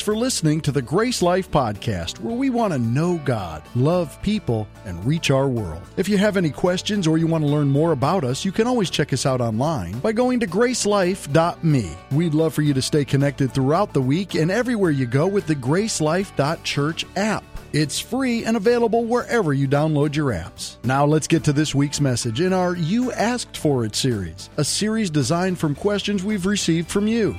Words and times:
Thanks 0.00 0.16
for 0.16 0.16
listening 0.16 0.62
to 0.62 0.72
the 0.72 0.80
Grace 0.80 1.20
Life 1.20 1.50
Podcast, 1.50 2.20
where 2.20 2.34
we 2.34 2.48
want 2.48 2.72
to 2.72 2.78
know 2.78 3.20
God, 3.22 3.62
love 3.74 4.18
people, 4.22 4.66
and 4.86 5.04
reach 5.04 5.30
our 5.30 5.46
world. 5.46 5.82
If 5.98 6.08
you 6.08 6.16
have 6.16 6.38
any 6.38 6.48
questions 6.48 7.06
or 7.06 7.18
you 7.18 7.26
want 7.26 7.44
to 7.44 7.50
learn 7.50 7.68
more 7.68 7.92
about 7.92 8.24
us, 8.24 8.42
you 8.42 8.50
can 8.50 8.66
always 8.66 8.88
check 8.88 9.12
us 9.12 9.26
out 9.26 9.42
online 9.42 9.98
by 9.98 10.12
going 10.12 10.40
to 10.40 10.46
gracelife.me. 10.46 11.92
We'd 12.12 12.32
love 12.32 12.54
for 12.54 12.62
you 12.62 12.72
to 12.72 12.80
stay 12.80 13.04
connected 13.04 13.52
throughout 13.52 13.92
the 13.92 14.00
week 14.00 14.34
and 14.34 14.50
everywhere 14.50 14.90
you 14.90 15.04
go 15.04 15.26
with 15.26 15.46
the 15.46 15.54
gracelife.church 15.54 17.04
app. 17.16 17.44
It's 17.74 18.00
free 18.00 18.46
and 18.46 18.56
available 18.56 19.04
wherever 19.04 19.52
you 19.52 19.68
download 19.68 20.16
your 20.16 20.30
apps. 20.30 20.82
Now 20.82 21.04
let's 21.04 21.28
get 21.28 21.44
to 21.44 21.52
this 21.52 21.74
week's 21.74 22.00
message 22.00 22.40
in 22.40 22.54
our 22.54 22.74
You 22.74 23.12
Asked 23.12 23.58
For 23.58 23.84
It 23.84 23.94
series, 23.94 24.48
a 24.56 24.64
series 24.64 25.10
designed 25.10 25.58
from 25.58 25.74
questions 25.74 26.24
we've 26.24 26.46
received 26.46 26.90
from 26.90 27.06
you. 27.06 27.36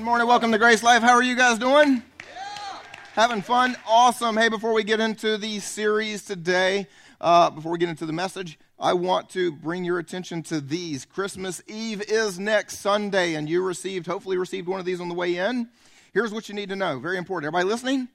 Good 0.00 0.06
morning. 0.06 0.28
Welcome 0.28 0.50
to 0.52 0.56
Grace 0.56 0.82
Life. 0.82 1.02
How 1.02 1.12
are 1.12 1.22
you 1.22 1.36
guys 1.36 1.58
doing? 1.58 2.02
Yeah. 2.20 2.78
Having 3.12 3.42
fun? 3.42 3.76
Awesome. 3.86 4.34
Hey, 4.34 4.48
before 4.48 4.72
we 4.72 4.82
get 4.82 4.98
into 4.98 5.36
the 5.36 5.60
series 5.60 6.24
today, 6.24 6.86
uh, 7.20 7.50
before 7.50 7.70
we 7.70 7.76
get 7.76 7.90
into 7.90 8.06
the 8.06 8.12
message, 8.14 8.58
I 8.78 8.94
want 8.94 9.28
to 9.32 9.52
bring 9.52 9.84
your 9.84 9.98
attention 9.98 10.42
to 10.44 10.62
these. 10.62 11.04
Christmas 11.04 11.62
Eve 11.66 12.00
is 12.08 12.38
next 12.38 12.78
Sunday, 12.78 13.34
and 13.34 13.46
you 13.46 13.62
received, 13.62 14.06
hopefully, 14.06 14.38
received 14.38 14.68
one 14.68 14.80
of 14.80 14.86
these 14.86 15.02
on 15.02 15.10
the 15.10 15.14
way 15.14 15.36
in. 15.36 15.68
Here's 16.14 16.32
what 16.32 16.48
you 16.48 16.54
need 16.54 16.70
to 16.70 16.76
know 16.76 16.98
very 16.98 17.18
important. 17.18 17.48
Everybody 17.48 17.70
listening? 17.70 18.08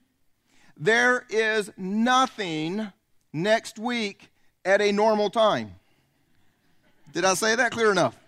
There 0.76 1.24
is 1.30 1.70
nothing 1.76 2.90
next 3.32 3.78
week 3.78 4.32
at 4.64 4.82
a 4.82 4.90
normal 4.90 5.30
time. 5.30 5.76
Did 7.12 7.24
I 7.24 7.34
say 7.34 7.54
that 7.54 7.70
clear 7.70 7.92
enough? 7.92 8.18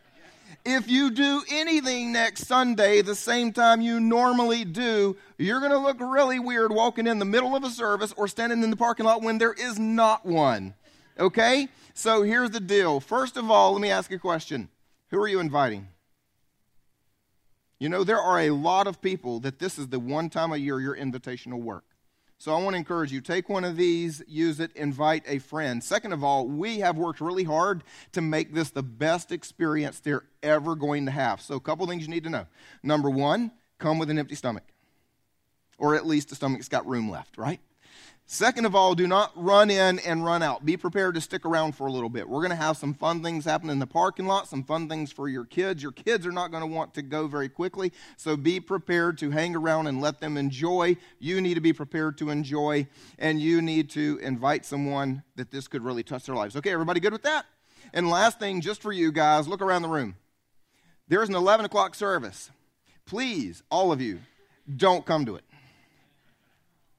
If 0.64 0.89
you 0.89 1.11
do 1.11 1.42
anything 1.51 2.12
next 2.12 2.47
Sunday 2.47 3.01
the 3.01 3.14
same 3.14 3.53
time 3.53 3.81
you 3.81 4.01
normally 4.01 4.65
do, 4.65 5.17
you're 5.39 5.61
going 5.61 5.73
to 5.73 5.78
look 5.78 5.98
really 6.00 6.39
weird 6.39 6.73
walking 6.73 7.06
in 7.06 7.19
the 7.19 7.25
middle 7.25 7.56
of 7.56 7.65
a 7.65 7.70
service 7.70 8.12
or 8.17 8.28
standing 8.28 8.62
in 8.62 8.70
the 8.70 8.77
parking 8.77 9.06
lot 9.06 9.23
when 9.23 9.39
there 9.39 9.53
is 9.55 9.78
not 9.78 10.27
one. 10.27 10.75
Okay? 11.19 11.69
So 11.95 12.23
here's 12.23 12.50
the 12.50 12.61
deal. 12.61 13.00
First 13.00 13.37
of 13.37 13.50
all, 13.50 13.73
let 13.73 13.81
me 13.81 13.91
ask 13.91 14.12
a 14.12 14.19
question 14.19 14.69
Who 15.11 15.19
are 15.19 15.28
you 15.28 15.41
inviting? 15.41 15.89
You 17.78 17.89
know, 17.89 18.03
there 18.05 18.20
are 18.20 18.41
a 18.41 18.50
lot 18.50 18.87
of 18.87 19.00
people 19.00 19.41
that 19.41 19.61
this 19.61 19.78
is 19.78 19.89
the 19.89 20.00
one 20.00 20.31
time 20.31 20.53
a 20.53 20.56
year 20.56 20.81
your 20.81 20.97
invitation 20.97 21.53
will 21.53 21.62
work. 21.62 21.88
So 22.41 22.55
I 22.55 22.62
want 22.62 22.75
to 22.75 22.78
encourage 22.78 23.12
you 23.12 23.20
take 23.20 23.48
one 23.48 23.64
of 23.64 23.77
these, 23.77 24.22
use 24.28 24.61
it, 24.61 24.70
invite 24.77 25.25
a 25.27 25.41
friend. 25.41 25.83
Second 25.83 26.12
of 26.12 26.22
all, 26.22 26.47
we 26.47 26.78
have 26.78 26.97
worked 26.97 27.20
really 27.20 27.42
hard 27.42 27.83
to 28.12 28.20
make 28.20 28.55
this 28.55 28.70
the 28.70 28.83
best 28.83 29.33
experience 29.33 29.98
they're 29.98 30.22
ever 30.42 30.77
going 30.77 31.06
to 31.06 31.11
have. 31.11 31.41
So 31.41 31.56
a 31.56 31.61
couple 31.61 31.84
things 31.89 32.03
you 32.03 32.09
need 32.09 32.22
to 32.25 32.31
know. 32.31 32.47
Number 32.84 33.11
1, 33.11 33.50
come 33.78 33.98
with 33.98 34.09
an 34.09 34.20
empty 34.20 34.36
stomach. 34.36 34.62
Or 35.78 35.97
at 35.97 36.06
least 36.06 36.31
a 36.31 36.36
stomach 36.36 36.59
that's 36.59 36.69
got 36.69 36.86
room 36.86 37.11
left, 37.11 37.39
right? 37.39 37.61
Second 38.31 38.67
of 38.67 38.75
all, 38.75 38.95
do 38.95 39.07
not 39.07 39.33
run 39.37 39.71
in 39.71 39.98
and 40.01 40.23
run 40.23 40.43
out. 40.43 40.62
Be 40.62 40.77
prepared 40.77 41.15
to 41.15 41.21
stick 41.23 41.47
around 41.47 41.73
for 41.73 41.87
a 41.87 41.91
little 41.91 42.11
bit. 42.11 42.29
We're 42.29 42.43
going 42.43 42.51
to 42.51 42.57
have 42.57 42.77
some 42.77 42.93
fun 42.93 43.23
things 43.23 43.47
happen 43.47 43.71
in 43.71 43.79
the 43.79 43.87
parking 43.87 44.27
lot, 44.27 44.47
some 44.47 44.65
fun 44.65 44.87
things 44.87 45.11
for 45.11 45.31
your 45.31 45.47
kids. 45.47 45.83
Your 45.83 45.93
kids 45.93 46.27
are 46.27 46.31
not 46.31 46.51
going 46.51 46.61
to 46.61 46.67
want 46.67 46.93
to 46.95 47.03
go 47.03 47.27
very 47.27 47.49
quickly, 47.49 47.91
so 48.19 48.37
be 48.37 48.61
prepared 48.61 49.17
to 49.19 49.31
hang 49.31 49.56
around 49.56 49.87
and 49.87 50.03
let 50.03 50.21
them 50.21 50.37
enjoy. 50.37 50.99
You 51.19 51.41
need 51.41 51.55
to 51.55 51.62
be 51.62 51.73
prepared 51.73 52.19
to 52.19 52.29
enjoy, 52.29 52.87
and 53.19 53.41
you 53.41 53.62
need 53.62 53.89
to 53.91 54.21
invite 54.23 54.67
someone 54.67 55.23
that 55.37 55.51
this 55.51 55.67
could 55.67 55.83
really 55.83 56.03
touch 56.03 56.27
their 56.27 56.34
lives. 56.34 56.55
Okay, 56.55 56.71
everybody 56.71 57.01
good 57.01 57.15
with 57.15 57.23
that? 57.23 57.47
And 57.95 58.11
last 58.11 58.38
thing, 58.38 58.61
just 58.61 58.83
for 58.83 58.93
you 58.93 59.11
guys, 59.11 59.49
look 59.49 59.62
around 59.62 59.81
the 59.81 59.88
room. 59.88 60.17
There's 61.09 61.31
an 61.31 61.34
11 61.34 61.65
o'clock 61.65 61.94
service. 61.94 62.50
Please, 63.06 63.62
all 63.71 63.91
of 63.91 64.03
you, 64.03 64.19
don't 64.77 65.06
come 65.06 65.25
to 65.25 65.37
it. 65.37 65.44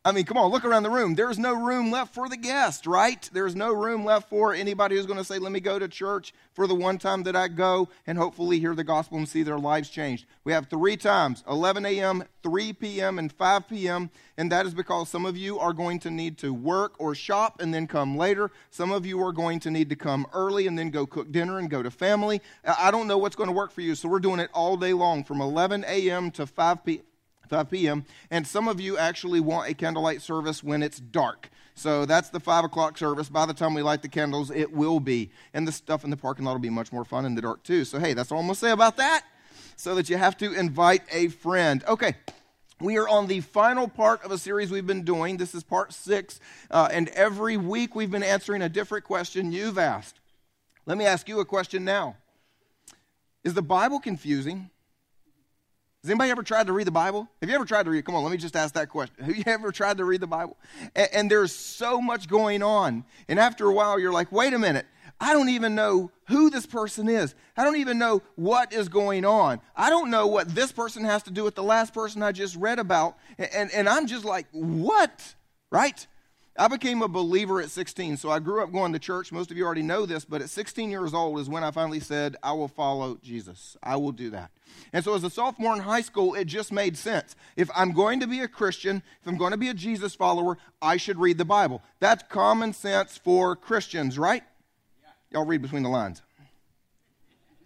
I 0.06 0.14
mean, 0.14 0.24
come 0.24 0.38
on, 0.38 0.50
look 0.50 0.64
around 0.64 0.84
the 0.84 0.90
room. 0.90 1.16
There's 1.16 1.38
no 1.38 1.54
room 1.54 1.92
left 1.92 2.14
for 2.14 2.30
the 2.30 2.38
guest, 2.38 2.88
right? 2.88 3.30
There's 3.34 3.54
no 3.54 3.74
room 3.74 4.06
left 4.06 4.30
for 4.30 4.54
anybody 4.54 4.96
who's 4.96 5.06
going 5.06 5.20
to 5.20 5.26
say, 5.26 5.40
Let 5.40 5.52
me 5.52 5.60
go 5.60 5.78
to 5.78 5.90
church 5.90 6.34
for 6.54 6.68
the 6.68 6.76
one 6.76 6.98
time 6.98 7.24
that 7.24 7.36
I 7.36 7.50
go 7.50 7.90
and 8.08 8.18
hopefully 8.18 8.62
hear 8.62 8.74
the 8.74 8.86
gospel 8.86 9.18
and 9.18 9.28
see 9.28 9.44
their 9.44 9.60
lives 9.60 9.90
changed. 9.90 10.26
We 10.46 10.54
have 10.54 10.70
three 10.70 10.96
times 10.96 11.44
11 11.50 11.86
a.m., 11.86 12.24
3 12.44 12.72
p.m., 12.74 13.20
and 13.20 13.30
5 13.30 13.68
p.m., 13.68 14.10
and 14.38 14.50
that 14.54 14.66
is 14.66 14.74
because 14.74 15.10
some 15.10 15.26
of 15.26 15.36
you 15.36 15.60
are 15.60 15.74
going 15.74 16.00
to 16.00 16.10
need 16.10 16.38
to 16.38 16.54
work 16.54 16.94
or 16.98 17.14
shop 17.14 17.60
and 17.60 17.74
then 17.74 17.86
come 17.86 18.16
later. 18.16 18.52
Some 18.70 18.94
of 18.94 19.06
you 19.06 19.22
are 19.22 19.34
going 19.34 19.60
to 19.60 19.70
need 19.70 19.90
to 19.90 19.98
come 19.98 20.26
early 20.32 20.66
and 20.66 20.80
then 20.80 20.92
go 20.92 21.06
cook 21.06 21.30
dinner 21.30 21.60
and 21.60 21.70
go 21.70 21.84
to 21.84 21.92
family. 21.92 22.42
I 22.64 22.90
don't 22.90 23.08
know 23.08 23.18
what's 23.18 23.36
going 23.36 23.50
to 23.50 23.54
work 23.54 23.74
for 23.74 23.82
you, 23.82 23.96
so 23.96 24.08
we're 24.08 24.20
doing 24.20 24.40
it 24.40 24.50
all 24.54 24.78
day 24.78 24.94
long 24.94 25.26
from 25.26 25.42
11 25.42 25.84
a.m. 25.86 26.32
to 26.32 26.48
5 26.48 26.86
p.m. 26.86 27.04
5 27.50 27.70
p.m. 27.70 28.06
And 28.32 28.48
some 28.48 28.68
of 28.68 28.80
you 28.80 28.98
actually 28.98 29.40
want 29.40 29.70
a 29.70 29.74
candlelight 29.74 30.22
service 30.22 30.64
when 30.64 30.84
it's 30.84 31.00
dark. 31.00 31.50
So 31.76 32.06
that's 32.06 32.30
the 32.30 32.40
5 32.40 32.66
o'clock 32.66 32.98
service. 32.98 33.30
By 33.30 33.46
the 33.46 33.54
time 33.54 33.74
we 33.74 33.82
light 33.82 34.02
the 34.02 34.10
candles, 34.10 34.52
it 34.52 34.72
will 34.72 35.00
be. 35.00 35.32
And 35.54 35.68
the 35.68 35.72
stuff 35.72 36.04
in 36.04 36.10
the 36.10 36.18
parking 36.18 36.46
lot 36.46 36.54
will 36.54 36.60
be 36.60 36.70
much 36.70 36.92
more 36.92 37.06
fun 37.06 37.26
in 37.26 37.36
the 37.36 37.42
dark, 37.42 37.64
too. 37.64 37.86
So, 37.86 38.00
hey, 38.00 38.14
that's 38.14 38.32
all 38.32 38.40
I'm 38.40 38.46
going 38.46 38.56
to 38.56 38.60
say 38.60 38.72
about 38.72 38.98
that. 38.98 39.24
So 39.76 39.96
that 39.96 40.10
you 40.10 40.18
have 40.18 40.38
to 40.38 40.54
invite 40.54 41.04
a 41.12 41.30
friend. 41.30 41.84
Okay. 41.88 42.16
We 42.82 42.98
are 42.98 43.10
on 43.10 43.28
the 43.28 43.42
final 43.42 43.90
part 43.90 44.24
of 44.24 44.32
a 44.32 44.38
series 44.38 44.72
we've 44.72 44.88
been 44.88 45.04
doing. 45.04 45.36
This 45.36 45.54
is 45.54 45.64
part 45.64 45.92
six. 45.92 46.40
Uh, 46.72 46.88
and 46.92 47.10
every 47.10 47.58
week 47.58 47.94
we've 47.94 48.12
been 48.12 48.24
answering 48.24 48.62
a 48.62 48.70
different 48.70 49.04
question 49.04 49.52
you've 49.52 49.78
asked. 49.78 50.20
Let 50.86 50.98
me 50.98 51.06
ask 51.06 51.28
you 51.30 51.40
a 51.40 51.46
question 51.46 51.86
now 51.86 52.16
Is 53.44 53.54
the 53.54 53.62
Bible 53.62 54.00
confusing? 54.00 54.70
Has 56.02 56.10
anybody 56.10 56.32
ever 56.32 56.44
tried 56.44 56.68
to 56.68 56.74
read 56.74 56.88
the 56.88 56.92
Bible? 56.92 57.28
Have 57.42 57.50
you 57.50 57.56
ever 57.56 57.66
tried 57.66 57.84
to 57.84 57.90
read? 57.90 58.06
Come 58.06 58.16
on, 58.16 58.24
let 58.24 58.32
me 58.32 58.38
just 58.38 58.56
ask 58.56 58.74
that 58.76 58.88
question. 58.88 59.22
Have 59.22 59.36
you 59.36 59.44
ever 59.46 59.70
tried 59.70 59.98
to 59.98 60.06
read 60.06 60.22
the 60.22 60.28
Bible? 60.28 60.56
And, 60.96 61.10
and, 61.12 61.32
there's 61.32 61.54
so 61.54 62.00
much 62.00 62.30
going 62.30 62.64
on. 62.64 63.04
And 63.28 63.38
after 63.38 63.68
a 63.68 63.74
while, 63.74 64.00
you're 64.00 64.14
like, 64.14 64.32
wait 64.32 64.54
a 64.54 64.60
minute. 64.60 64.86
I 65.20 65.34
don't 65.34 65.50
even 65.50 65.76
know 65.76 66.12
who 66.30 66.50
this 66.50 66.66
person 66.66 67.10
is. 67.10 67.36
I 67.58 67.66
don't 67.66 67.76
even 67.76 67.98
know 67.98 68.22
what 68.36 68.72
is 68.72 68.88
going 68.88 69.26
on. 69.26 69.60
I 69.76 69.90
don't 69.90 70.10
know 70.10 70.28
what 70.28 70.56
this 70.56 70.72
person 70.72 71.04
has 71.04 71.24
to 71.24 71.32
do 71.32 71.44
with 71.44 71.56
the 71.56 71.64
last 71.64 71.94
person 71.94 72.24
I 72.24 72.32
just 72.32 72.56
read 72.56 72.80
about. 72.80 73.18
And, 73.38 73.50
and, 73.54 73.72
and 73.72 73.90
I'm 73.90 74.08
just 74.08 74.24
like, 74.24 74.48
what? 74.54 75.36
Right? 75.70 76.08
I 76.60 76.68
became 76.68 77.02
a 77.02 77.08
believer 77.08 77.62
at 77.62 77.72
16, 77.72 78.18
so 78.18 78.30
I 78.30 78.40
grew 78.40 78.62
up 78.62 78.74
going 78.74 78.92
to 78.92 79.00
church. 79.00 79.32
Most 79.32 79.50
of 79.50 79.56
you 79.56 79.66
already 79.66 79.82
know 79.82 80.06
this, 80.06 80.26
but 80.26 80.42
at 80.42 80.50
16 80.50 80.92
years 80.92 81.14
old 81.14 81.40
is 81.40 81.48
when 81.48 81.64
I 81.64 81.72
finally 81.72 82.02
said, 82.02 82.36
I 82.44 82.52
will 82.52 82.68
follow 82.68 83.18
Jesus. 83.24 83.78
I 83.82 83.96
will 83.96 84.12
do 84.12 84.30
that. 84.32 84.52
And 84.92 85.02
so 85.02 85.16
as 85.16 85.24
a 85.24 85.30
sophomore 85.30 85.74
in 85.74 85.80
high 85.80 86.02
school, 86.02 86.36
it 86.36 86.46
just 86.46 86.74
made 86.74 86.98
sense. 86.98 87.38
If 87.56 87.70
I'm 87.74 87.94
going 87.94 88.20
to 88.20 88.28
be 88.28 88.42
a 88.42 88.48
Christian, 88.50 89.02
if 89.22 89.28
I'm 89.28 89.38
going 89.38 89.52
to 89.52 89.58
be 89.58 89.70
a 89.70 89.74
Jesus 89.74 90.16
follower, 90.16 90.58
I 90.82 90.98
should 90.98 91.18
read 91.18 91.38
the 91.38 91.46
Bible. 91.46 91.82
That's 92.02 92.24
common 92.28 92.74
sense 92.74 93.18
for 93.18 93.56
Christians, 93.56 94.20
right? 94.20 94.44
Y'all 95.32 95.46
read 95.46 95.62
between 95.62 95.84
the 95.84 95.90
lines. 95.90 96.22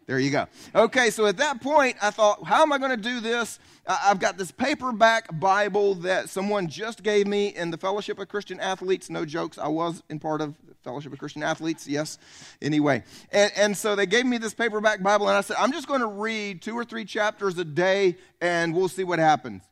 There 0.05 0.19
you 0.19 0.31
go. 0.31 0.47
Okay, 0.75 1.09
so 1.09 1.25
at 1.27 1.37
that 1.37 1.61
point, 1.61 1.95
I 2.01 2.09
thought, 2.09 2.43
how 2.43 2.61
am 2.61 2.73
I 2.73 2.77
going 2.77 2.91
to 2.91 2.97
do 2.97 3.21
this? 3.21 3.57
I've 3.87 4.19
got 4.19 4.37
this 4.37 4.51
paperback 4.51 5.39
Bible 5.39 5.95
that 5.95 6.29
someone 6.29 6.67
just 6.67 7.03
gave 7.03 7.25
me 7.25 7.47
in 7.47 7.71
the 7.71 7.77
Fellowship 7.77 8.19
of 8.19 8.27
Christian 8.27 8.59
Athletes. 8.59 9.09
No 9.09 9.25
jokes, 9.25 9.57
I 9.57 9.67
was 9.67 10.03
in 10.09 10.19
part 10.19 10.41
of 10.41 10.55
Fellowship 10.83 11.13
of 11.13 11.19
Christian 11.19 11.41
Athletes, 11.41 11.87
yes. 11.87 12.17
Anyway, 12.61 13.03
and, 13.31 13.51
and 13.55 13.77
so 13.77 13.95
they 13.95 14.05
gave 14.05 14.25
me 14.25 14.37
this 14.37 14.53
paperback 14.53 15.01
Bible, 15.01 15.29
and 15.29 15.37
I 15.37 15.41
said, 15.41 15.55
I'm 15.57 15.71
just 15.71 15.87
going 15.87 16.01
to 16.01 16.07
read 16.07 16.61
two 16.61 16.75
or 16.75 16.83
three 16.83 17.05
chapters 17.05 17.57
a 17.57 17.63
day, 17.63 18.17
and 18.41 18.75
we'll 18.75 18.89
see 18.89 19.05
what 19.05 19.19
happens. 19.19 19.63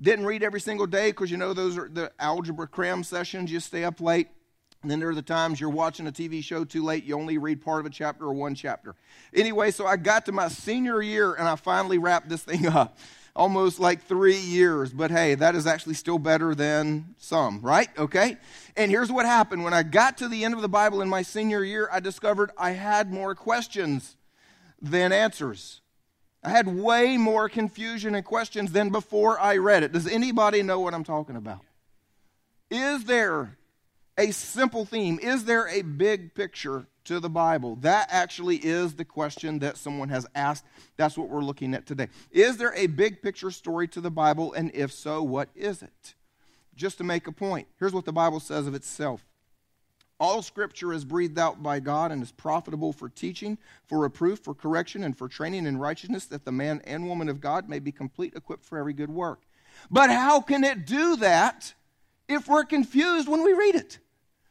Didn't 0.00 0.26
read 0.26 0.42
every 0.42 0.60
single 0.60 0.86
day 0.86 1.12
because 1.12 1.30
you 1.30 1.36
know 1.36 1.54
those 1.54 1.78
are 1.78 1.88
the 1.88 2.10
algebra 2.18 2.66
cram 2.66 3.04
sessions. 3.04 3.52
You 3.52 3.60
stay 3.60 3.84
up 3.84 4.00
late. 4.00 4.28
And 4.84 4.90
then 4.90 5.00
there 5.00 5.08
are 5.08 5.14
the 5.14 5.22
times 5.22 5.58
you're 5.58 5.70
watching 5.70 6.06
a 6.06 6.12
TV 6.12 6.44
show 6.44 6.62
too 6.62 6.84
late, 6.84 7.04
you 7.04 7.16
only 7.16 7.38
read 7.38 7.62
part 7.62 7.80
of 7.80 7.86
a 7.86 7.90
chapter 7.90 8.26
or 8.26 8.34
one 8.34 8.54
chapter. 8.54 8.94
Anyway, 9.32 9.70
so 9.70 9.86
I 9.86 9.96
got 9.96 10.26
to 10.26 10.32
my 10.32 10.48
senior 10.48 11.00
year 11.00 11.32
and 11.32 11.48
I 11.48 11.56
finally 11.56 11.96
wrapped 11.96 12.28
this 12.28 12.42
thing 12.42 12.66
up. 12.68 12.98
Almost 13.34 13.80
like 13.80 14.02
three 14.02 14.36
years, 14.36 14.92
but 14.92 15.10
hey, 15.10 15.34
that 15.36 15.54
is 15.54 15.66
actually 15.66 15.94
still 15.94 16.18
better 16.18 16.54
than 16.54 17.14
some, 17.16 17.62
right? 17.62 17.88
Okay? 17.98 18.36
And 18.76 18.90
here's 18.90 19.10
what 19.10 19.24
happened. 19.24 19.64
When 19.64 19.72
I 19.72 19.82
got 19.82 20.18
to 20.18 20.28
the 20.28 20.44
end 20.44 20.52
of 20.54 20.60
the 20.60 20.68
Bible 20.68 21.00
in 21.00 21.08
my 21.08 21.22
senior 21.22 21.64
year, 21.64 21.88
I 21.90 21.98
discovered 21.98 22.50
I 22.58 22.72
had 22.72 23.10
more 23.10 23.34
questions 23.34 24.16
than 24.82 25.12
answers. 25.12 25.80
I 26.44 26.50
had 26.50 26.68
way 26.68 27.16
more 27.16 27.48
confusion 27.48 28.14
and 28.14 28.24
questions 28.24 28.70
than 28.70 28.90
before 28.90 29.40
I 29.40 29.56
read 29.56 29.82
it. 29.82 29.92
Does 29.92 30.06
anybody 30.06 30.62
know 30.62 30.78
what 30.78 30.92
I'm 30.92 31.04
talking 31.04 31.36
about? 31.36 31.60
Is 32.70 33.04
there 33.04 33.56
a 34.16 34.30
simple 34.30 34.84
theme? 34.84 35.18
Is 35.20 35.44
there 35.44 35.68
a 35.68 35.82
big 35.82 36.34
picture 36.34 36.86
to 37.04 37.20
the 37.20 37.30
Bible? 37.30 37.76
That 37.76 38.08
actually 38.10 38.56
is 38.56 38.94
the 38.94 39.04
question 39.04 39.58
that 39.60 39.76
someone 39.76 40.08
has 40.08 40.26
asked. 40.34 40.64
That's 40.96 41.18
what 41.18 41.28
we're 41.28 41.42
looking 41.42 41.74
at 41.74 41.86
today. 41.86 42.08
Is 42.30 42.56
there 42.56 42.74
a 42.74 42.86
big 42.86 43.22
picture 43.22 43.50
story 43.50 43.88
to 43.88 44.00
the 44.00 44.10
Bible? 44.10 44.52
And 44.52 44.70
if 44.74 44.92
so, 44.92 45.22
what 45.22 45.48
is 45.54 45.82
it? 45.82 46.14
Just 46.74 46.98
to 46.98 47.04
make 47.04 47.26
a 47.26 47.32
point, 47.32 47.68
here's 47.78 47.92
what 47.92 48.04
the 48.04 48.12
Bible 48.12 48.40
says 48.40 48.66
of 48.66 48.74
itself 48.74 49.24
All 50.18 50.42
scripture 50.42 50.92
is 50.92 51.04
breathed 51.04 51.38
out 51.38 51.62
by 51.62 51.80
God 51.80 52.10
and 52.10 52.22
is 52.22 52.32
profitable 52.32 52.92
for 52.92 53.08
teaching, 53.08 53.58
for 53.84 53.98
reproof, 54.00 54.40
for 54.40 54.54
correction, 54.54 55.04
and 55.04 55.16
for 55.16 55.28
training 55.28 55.66
in 55.66 55.78
righteousness, 55.78 56.26
that 56.26 56.44
the 56.44 56.52
man 56.52 56.80
and 56.84 57.06
woman 57.06 57.28
of 57.28 57.40
God 57.40 57.68
may 57.68 57.78
be 57.78 57.92
complete, 57.92 58.34
equipped 58.34 58.64
for 58.64 58.78
every 58.78 58.92
good 58.92 59.10
work. 59.10 59.42
But 59.90 60.10
how 60.10 60.40
can 60.40 60.64
it 60.64 60.86
do 60.86 61.16
that 61.16 61.74
if 62.28 62.48
we're 62.48 62.64
confused 62.64 63.28
when 63.28 63.42
we 63.44 63.52
read 63.52 63.74
it? 63.74 63.98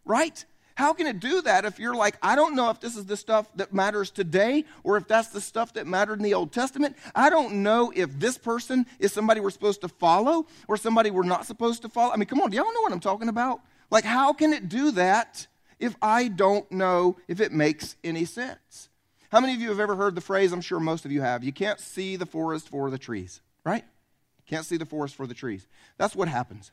Right? 0.05 0.43
How 0.75 0.93
can 0.93 1.05
it 1.05 1.19
do 1.19 1.41
that 1.43 1.65
if 1.65 1.77
you're 1.77 1.95
like, 1.95 2.17
I 2.21 2.35
don't 2.35 2.55
know 2.55 2.69
if 2.71 2.79
this 2.79 2.95
is 2.95 3.05
the 3.05 3.15
stuff 3.15 3.47
that 3.55 3.73
matters 3.73 4.09
today 4.09 4.65
or 4.83 4.97
if 4.97 5.07
that's 5.07 5.27
the 5.27 5.41
stuff 5.41 5.73
that 5.73 5.85
mattered 5.85 6.17
in 6.17 6.23
the 6.23 6.33
Old 6.33 6.51
Testament? 6.51 6.95
I 7.13 7.29
don't 7.29 7.61
know 7.61 7.93
if 7.95 8.17
this 8.17 8.37
person 8.39 8.87
is 8.97 9.13
somebody 9.13 9.39
we're 9.39 9.51
supposed 9.51 9.81
to 9.81 9.87
follow 9.87 10.47
or 10.67 10.77
somebody 10.77 11.11
we're 11.11 11.23
not 11.23 11.45
supposed 11.45 11.83
to 11.83 11.89
follow. 11.89 12.11
I 12.11 12.17
mean, 12.17 12.25
come 12.25 12.41
on, 12.41 12.49
do 12.49 12.57
y'all 12.57 12.73
know 12.73 12.81
what 12.81 12.91
I'm 12.91 12.99
talking 12.99 13.29
about? 13.29 13.61
Like, 13.91 14.03
how 14.03 14.33
can 14.33 14.51
it 14.51 14.67
do 14.67 14.91
that 14.91 15.45
if 15.79 15.95
I 16.01 16.27
don't 16.27 16.69
know 16.71 17.17
if 17.27 17.39
it 17.39 17.51
makes 17.51 17.95
any 18.03 18.25
sense? 18.25 18.89
How 19.31 19.39
many 19.39 19.53
of 19.53 19.61
you 19.61 19.69
have 19.69 19.79
ever 19.79 19.95
heard 19.95 20.15
the 20.15 20.21
phrase? 20.21 20.51
I'm 20.51 20.61
sure 20.61 20.79
most 20.79 21.05
of 21.05 21.11
you 21.11 21.21
have. 21.21 21.43
You 21.43 21.53
can't 21.53 21.79
see 21.79 22.15
the 22.15 22.25
forest 22.25 22.69
for 22.69 22.89
the 22.89 22.97
trees, 22.97 23.41
right? 23.63 23.83
Can't 24.47 24.65
see 24.65 24.77
the 24.77 24.85
forest 24.85 25.15
for 25.15 25.27
the 25.27 25.33
trees. 25.33 25.67
That's 25.97 26.15
what 26.15 26.27
happens. 26.27 26.71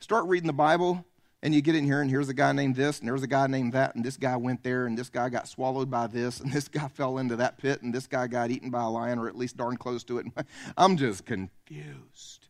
Start 0.00 0.26
reading 0.26 0.46
the 0.46 0.52
Bible, 0.52 1.04
and 1.46 1.54
you 1.54 1.62
get 1.62 1.76
in 1.76 1.84
here, 1.84 2.00
and 2.00 2.10
here's 2.10 2.28
a 2.28 2.34
guy 2.34 2.50
named 2.50 2.74
this, 2.74 2.98
and 2.98 3.08
there's 3.08 3.22
a 3.22 3.28
guy 3.28 3.46
named 3.46 3.72
that, 3.74 3.94
and 3.94 4.04
this 4.04 4.16
guy 4.16 4.36
went 4.36 4.64
there, 4.64 4.86
and 4.86 4.98
this 4.98 5.08
guy 5.08 5.28
got 5.28 5.46
swallowed 5.46 5.88
by 5.88 6.08
this, 6.08 6.40
and 6.40 6.52
this 6.52 6.66
guy 6.66 6.88
fell 6.88 7.18
into 7.18 7.36
that 7.36 7.56
pit, 7.56 7.82
and 7.82 7.94
this 7.94 8.08
guy 8.08 8.26
got 8.26 8.50
eaten 8.50 8.68
by 8.68 8.82
a 8.82 8.88
lion, 8.88 9.20
or 9.20 9.28
at 9.28 9.38
least 9.38 9.56
darn 9.56 9.76
close 9.76 10.02
to 10.02 10.18
it. 10.18 10.26
I'm 10.76 10.96
just 10.96 11.24
confused. 11.24 12.48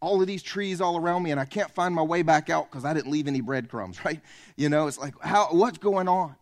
All 0.00 0.20
of 0.20 0.26
these 0.26 0.42
trees 0.42 0.80
all 0.80 0.96
around 0.96 1.22
me, 1.22 1.30
and 1.30 1.38
I 1.38 1.44
can't 1.44 1.70
find 1.70 1.94
my 1.94 2.02
way 2.02 2.22
back 2.22 2.50
out 2.50 2.68
because 2.68 2.84
I 2.84 2.94
didn't 2.94 3.12
leave 3.12 3.28
any 3.28 3.42
breadcrumbs, 3.42 4.04
right? 4.04 4.20
You 4.56 4.70
know, 4.70 4.88
it's 4.88 4.98
like, 4.98 5.14
how, 5.20 5.46
what's 5.52 5.78
going 5.78 6.08
on? 6.08 6.34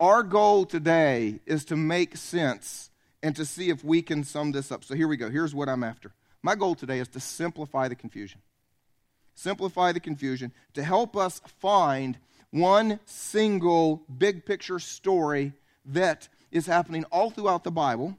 Our 0.00 0.24
goal 0.24 0.64
today 0.66 1.38
is 1.46 1.64
to 1.66 1.76
make 1.76 2.16
sense 2.16 2.90
and 3.22 3.36
to 3.36 3.44
see 3.44 3.70
if 3.70 3.84
we 3.84 4.02
can 4.02 4.24
sum 4.24 4.50
this 4.50 4.72
up. 4.72 4.82
So 4.82 4.96
here 4.96 5.06
we 5.06 5.16
go. 5.16 5.30
Here's 5.30 5.54
what 5.54 5.68
I'm 5.68 5.84
after. 5.84 6.14
My 6.42 6.56
goal 6.56 6.74
today 6.74 6.98
is 6.98 7.06
to 7.10 7.20
simplify 7.20 7.86
the 7.86 7.94
confusion. 7.94 8.40
Simplify 9.34 9.92
the 9.92 10.00
confusion 10.00 10.52
to 10.74 10.82
help 10.82 11.16
us 11.16 11.40
find 11.58 12.18
one 12.50 13.00
single 13.06 14.04
big 14.18 14.44
picture 14.44 14.78
story 14.78 15.54
that 15.86 16.28
is 16.50 16.66
happening 16.66 17.04
all 17.04 17.30
throughout 17.30 17.64
the 17.64 17.70
Bible 17.70 18.18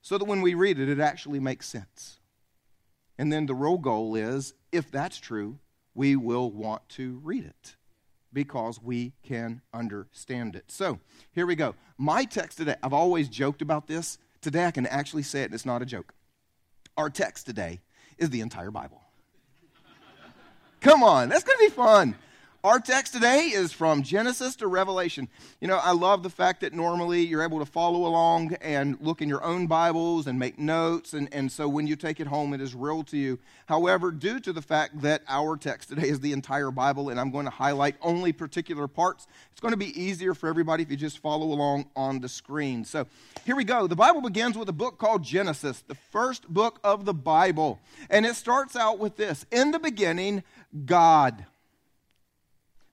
so 0.00 0.16
that 0.18 0.24
when 0.24 0.40
we 0.40 0.54
read 0.54 0.78
it, 0.78 0.88
it 0.88 0.98
actually 0.98 1.40
makes 1.40 1.68
sense. 1.68 2.18
And 3.18 3.30
then 3.30 3.46
the 3.46 3.54
real 3.54 3.76
goal 3.76 4.16
is 4.16 4.54
if 4.72 4.90
that's 4.90 5.18
true, 5.18 5.58
we 5.94 6.16
will 6.16 6.50
want 6.50 6.88
to 6.90 7.20
read 7.22 7.44
it 7.44 7.76
because 8.32 8.80
we 8.82 9.12
can 9.22 9.60
understand 9.74 10.56
it. 10.56 10.64
So 10.68 11.00
here 11.32 11.46
we 11.46 11.54
go. 11.54 11.74
My 11.98 12.24
text 12.24 12.58
today, 12.58 12.76
I've 12.82 12.92
always 12.92 13.28
joked 13.28 13.60
about 13.60 13.86
this. 13.86 14.18
Today 14.40 14.64
I 14.64 14.70
can 14.70 14.86
actually 14.86 15.24
say 15.24 15.42
it, 15.42 15.46
and 15.46 15.54
it's 15.54 15.66
not 15.66 15.82
a 15.82 15.86
joke. 15.86 16.14
Our 16.96 17.10
text 17.10 17.44
today 17.44 17.80
is 18.16 18.30
the 18.30 18.40
entire 18.40 18.70
Bible. 18.70 18.99
Come 20.80 21.02
on, 21.02 21.28
that's 21.28 21.44
going 21.44 21.58
to 21.58 21.64
be 21.64 21.70
fun. 21.70 22.14
Our 22.62 22.78
text 22.78 23.14
today 23.14 23.52
is 23.54 23.72
from 23.72 24.02
Genesis 24.02 24.56
to 24.56 24.66
Revelation. 24.66 25.28
You 25.62 25.68
know, 25.68 25.78
I 25.78 25.92
love 25.92 26.22
the 26.22 26.28
fact 26.28 26.60
that 26.60 26.74
normally 26.74 27.20
you're 27.20 27.42
able 27.42 27.58
to 27.58 27.64
follow 27.64 28.06
along 28.06 28.54
and 28.60 28.98
look 29.00 29.22
in 29.22 29.30
your 29.30 29.42
own 29.42 29.66
Bibles 29.66 30.26
and 30.26 30.38
make 30.38 30.58
notes, 30.58 31.14
and, 31.14 31.32
and 31.32 31.50
so 31.50 31.68
when 31.68 31.86
you 31.86 31.96
take 31.96 32.20
it 32.20 32.26
home, 32.26 32.52
it 32.52 32.60
is 32.60 32.74
real 32.74 33.02
to 33.04 33.16
you. 33.16 33.38
However, 33.64 34.10
due 34.10 34.40
to 34.40 34.52
the 34.52 34.60
fact 34.60 35.00
that 35.00 35.22
our 35.26 35.56
text 35.56 35.88
today 35.88 36.08
is 36.08 36.20
the 36.20 36.32
entire 36.32 36.70
Bible, 36.70 37.08
and 37.08 37.18
I'm 37.18 37.30
going 37.30 37.46
to 37.46 37.50
highlight 37.50 37.96
only 38.02 38.32
particular 38.32 38.86
parts, 38.88 39.26
it's 39.52 39.60
going 39.60 39.72
to 39.72 39.78
be 39.78 39.98
easier 39.98 40.34
for 40.34 40.46
everybody 40.46 40.82
if 40.82 40.90
you 40.90 40.98
just 40.98 41.18
follow 41.18 41.46
along 41.46 41.86
on 41.96 42.20
the 42.20 42.28
screen. 42.28 42.84
So 42.84 43.06
here 43.46 43.56
we 43.56 43.64
go. 43.64 43.86
The 43.86 43.96
Bible 43.96 44.20
begins 44.20 44.58
with 44.58 44.68
a 44.68 44.74
book 44.74 44.98
called 44.98 45.22
Genesis, 45.22 45.82
the 45.88 45.94
first 45.94 46.46
book 46.46 46.78
of 46.84 47.06
the 47.06 47.14
Bible, 47.14 47.80
and 48.10 48.26
it 48.26 48.36
starts 48.36 48.76
out 48.76 48.98
with 48.98 49.16
this 49.16 49.46
In 49.50 49.70
the 49.70 49.78
beginning, 49.78 50.42
God. 50.84 51.46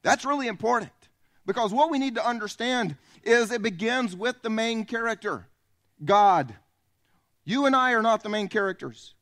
That's 0.03 0.25
really 0.25 0.47
important 0.47 0.91
because 1.45 1.73
what 1.73 1.89
we 1.89 1.99
need 1.99 2.15
to 2.15 2.25
understand 2.25 2.95
is 3.23 3.51
it 3.51 3.61
begins 3.61 4.15
with 4.15 4.41
the 4.41 4.49
main 4.49 4.85
character 4.85 5.47
God. 6.03 6.53
You 7.43 7.65
and 7.65 7.75
I 7.75 7.93
are 7.93 8.01
not 8.01 8.23
the 8.23 8.29
main 8.29 8.49
characters. 8.49 9.15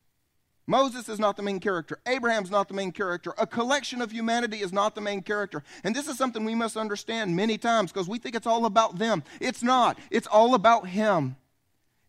Moses 0.67 1.07
is 1.09 1.19
not 1.19 1.37
the 1.37 1.43
main 1.43 1.59
character. 1.59 1.99
Abraham's 2.07 2.49
not 2.49 2.67
the 2.67 2.73
main 2.73 2.91
character. 2.91 3.33
A 3.37 3.45
collection 3.45 4.01
of 4.01 4.11
humanity 4.11 4.61
is 4.61 4.73
not 4.73 4.95
the 4.95 5.01
main 5.01 5.21
character. 5.21 5.63
And 5.83 5.95
this 5.95 6.07
is 6.07 6.17
something 6.17 6.43
we 6.43 6.55
must 6.55 6.75
understand 6.75 7.35
many 7.35 7.57
times 7.57 7.91
because 7.91 8.09
we 8.09 8.17
think 8.17 8.35
it's 8.35 8.47
all 8.47 8.65
about 8.65 8.97
them. 8.97 9.23
It's 9.39 9.61
not, 9.61 9.99
it's 10.09 10.27
all 10.27 10.55
about 10.55 10.87
Him. 10.87 11.35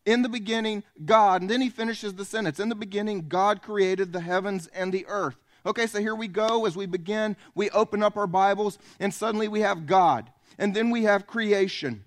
In 0.07 0.23
the 0.23 0.29
beginning, 0.29 0.85
God. 1.05 1.43
And 1.43 1.51
then 1.51 1.61
he 1.61 1.69
finishes 1.69 2.15
the 2.15 2.25
sentence 2.25 2.61
In 2.61 2.69
the 2.69 2.77
beginning, 2.77 3.27
God 3.29 3.61
created 3.61 4.13
the 4.13 4.21
heavens 4.21 4.69
and 4.69 4.93
the 4.93 5.05
earth. 5.09 5.37
Okay, 5.67 5.89
so 5.89 5.99
here 6.01 6.15
we 6.15 6.29
go. 6.29 6.65
As 6.65 6.77
we 6.77 6.87
begin, 6.87 7.37
we 7.57 7.71
open 7.71 8.01
up 8.01 8.17
our 8.17 8.29
Bibles, 8.29 8.79
and 9.01 9.13
suddenly 9.13 9.49
we 9.49 9.61
have 9.61 9.87
God. 9.87 10.31
And 10.59 10.75
then 10.75 10.91
we 10.91 11.03
have 11.03 11.27
creation. 11.27 12.05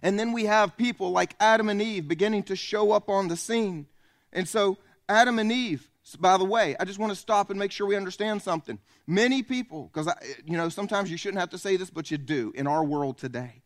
And 0.00 0.16
then 0.16 0.30
we 0.32 0.44
have 0.44 0.76
people 0.76 1.10
like 1.10 1.34
Adam 1.40 1.68
and 1.68 1.82
Eve 1.82 2.06
beginning 2.06 2.44
to 2.44 2.54
show 2.54 2.92
up 2.92 3.10
on 3.10 3.26
the 3.26 3.36
scene. 3.36 3.88
And 4.32 4.48
so, 4.48 4.78
Adam 5.08 5.40
and 5.40 5.50
Eve, 5.50 5.90
by 6.20 6.38
the 6.38 6.44
way, 6.44 6.76
I 6.78 6.84
just 6.84 7.00
want 7.00 7.10
to 7.10 7.18
stop 7.18 7.50
and 7.50 7.58
make 7.58 7.72
sure 7.72 7.84
we 7.84 7.96
understand 7.96 8.42
something. 8.42 8.78
Many 9.08 9.42
people, 9.42 9.90
because, 9.92 10.08
you 10.44 10.56
know, 10.56 10.68
sometimes 10.68 11.10
you 11.10 11.16
shouldn't 11.16 11.40
have 11.40 11.50
to 11.50 11.58
say 11.58 11.76
this, 11.76 11.90
but 11.90 12.12
you 12.12 12.16
do 12.16 12.52
in 12.54 12.68
our 12.68 12.84
world 12.84 13.18
today. 13.18 13.62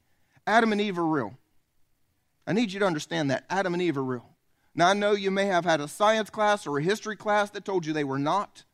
Adam 0.47 0.73
and 0.73 0.81
Eve 0.81 0.99
are 0.99 1.07
real. 1.07 1.35
I 2.47 2.55
need 2.55 2.73
you 2.73 2.81
to 2.81 2.87
understand 2.87 3.31
that. 3.31 3.45
Adam 3.51 3.75
and 3.75 3.83
Eve 3.83 3.99
are 3.99 4.03
real. 4.03 4.31
Now, 4.75 4.89
I 4.89 4.95
know 4.95 5.13
you 5.13 5.31
may 5.31 5.47
have 5.47 5.67
had 5.67 5.83
a 5.83 5.87
science 5.87 6.31
class 6.31 6.67
or 6.67 6.79
a 6.79 6.83
history 6.83 7.15
class 7.15 7.51
that 7.51 7.67
told 7.67 7.85
you 7.85 7.93
they 7.93 8.05
were 8.05 8.19
not 8.19 8.65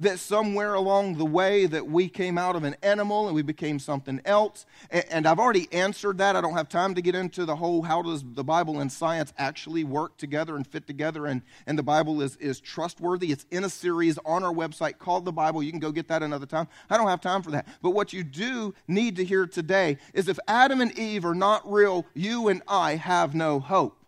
that 0.00 0.18
somewhere 0.18 0.74
along 0.74 1.16
the 1.16 1.24
way 1.24 1.66
that 1.66 1.86
we 1.86 2.08
came 2.08 2.38
out 2.38 2.56
of 2.56 2.64
an 2.64 2.74
animal 2.82 3.26
and 3.26 3.34
we 3.34 3.42
became 3.42 3.78
something 3.78 4.20
else. 4.24 4.66
And 4.90 5.26
I've 5.26 5.38
already 5.38 5.68
answered 5.72 6.18
that. 6.18 6.36
I 6.36 6.40
don't 6.40 6.54
have 6.54 6.68
time 6.68 6.94
to 6.94 7.02
get 7.02 7.14
into 7.14 7.44
the 7.44 7.56
whole 7.56 7.82
how 7.82 8.02
does 8.02 8.24
the 8.24 8.42
Bible 8.42 8.80
and 8.80 8.90
science 8.90 9.32
actually 9.36 9.84
work 9.84 10.16
together 10.16 10.56
and 10.56 10.66
fit 10.66 10.86
together 10.86 11.26
and, 11.26 11.42
and 11.66 11.78
the 11.78 11.82
Bible 11.82 12.22
is, 12.22 12.36
is 12.36 12.60
trustworthy. 12.60 13.30
It's 13.30 13.44
in 13.50 13.64
a 13.64 13.70
series 13.70 14.18
on 14.24 14.42
our 14.42 14.52
website 14.52 14.98
called 14.98 15.26
the 15.26 15.32
Bible. 15.32 15.62
You 15.62 15.70
can 15.70 15.80
go 15.80 15.92
get 15.92 16.08
that 16.08 16.22
another 16.22 16.46
time. 16.46 16.66
I 16.88 16.96
don't 16.96 17.08
have 17.08 17.20
time 17.20 17.42
for 17.42 17.50
that. 17.50 17.68
But 17.82 17.90
what 17.90 18.12
you 18.12 18.24
do 18.24 18.74
need 18.88 19.16
to 19.16 19.24
hear 19.24 19.46
today 19.46 19.98
is 20.14 20.28
if 20.28 20.38
Adam 20.48 20.80
and 20.80 20.98
Eve 20.98 21.26
are 21.26 21.34
not 21.34 21.70
real, 21.70 22.06
you 22.14 22.48
and 22.48 22.62
I 22.66 22.96
have 22.96 23.34
no 23.34 23.60
hope. 23.60 23.98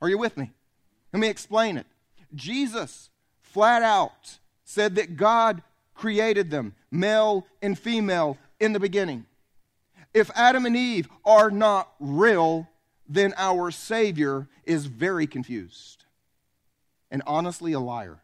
Are 0.00 0.08
you 0.08 0.18
with 0.18 0.36
me? 0.36 0.52
Let 1.12 1.20
me 1.20 1.28
explain 1.28 1.76
it. 1.76 1.86
Jesus 2.34 3.10
flat 3.52 3.82
out 3.82 4.38
said 4.64 4.96
that 4.96 5.16
God 5.16 5.62
created 5.94 6.50
them, 6.50 6.74
male 6.90 7.46
and 7.60 7.78
female, 7.78 8.38
in 8.58 8.72
the 8.72 8.80
beginning. 8.80 9.26
If 10.14 10.30
Adam 10.34 10.66
and 10.66 10.76
Eve 10.76 11.08
are 11.24 11.50
not 11.50 11.92
real, 12.00 12.68
then 13.08 13.34
our 13.36 13.70
Savior 13.70 14.48
is 14.64 14.86
very 14.86 15.26
confused 15.26 16.04
and 17.10 17.22
honestly 17.26 17.72
a 17.72 17.80
liar. 17.80 18.20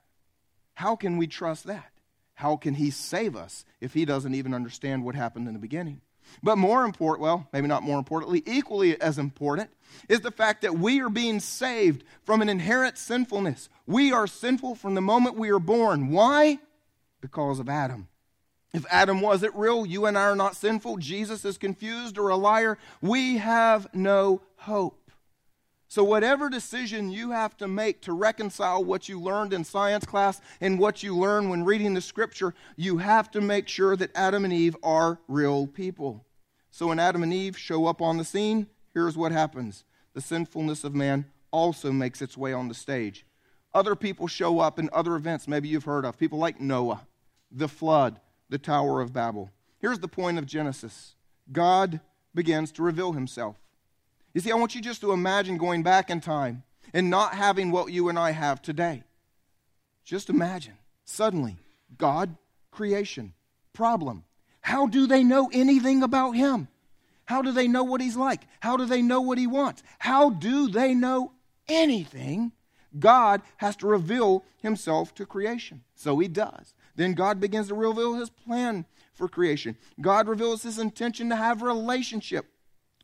How 0.74 0.96
can 0.96 1.16
we 1.16 1.26
trust 1.26 1.64
that? 1.64 1.90
How 2.34 2.56
can 2.56 2.74
He 2.74 2.90
save 2.90 3.34
us 3.34 3.64
if 3.80 3.94
He 3.94 4.04
doesn't 4.04 4.34
even 4.34 4.54
understand 4.54 5.04
what 5.04 5.14
happened 5.14 5.48
in 5.48 5.54
the 5.54 5.60
beginning? 5.60 6.00
But 6.42 6.58
more 6.58 6.84
important, 6.84 7.22
well, 7.22 7.48
maybe 7.52 7.66
not 7.66 7.82
more 7.82 7.98
importantly, 7.98 8.42
equally 8.46 9.00
as 9.00 9.18
important, 9.18 9.70
is 10.08 10.20
the 10.20 10.30
fact 10.30 10.62
that 10.62 10.78
we 10.78 11.00
are 11.00 11.08
being 11.08 11.40
saved 11.40 12.04
from 12.24 12.42
an 12.42 12.48
inherent 12.48 12.98
sinfulness. 12.98 13.68
We 13.86 14.12
are 14.12 14.26
sinful 14.26 14.74
from 14.74 14.94
the 14.94 15.00
moment 15.00 15.36
we 15.36 15.50
are 15.50 15.58
born. 15.58 16.10
Why? 16.10 16.58
Because 17.20 17.58
of 17.58 17.68
Adam. 17.68 18.08
If 18.72 18.84
Adam 18.90 19.20
wasn't 19.20 19.54
real, 19.54 19.86
you 19.86 20.04
and 20.06 20.18
I 20.18 20.24
are 20.24 20.36
not 20.36 20.56
sinful, 20.56 20.98
Jesus 20.98 21.44
is 21.44 21.56
confused 21.56 22.18
or 22.18 22.28
a 22.28 22.36
liar, 22.36 22.76
we 23.00 23.38
have 23.38 23.88
no 23.94 24.42
hope. 24.56 25.05
So, 25.88 26.02
whatever 26.02 26.50
decision 26.50 27.10
you 27.10 27.30
have 27.30 27.56
to 27.58 27.68
make 27.68 28.00
to 28.02 28.12
reconcile 28.12 28.82
what 28.82 29.08
you 29.08 29.20
learned 29.20 29.52
in 29.52 29.62
science 29.62 30.04
class 30.04 30.40
and 30.60 30.80
what 30.80 31.02
you 31.02 31.16
learn 31.16 31.48
when 31.48 31.64
reading 31.64 31.94
the 31.94 32.00
scripture, 32.00 32.54
you 32.76 32.98
have 32.98 33.30
to 33.30 33.40
make 33.40 33.68
sure 33.68 33.94
that 33.96 34.10
Adam 34.16 34.44
and 34.44 34.52
Eve 34.52 34.76
are 34.82 35.20
real 35.28 35.66
people. 35.66 36.26
So, 36.72 36.88
when 36.88 36.98
Adam 36.98 37.22
and 37.22 37.32
Eve 37.32 37.56
show 37.56 37.86
up 37.86 38.02
on 38.02 38.16
the 38.16 38.24
scene, 38.24 38.66
here's 38.94 39.16
what 39.16 39.30
happens 39.30 39.84
the 40.12 40.20
sinfulness 40.20 40.82
of 40.82 40.94
man 40.94 41.26
also 41.52 41.92
makes 41.92 42.20
its 42.20 42.36
way 42.36 42.52
on 42.52 42.68
the 42.68 42.74
stage. 42.74 43.24
Other 43.72 43.94
people 43.94 44.26
show 44.26 44.58
up 44.58 44.78
in 44.78 44.90
other 44.92 45.14
events, 45.14 45.46
maybe 45.46 45.68
you've 45.68 45.84
heard 45.84 46.04
of, 46.04 46.18
people 46.18 46.38
like 46.38 46.60
Noah, 46.60 47.06
the 47.50 47.68
flood, 47.68 48.20
the 48.48 48.58
Tower 48.58 49.00
of 49.00 49.12
Babel. 49.12 49.50
Here's 49.78 49.98
the 50.00 50.08
point 50.08 50.38
of 50.38 50.46
Genesis 50.46 51.14
God 51.52 52.00
begins 52.34 52.72
to 52.72 52.82
reveal 52.82 53.12
himself. 53.12 53.56
You 54.36 54.42
see, 54.42 54.52
I 54.52 54.56
want 54.56 54.74
you 54.74 54.82
just 54.82 55.00
to 55.00 55.12
imagine 55.12 55.56
going 55.56 55.82
back 55.82 56.10
in 56.10 56.20
time 56.20 56.62
and 56.92 57.08
not 57.08 57.32
having 57.32 57.70
what 57.70 57.90
you 57.90 58.10
and 58.10 58.18
I 58.18 58.32
have 58.32 58.60
today. 58.60 59.02
Just 60.04 60.28
imagine. 60.28 60.74
Suddenly, 61.06 61.56
God, 61.96 62.36
creation, 62.70 63.32
problem. 63.72 64.24
How 64.60 64.88
do 64.88 65.06
they 65.06 65.24
know 65.24 65.48
anything 65.54 66.02
about 66.02 66.32
him? 66.32 66.68
How 67.24 67.40
do 67.40 67.50
they 67.50 67.66
know 67.66 67.82
what 67.82 68.02
he's 68.02 68.14
like? 68.14 68.42
How 68.60 68.76
do 68.76 68.84
they 68.84 69.00
know 69.00 69.22
what 69.22 69.38
he 69.38 69.46
wants? 69.46 69.82
How 70.00 70.28
do 70.28 70.68
they 70.68 70.92
know 70.92 71.32
anything? 71.66 72.52
God 72.98 73.40
has 73.56 73.74
to 73.76 73.86
reveal 73.86 74.44
himself 74.60 75.14
to 75.14 75.24
creation. 75.24 75.80
So 75.94 76.18
he 76.18 76.28
does. 76.28 76.74
Then 76.94 77.14
God 77.14 77.40
begins 77.40 77.68
to 77.68 77.74
reveal 77.74 78.16
his 78.16 78.28
plan 78.28 78.84
for 79.14 79.28
creation. 79.28 79.78
God 79.98 80.28
reveals 80.28 80.62
his 80.62 80.78
intention 80.78 81.30
to 81.30 81.36
have 81.36 81.62
relationship 81.62 82.50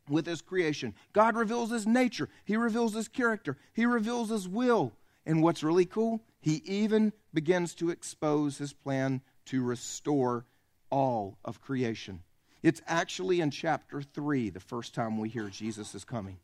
with 0.09 0.27
his 0.27 0.43
creation. 0.43 0.95
God 1.13 1.37
reveals 1.37 1.71
his 1.71 1.87
nature. 1.87 2.29
He 2.45 2.57
reveals 2.57 2.95
his 2.95 3.09
character. 3.09 3.57
He 3.73 3.87
reveals 3.87 4.31
his 4.31 4.49
will. 4.49 4.93
And 5.25 5.43
what's 5.43 5.63
really 5.63 5.85
cool, 5.85 6.21
he 6.41 6.63
even 6.65 7.13
begins 7.33 7.75
to 7.77 7.91
expose 7.91 8.59
his 8.59 8.73
plan 8.73 9.21
to 9.47 9.63
restore 9.63 10.47
all 10.91 11.39
of 11.45 11.61
creation. 11.61 12.23
It's 12.63 12.83
actually 12.87 13.41
in 13.41 13.51
chapter 13.51 14.03
3 14.03 14.51
the 14.51 14.61
first 14.61 14.95
time 14.95 15.19
we 15.19 15.29
hear 15.29 15.49
Jesus 15.49 15.95
is 15.95 16.05
coming. 16.05 16.39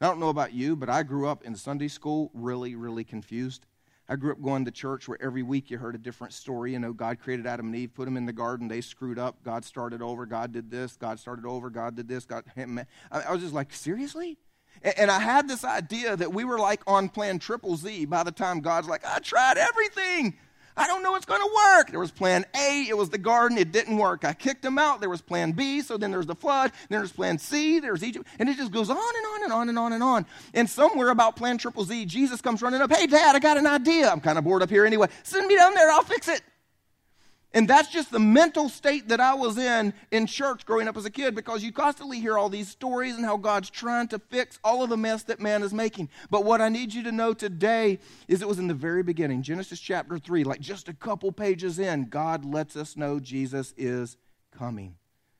I 0.00 0.06
don't 0.06 0.20
know 0.20 0.30
about 0.30 0.54
you, 0.54 0.76
but 0.76 0.88
I 0.88 1.02
grew 1.02 1.28
up 1.28 1.44
in 1.44 1.54
Sunday 1.54 1.88
school 1.88 2.30
really, 2.32 2.74
really 2.74 3.04
confused. 3.04 3.66
I 4.10 4.16
grew 4.16 4.32
up 4.32 4.42
going 4.42 4.64
to 4.64 4.72
church 4.72 5.06
where 5.06 5.22
every 5.22 5.44
week 5.44 5.70
you 5.70 5.78
heard 5.78 5.94
a 5.94 5.98
different 5.98 6.32
story. 6.32 6.72
You 6.72 6.80
know, 6.80 6.92
God 6.92 7.20
created 7.20 7.46
Adam 7.46 7.66
and 7.66 7.76
Eve, 7.76 7.94
put 7.94 8.06
them 8.06 8.16
in 8.16 8.26
the 8.26 8.32
garden, 8.32 8.66
they 8.66 8.80
screwed 8.80 9.20
up. 9.20 9.36
God 9.44 9.64
started 9.64 10.02
over. 10.02 10.26
God 10.26 10.52
did 10.52 10.68
this. 10.68 10.96
God 10.96 11.20
started 11.20 11.46
over. 11.46 11.70
God 11.70 11.94
did 11.94 12.08
this. 12.08 12.24
God. 12.24 12.42
I 13.12 13.32
was 13.32 13.40
just 13.40 13.54
like, 13.54 13.72
seriously? 13.72 14.36
And 14.82 15.12
I 15.12 15.20
had 15.20 15.46
this 15.46 15.64
idea 15.64 16.16
that 16.16 16.32
we 16.32 16.42
were 16.42 16.58
like 16.58 16.82
on 16.88 17.08
plan 17.08 17.38
triple 17.38 17.76
Z 17.76 18.06
by 18.06 18.24
the 18.24 18.32
time 18.32 18.60
God's 18.60 18.88
like, 18.88 19.04
I 19.06 19.20
tried 19.20 19.58
everything. 19.58 20.36
I 20.76 20.86
don't 20.86 21.02
know 21.02 21.14
it's 21.16 21.26
going 21.26 21.40
to 21.40 21.50
work. 21.76 21.90
There 21.90 22.00
was 22.00 22.10
plan 22.10 22.44
A, 22.56 22.86
it 22.88 22.96
was 22.96 23.10
the 23.10 23.18
garden, 23.18 23.58
it 23.58 23.72
didn't 23.72 23.96
work. 23.96 24.24
I 24.24 24.32
kicked 24.32 24.62
them 24.62 24.78
out. 24.78 25.00
There 25.00 25.10
was 25.10 25.20
plan 25.20 25.52
B, 25.52 25.80
so 25.80 25.96
then 25.96 26.10
there's 26.10 26.26
the 26.26 26.34
flood, 26.34 26.72
then 26.88 27.00
there's 27.00 27.12
plan 27.12 27.38
C, 27.38 27.80
there's 27.80 28.02
Egypt, 28.02 28.26
and 28.38 28.48
it 28.48 28.56
just 28.56 28.72
goes 28.72 28.90
on 28.90 28.96
and 28.96 29.26
on 29.34 29.44
and 29.44 29.52
on 29.52 29.68
and 29.68 29.78
on 29.78 29.92
and 29.92 30.02
on. 30.02 30.26
And 30.54 30.68
somewhere 30.68 31.10
about 31.10 31.36
plan 31.36 31.58
triple 31.58 31.84
Z, 31.84 32.06
Jesus 32.06 32.40
comes 32.40 32.62
running 32.62 32.80
up, 32.80 32.90
Hey, 32.92 33.06
Dad, 33.06 33.36
I 33.36 33.38
got 33.38 33.56
an 33.56 33.66
idea. 33.66 34.10
I'm 34.10 34.20
kind 34.20 34.38
of 34.38 34.44
bored 34.44 34.62
up 34.62 34.70
here 34.70 34.86
anyway. 34.86 35.08
Send 35.22 35.46
me 35.46 35.56
down 35.56 35.74
there, 35.74 35.90
I'll 35.90 36.02
fix 36.02 36.28
it. 36.28 36.42
And 37.52 37.66
that's 37.66 37.88
just 37.88 38.12
the 38.12 38.20
mental 38.20 38.68
state 38.68 39.08
that 39.08 39.18
I 39.18 39.34
was 39.34 39.58
in 39.58 39.92
in 40.12 40.26
church 40.26 40.64
growing 40.64 40.86
up 40.86 40.96
as 40.96 41.04
a 41.04 41.10
kid 41.10 41.34
because 41.34 41.64
you 41.64 41.72
constantly 41.72 42.20
hear 42.20 42.38
all 42.38 42.48
these 42.48 42.68
stories 42.68 43.16
and 43.16 43.24
how 43.24 43.36
God's 43.36 43.70
trying 43.70 44.06
to 44.08 44.20
fix 44.20 44.60
all 44.62 44.84
of 44.84 44.90
the 44.90 44.96
mess 44.96 45.24
that 45.24 45.40
man 45.40 45.64
is 45.64 45.74
making. 45.74 46.10
But 46.30 46.44
what 46.44 46.60
I 46.60 46.68
need 46.68 46.94
you 46.94 47.02
to 47.04 47.12
know 47.12 47.34
today 47.34 47.98
is 48.28 48.40
it 48.40 48.46
was 48.46 48.60
in 48.60 48.68
the 48.68 48.74
very 48.74 49.02
beginning, 49.02 49.42
Genesis 49.42 49.80
chapter 49.80 50.16
3, 50.16 50.44
like 50.44 50.60
just 50.60 50.88
a 50.88 50.94
couple 50.94 51.32
pages 51.32 51.80
in, 51.80 52.04
God 52.04 52.44
lets 52.44 52.76
us 52.76 52.96
know 52.96 53.18
Jesus 53.18 53.74
is 53.76 54.16
coming. 54.56 54.94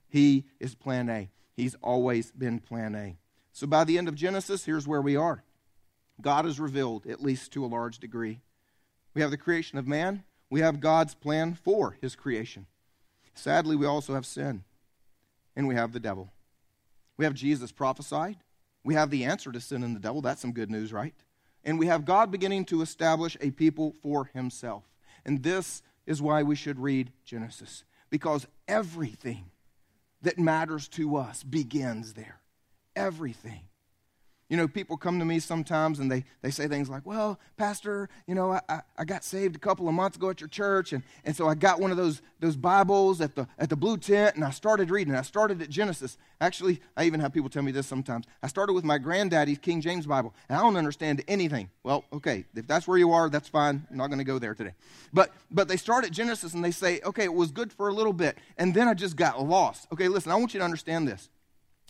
He 0.09 0.47
is 0.59 0.75
plan 0.75 1.09
A. 1.09 1.31
He's 1.55 1.77
always 1.81 2.33
been 2.33 2.59
plan 2.59 2.97
A. 2.97 3.19
So 3.53 3.69
by 3.69 3.85
the 3.85 3.99
end 3.99 4.09
of 4.09 4.17
Genesis, 4.17 4.65
here's 4.65 4.89
where 4.89 5.03
we 5.03 5.15
are 5.15 5.45
God 6.21 6.45
is 6.45 6.59
revealed, 6.59 7.07
at 7.07 7.23
least 7.23 7.53
to 7.53 7.65
a 7.65 7.67
large 7.67 8.01
degree. 8.01 8.41
We 9.15 9.23
have 9.23 9.31
the 9.31 9.37
creation 9.37 9.79
of 9.79 9.87
man 9.87 10.25
we 10.51 10.61
have 10.61 10.81
God's 10.81 11.15
plan 11.15 11.55
for 11.55 11.97
his 12.01 12.17
creation. 12.17 12.67
Sadly, 13.35 13.77
we 13.77 13.87
also 13.87 14.15
have 14.15 14.27
sin, 14.27 14.65
and 15.57 15.67
we 15.67 15.77
have 15.77 15.93
the 15.93 16.01
devil. 16.01 16.31
We 17.17 17.25
have 17.25 17.35
Jesus 17.35 17.73
prophesied. 17.73 18.37
We 18.83 18.95
have 18.95 19.11
the 19.11 19.25
answer 19.25 19.53
to 19.53 19.61
sin 19.61 19.83
and 19.85 19.95
the 19.95 20.01
devil. 20.01 20.21
That's 20.21 20.41
some 20.41 20.53
good 20.53 20.71
news, 20.71 20.93
right? 20.93 21.15
And 21.65 21.79
we 21.79 21.87
have 21.87 22.05
God 22.05 22.31
beginning 22.31 22.65
to 22.67 22.83
establish 22.83 23.37
a 23.41 23.51
people 23.51 23.95
for 24.03 24.27
himself. 24.33 24.85
And 25.25 25.43
this 25.43 25.83
is 26.07 26.23
why 26.23 26.43
we 26.43 26.57
should 26.57 26.79
read 26.79 27.13
Genesis, 27.25 27.85
because 28.09 28.47
everything 28.67 29.51
that 30.23 30.39
matters 30.39 30.89
to 30.89 31.17
us 31.17 31.43
begins 31.43 32.15
there. 32.15 32.41
Everything. 32.97 33.61
You 34.51 34.57
know, 34.57 34.67
people 34.67 34.97
come 34.97 35.21
to 35.21 35.25
me 35.25 35.39
sometimes 35.39 36.01
and 36.01 36.11
they, 36.11 36.25
they 36.43 36.51
say 36.51 36.67
things 36.67 36.91
like, 36.91 37.07
Well, 37.07 37.39
Pastor, 37.57 38.09
you 38.27 38.35
know, 38.35 38.61
I, 38.69 38.81
I 38.99 39.05
got 39.05 39.23
saved 39.23 39.55
a 39.55 39.61
couple 39.61 39.87
of 39.87 39.95
months 39.95 40.17
ago 40.17 40.29
at 40.29 40.41
your 40.41 40.49
church, 40.49 40.93
and, 40.93 41.05
and 41.25 41.37
so 41.37 41.49
I 41.49 41.55
got 41.55 41.79
one 41.79 41.93
of 41.93 41.97
those, 41.97 42.21
those 42.41 42.57
Bibles 42.57 43.21
at 43.21 43.37
the, 43.37 43.47
at 43.59 43.71
the 43.71 43.77
blue 43.77 43.97
tent, 43.97 44.35
and 44.35 44.45
I 44.45 44.51
started 44.51 44.91
reading. 44.91 45.15
I 45.15 45.23
started 45.23 45.63
at 45.63 45.71
Genesis. 45.71 46.19
Actually, 46.41 46.81
I 46.97 47.05
even 47.05 47.21
have 47.21 47.33
people 47.33 47.49
tell 47.49 47.63
me 47.63 47.71
this 47.71 47.87
sometimes. 47.87 48.27
I 48.43 48.49
started 48.49 48.73
with 48.73 48.83
my 48.83 48.99
granddaddy's 48.99 49.59
King 49.59 49.81
James 49.81 50.05
Bible, 50.05 50.35
and 50.49 50.59
I 50.59 50.63
don't 50.63 50.77
understand 50.77 51.23
anything. 51.29 51.71
Well, 51.85 52.05
okay, 52.13 52.45
if 52.57 52.67
that's 52.67 52.89
where 52.89 52.99
you 52.99 53.13
are, 53.13 53.31
that's 53.31 53.49
fine. 53.49 53.87
I'm 53.89 53.97
not 53.97 54.09
going 54.09 54.19
to 54.19 54.25
go 54.25 54.41
there 54.41 54.57
today. 54.57 54.75
But, 55.13 55.33
but 55.53 55.69
they 55.69 55.77
start 55.77 56.05
at 56.05 56.11
Genesis 56.11 56.55
and 56.55 56.65
they 56.65 56.73
say, 56.73 57.01
Okay, 57.05 57.25
it 57.25 57.35
was 57.35 57.53
good 57.53 57.73
for 57.73 57.89
a 57.89 57.95
little 57.95 58.13
bit, 58.13 58.37
and 58.59 58.75
then 58.75 58.89
I 58.89 58.95
just 58.95 59.15
got 59.15 59.41
lost. 59.41 59.87
Okay, 59.93 60.09
listen, 60.09 60.33
I 60.33 60.35
want 60.35 60.55
you 60.55 60.59
to 60.59 60.65
understand 60.65 61.07
this. 61.07 61.29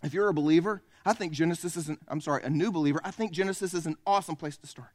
If 0.03 0.13
you're 0.13 0.29
a 0.29 0.35
believer, 0.35 0.83
I 1.05 1.13
think 1.13 1.33
Genesis 1.33 1.77
is 1.77 1.89
an, 1.89 1.99
I'm 2.09 2.21
sorry, 2.21 2.43
a 2.43 2.51
new 2.51 2.71
believer, 2.71 3.01
I 3.05 3.11
think 3.11 3.33
Genesis 3.33 3.75
is 3.75 3.87
an 3.87 3.97
awesome 4.07 4.37
place 4.37 4.57
to 4.59 4.67
start. 4.67 4.91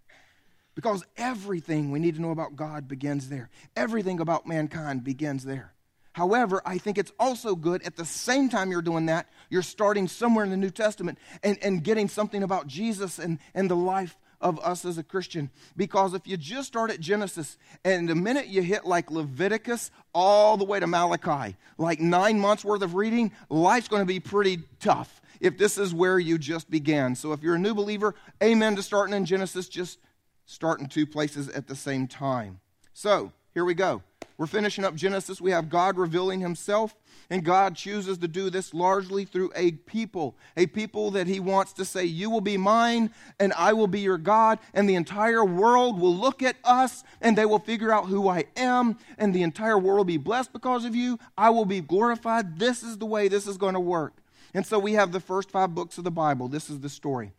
Because 0.76 1.04
everything 1.16 1.90
we 1.90 2.00
need 2.00 2.16
to 2.16 2.22
know 2.22 2.32
about 2.32 2.56
God 2.56 2.88
begins 2.88 3.30
there. 3.30 3.50
Everything 3.76 4.20
about 4.20 4.46
mankind 4.46 5.04
begins 5.04 5.46
there. 5.46 5.74
However, 6.12 6.62
I 6.66 6.78
think 6.78 6.98
it's 6.98 7.12
also 7.20 7.56
good 7.56 7.82
at 7.84 7.96
the 7.96 8.06
same 8.06 8.50
time 8.50 8.72
you're 8.72 8.82
doing 8.82 9.08
that, 9.08 9.30
you're 9.50 9.62
starting 9.62 10.08
somewhere 10.08 10.46
in 10.46 10.52
the 10.52 10.58
New 10.58 10.70
Testament 10.70 11.18
and, 11.44 11.58
and 11.62 11.84
getting 11.84 12.08
something 12.08 12.44
about 12.44 12.68
Jesus 12.68 13.20
and, 13.20 13.40
and 13.54 13.70
the 13.70 13.76
life 13.76 14.18
of 14.40 14.60
us 14.60 14.86
as 14.86 14.98
a 14.98 15.04
Christian. 15.04 15.50
Because 15.76 16.14
if 16.14 16.28
you 16.28 16.38
just 16.38 16.68
start 16.68 16.92
at 16.92 17.00
Genesis 17.00 17.58
and 17.84 18.08
the 18.08 18.16
minute 18.16 18.48
you 18.48 18.62
hit 18.62 18.86
like 18.86 19.12
Leviticus 19.12 19.92
all 20.14 20.56
the 20.56 20.66
way 20.66 20.80
to 20.80 20.88
Malachi, 20.88 21.56
like 21.78 22.00
nine 22.00 22.40
months 22.40 22.64
worth 22.64 22.82
of 22.82 22.96
reading, 22.96 23.32
life's 23.50 23.88
going 23.88 24.02
to 24.02 24.06
be 24.06 24.20
pretty 24.20 24.60
tough 24.80 25.22
if 25.40 25.58
this 25.58 25.78
is 25.78 25.94
where 25.94 26.20
you 26.20 26.38
just 26.38 26.70
began. 26.70 27.16
So 27.16 27.34
if 27.34 27.42
you're 27.42 27.56
a 27.56 27.60
new 27.60 27.74
believer, 27.74 28.16
amen 28.42 28.76
to 28.76 28.84
starting 28.84 29.16
in 29.16 29.26
Genesis, 29.26 29.68
just 29.68 30.00
start 30.46 30.80
in 30.80 30.88
two 30.88 31.06
places 31.06 31.50
at 31.50 31.68
the 31.68 31.76
same 31.76 32.08
time. 32.08 32.60
So 32.94 33.32
here 33.54 33.66
we 33.66 33.74
go. 33.74 34.04
We're 34.38 34.48
finishing 34.48 34.84
up 34.84 34.96
Genesis. 34.96 35.40
We 35.40 35.52
have 35.52 35.70
God 35.70 35.98
revealing 35.98 36.42
himself, 36.42 36.94
and 37.30 37.44
God 37.44 37.76
chooses 37.76 38.18
to 38.18 38.28
do 38.28 38.50
this 38.50 38.74
largely 38.74 39.24
through 39.24 39.52
a 39.56 39.72
people, 39.72 40.36
a 40.58 40.66
people 40.66 41.12
that 41.12 41.28
he 41.28 41.40
wants 41.40 41.72
to 41.74 41.86
say, 41.86 42.04
You 42.04 42.30
will 42.30 42.42
be 42.42 42.58
mine, 42.58 43.12
and 43.40 43.54
I 43.54 43.72
will 43.72 43.88
be 43.88 44.02
your 44.02 44.18
God, 44.18 44.60
and 44.74 44.90
the 44.90 44.96
entire 44.96 45.46
world 45.46 46.02
will 46.02 46.14
look 46.14 46.44
at 46.44 46.58
us, 46.66 47.04
and 47.22 47.38
they 47.38 47.46
will 47.46 47.60
figure 47.60 47.94
out 47.94 48.08
who 48.08 48.28
I 48.28 48.46
am, 48.58 48.98
and 49.18 49.34
the 49.34 49.44
entire 49.44 49.80
world 49.80 49.98
will 50.00 50.04
be 50.04 50.18
blessed 50.18 50.52
because 50.52 50.84
of 50.84 50.96
you. 50.96 51.18
I 51.38 51.50
will 51.52 51.66
be 51.66 51.80
glorified. 51.80 52.60
This 52.60 52.84
is 52.84 52.98
the 52.98 53.06
way 53.06 53.30
this 53.30 53.48
is 53.48 53.58
going 53.58 53.76
to 53.76 53.80
work. 53.80 54.22
And 54.56 54.66
so 54.66 54.80
we 54.80 54.94
have 54.94 55.12
the 55.12 55.20
first 55.20 55.52
five 55.52 55.76
books 55.76 55.98
of 55.98 56.06
the 56.06 56.12
Bible. 56.12 56.48
This 56.48 56.70
is 56.70 56.80
the 56.80 56.88
story 56.88 57.34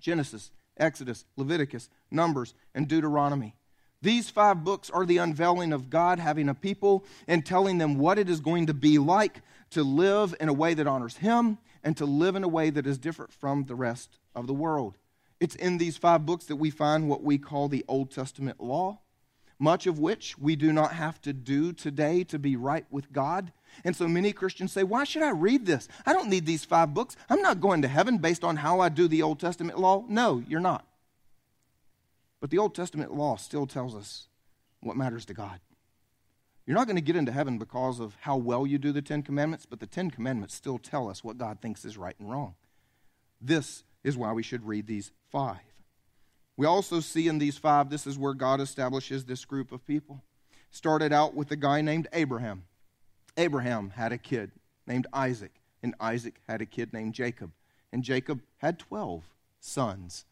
Genesis, 0.00 0.50
Exodus, 0.78 1.26
Leviticus, 1.36 1.90
Numbers, 2.10 2.54
and 2.74 2.88
Deuteronomy. 2.88 3.54
These 4.00 4.30
five 4.30 4.64
books 4.64 4.88
are 4.88 5.04
the 5.04 5.18
unveiling 5.18 5.74
of 5.74 5.90
God 5.90 6.18
having 6.18 6.48
a 6.48 6.54
people 6.54 7.04
and 7.28 7.44
telling 7.44 7.76
them 7.76 7.98
what 7.98 8.18
it 8.18 8.30
is 8.30 8.40
going 8.40 8.66
to 8.66 8.74
be 8.74 8.98
like 8.98 9.42
to 9.70 9.82
live 9.82 10.34
in 10.40 10.48
a 10.48 10.52
way 10.54 10.72
that 10.72 10.86
honors 10.86 11.18
Him 11.18 11.58
and 11.84 11.94
to 11.98 12.06
live 12.06 12.36
in 12.36 12.44
a 12.44 12.48
way 12.48 12.70
that 12.70 12.86
is 12.86 12.96
different 12.96 13.32
from 13.32 13.64
the 13.64 13.74
rest 13.74 14.18
of 14.34 14.46
the 14.46 14.54
world. 14.54 14.96
It's 15.38 15.56
in 15.56 15.76
these 15.76 15.98
five 15.98 16.24
books 16.24 16.46
that 16.46 16.56
we 16.56 16.70
find 16.70 17.06
what 17.06 17.22
we 17.22 17.36
call 17.36 17.68
the 17.68 17.84
Old 17.86 18.10
Testament 18.10 18.62
law, 18.62 19.00
much 19.58 19.86
of 19.86 19.98
which 19.98 20.38
we 20.38 20.56
do 20.56 20.72
not 20.72 20.92
have 20.92 21.20
to 21.22 21.32
do 21.32 21.72
today 21.72 22.24
to 22.24 22.38
be 22.38 22.56
right 22.56 22.86
with 22.90 23.12
God. 23.12 23.52
And 23.84 23.96
so 23.96 24.08
many 24.08 24.32
Christians 24.32 24.72
say, 24.72 24.82
Why 24.82 25.04
should 25.04 25.22
I 25.22 25.30
read 25.30 25.66
this? 25.66 25.88
I 26.04 26.12
don't 26.12 26.28
need 26.28 26.46
these 26.46 26.64
five 26.64 26.94
books. 26.94 27.16
I'm 27.28 27.42
not 27.42 27.60
going 27.60 27.82
to 27.82 27.88
heaven 27.88 28.18
based 28.18 28.44
on 28.44 28.56
how 28.56 28.80
I 28.80 28.88
do 28.88 29.08
the 29.08 29.22
Old 29.22 29.40
Testament 29.40 29.78
law. 29.78 30.04
No, 30.08 30.42
you're 30.46 30.60
not. 30.60 30.86
But 32.40 32.50
the 32.50 32.58
Old 32.58 32.74
Testament 32.74 33.14
law 33.14 33.36
still 33.36 33.66
tells 33.66 33.94
us 33.94 34.28
what 34.80 34.96
matters 34.96 35.24
to 35.26 35.34
God. 35.34 35.60
You're 36.66 36.76
not 36.76 36.86
going 36.86 36.96
to 36.96 37.02
get 37.02 37.16
into 37.16 37.32
heaven 37.32 37.58
because 37.58 38.00
of 38.00 38.16
how 38.20 38.36
well 38.36 38.66
you 38.66 38.78
do 38.78 38.92
the 38.92 39.02
Ten 39.02 39.22
Commandments, 39.22 39.66
but 39.66 39.78
the 39.78 39.86
Ten 39.86 40.10
Commandments 40.10 40.54
still 40.54 40.78
tell 40.78 41.08
us 41.08 41.22
what 41.22 41.38
God 41.38 41.60
thinks 41.62 41.84
is 41.84 41.96
right 41.96 42.16
and 42.18 42.30
wrong. 42.30 42.54
This 43.40 43.84
is 44.02 44.16
why 44.16 44.32
we 44.32 44.42
should 44.42 44.66
read 44.66 44.86
these 44.86 45.12
five. 45.30 45.60
We 46.56 46.66
also 46.66 47.00
see 47.00 47.28
in 47.28 47.38
these 47.38 47.58
five, 47.58 47.90
this 47.90 48.06
is 48.06 48.18
where 48.18 48.34
God 48.34 48.60
establishes 48.60 49.24
this 49.24 49.44
group 49.44 49.72
of 49.72 49.86
people. 49.86 50.22
Started 50.70 51.12
out 51.12 51.34
with 51.34 51.50
a 51.50 51.56
guy 51.56 51.80
named 51.82 52.08
Abraham. 52.12 52.64
Abraham 53.36 53.90
had 53.90 54.12
a 54.12 54.18
kid 54.18 54.52
named 54.86 55.06
Isaac, 55.12 55.60
and 55.82 55.94
Isaac 56.00 56.40
had 56.48 56.62
a 56.62 56.66
kid 56.66 56.92
named 56.92 57.14
Jacob. 57.14 57.52
And 57.92 58.02
Jacob 58.02 58.40
had 58.58 58.78
12 58.78 59.24
sons. 59.60 60.24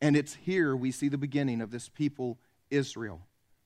And 0.00 0.16
it's 0.16 0.34
here 0.34 0.76
we 0.76 0.92
see 0.92 1.08
the 1.08 1.18
beginning 1.18 1.60
of 1.60 1.70
this 1.70 1.88
people, 1.88 2.38
Israel. 2.70 3.20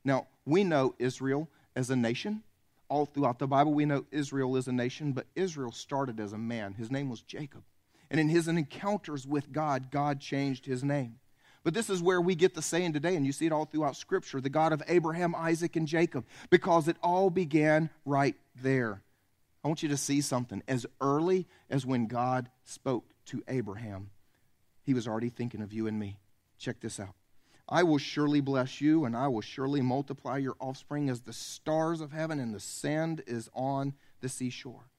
Now, 0.04 0.26
we 0.44 0.64
know 0.64 0.94
Israel 0.98 1.48
as 1.76 1.90
a 1.90 1.96
nation. 1.96 2.42
All 2.88 3.06
throughout 3.06 3.38
the 3.38 3.46
Bible, 3.46 3.72
we 3.72 3.86
know 3.86 4.04
Israel 4.10 4.56
is 4.56 4.68
a 4.68 4.72
nation, 4.72 5.12
but 5.12 5.26
Israel 5.34 5.72
started 5.72 6.20
as 6.20 6.32
a 6.32 6.38
man. 6.38 6.74
His 6.74 6.90
name 6.90 7.08
was 7.08 7.22
Jacob. 7.22 7.62
And 8.10 8.20
in 8.20 8.28
his 8.28 8.48
encounters 8.48 9.26
with 9.26 9.52
God, 9.52 9.90
God 9.90 10.20
changed 10.20 10.66
his 10.66 10.84
name. 10.84 11.16
But 11.64 11.73
this 11.73 11.88
is 11.88 12.02
where 12.02 12.21
we 12.21 12.35
get 12.35 12.54
the 12.54 12.62
saying 12.62 12.92
today, 12.92 13.16
and 13.16 13.25
you 13.25 13.33
see 13.33 13.47
it 13.47 13.52
all 13.52 13.64
throughout 13.64 13.97
Scripture 13.97 14.40
the 14.40 14.50
God 14.50 14.73
of 14.73 14.83
Abraham, 14.87 15.35
Isaac, 15.35 15.76
and 15.76 15.88
Jacob, 15.88 16.26
because 16.50 16.87
it 16.87 16.99
all 17.02 17.30
began 17.30 17.88
right 18.04 18.37
there. 18.62 19.02
I 19.64 19.68
want 19.68 19.83
you 19.83 19.88
to 19.88 19.97
see 19.97 20.21
something. 20.21 20.62
As 20.68 20.85
early 21.00 21.47
as 21.71 21.87
when 21.87 22.06
God 22.06 22.50
spoke 22.64 23.06
to 23.26 23.42
Abraham, 23.49 24.11
he 24.83 24.92
was 24.92 25.09
already 25.09 25.30
thinking 25.30 25.62
of 25.62 25.73
you 25.73 25.87
and 25.87 25.99
me. 25.99 26.18
Check 26.59 26.80
this 26.80 27.00
out. 27.00 27.14
I 27.66 27.83
will 27.83 27.97
surely 27.97 28.42
bless 28.42 28.83
you, 28.83 29.06
and 29.06 29.16
I 29.16 29.28
will 29.28 29.40
surely 29.40 29.80
multiply 29.80 30.37
your 30.37 30.56
offspring 30.61 31.09
as 31.09 31.23
the 31.23 31.33
stars 31.33 32.02
of 32.02 32.12
heaven 32.12 32.38
and 32.38 32.54
the 32.54 32.61
sand 32.61 33.23
is 33.26 33.49
on 33.54 33.94
the 34.21 34.28
seashore. 34.28 34.90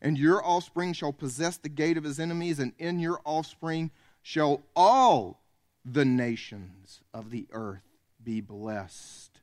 And 0.00 0.16
your 0.16 0.42
offspring 0.44 0.94
shall 0.94 1.12
possess 1.12 1.58
the 1.58 1.68
gate 1.68 1.98
of 1.98 2.04
his 2.04 2.18
enemies, 2.18 2.58
and 2.58 2.72
in 2.78 2.98
your 2.98 3.20
offspring 3.26 3.90
shall 4.22 4.62
all 4.74 5.41
the 5.84 6.04
nations 6.04 7.00
of 7.12 7.30
the 7.30 7.46
earth 7.52 7.82
be 8.22 8.40
blessed. 8.40 9.40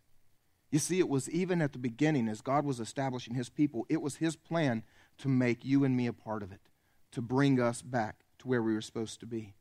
You 0.71 0.79
see, 0.79 0.99
it 0.99 1.09
was 1.09 1.29
even 1.29 1.61
at 1.61 1.73
the 1.73 1.79
beginning, 1.79 2.27
as 2.27 2.41
God 2.41 2.63
was 2.63 2.79
establishing 2.79 3.35
his 3.35 3.49
people, 3.49 3.85
it 3.89 4.01
was 4.01 4.17
his 4.17 4.35
plan 4.35 4.83
to 5.17 5.27
make 5.27 5.65
you 5.65 5.83
and 5.83 5.97
me 5.97 6.07
a 6.07 6.13
part 6.13 6.43
of 6.43 6.51
it, 6.51 6.61
to 7.11 7.21
bring 7.21 7.59
us 7.59 7.81
back 7.81 8.23
to 8.39 8.47
where 8.47 8.61
we 8.61 8.73
were 8.73 8.81
supposed 8.81 9.19
to 9.19 9.25
be. 9.25 9.53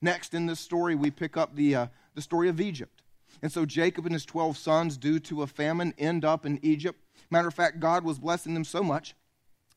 Next 0.00 0.34
in 0.34 0.46
this 0.46 0.60
story, 0.60 0.94
we 0.94 1.10
pick 1.10 1.36
up 1.36 1.54
the, 1.54 1.74
uh, 1.74 1.86
the 2.14 2.22
story 2.22 2.48
of 2.48 2.60
Egypt. 2.60 3.02
And 3.42 3.52
so 3.52 3.64
Jacob 3.64 4.04
and 4.06 4.14
his 4.14 4.24
12 4.24 4.56
sons, 4.56 4.96
due 4.96 5.18
to 5.20 5.42
a 5.42 5.46
famine, 5.46 5.94
end 5.98 6.24
up 6.24 6.44
in 6.44 6.58
Egypt. 6.62 7.00
Matter 7.30 7.48
of 7.48 7.54
fact, 7.54 7.80
God 7.80 8.04
was 8.04 8.18
blessing 8.18 8.54
them 8.54 8.64
so 8.64 8.82
much 8.82 9.14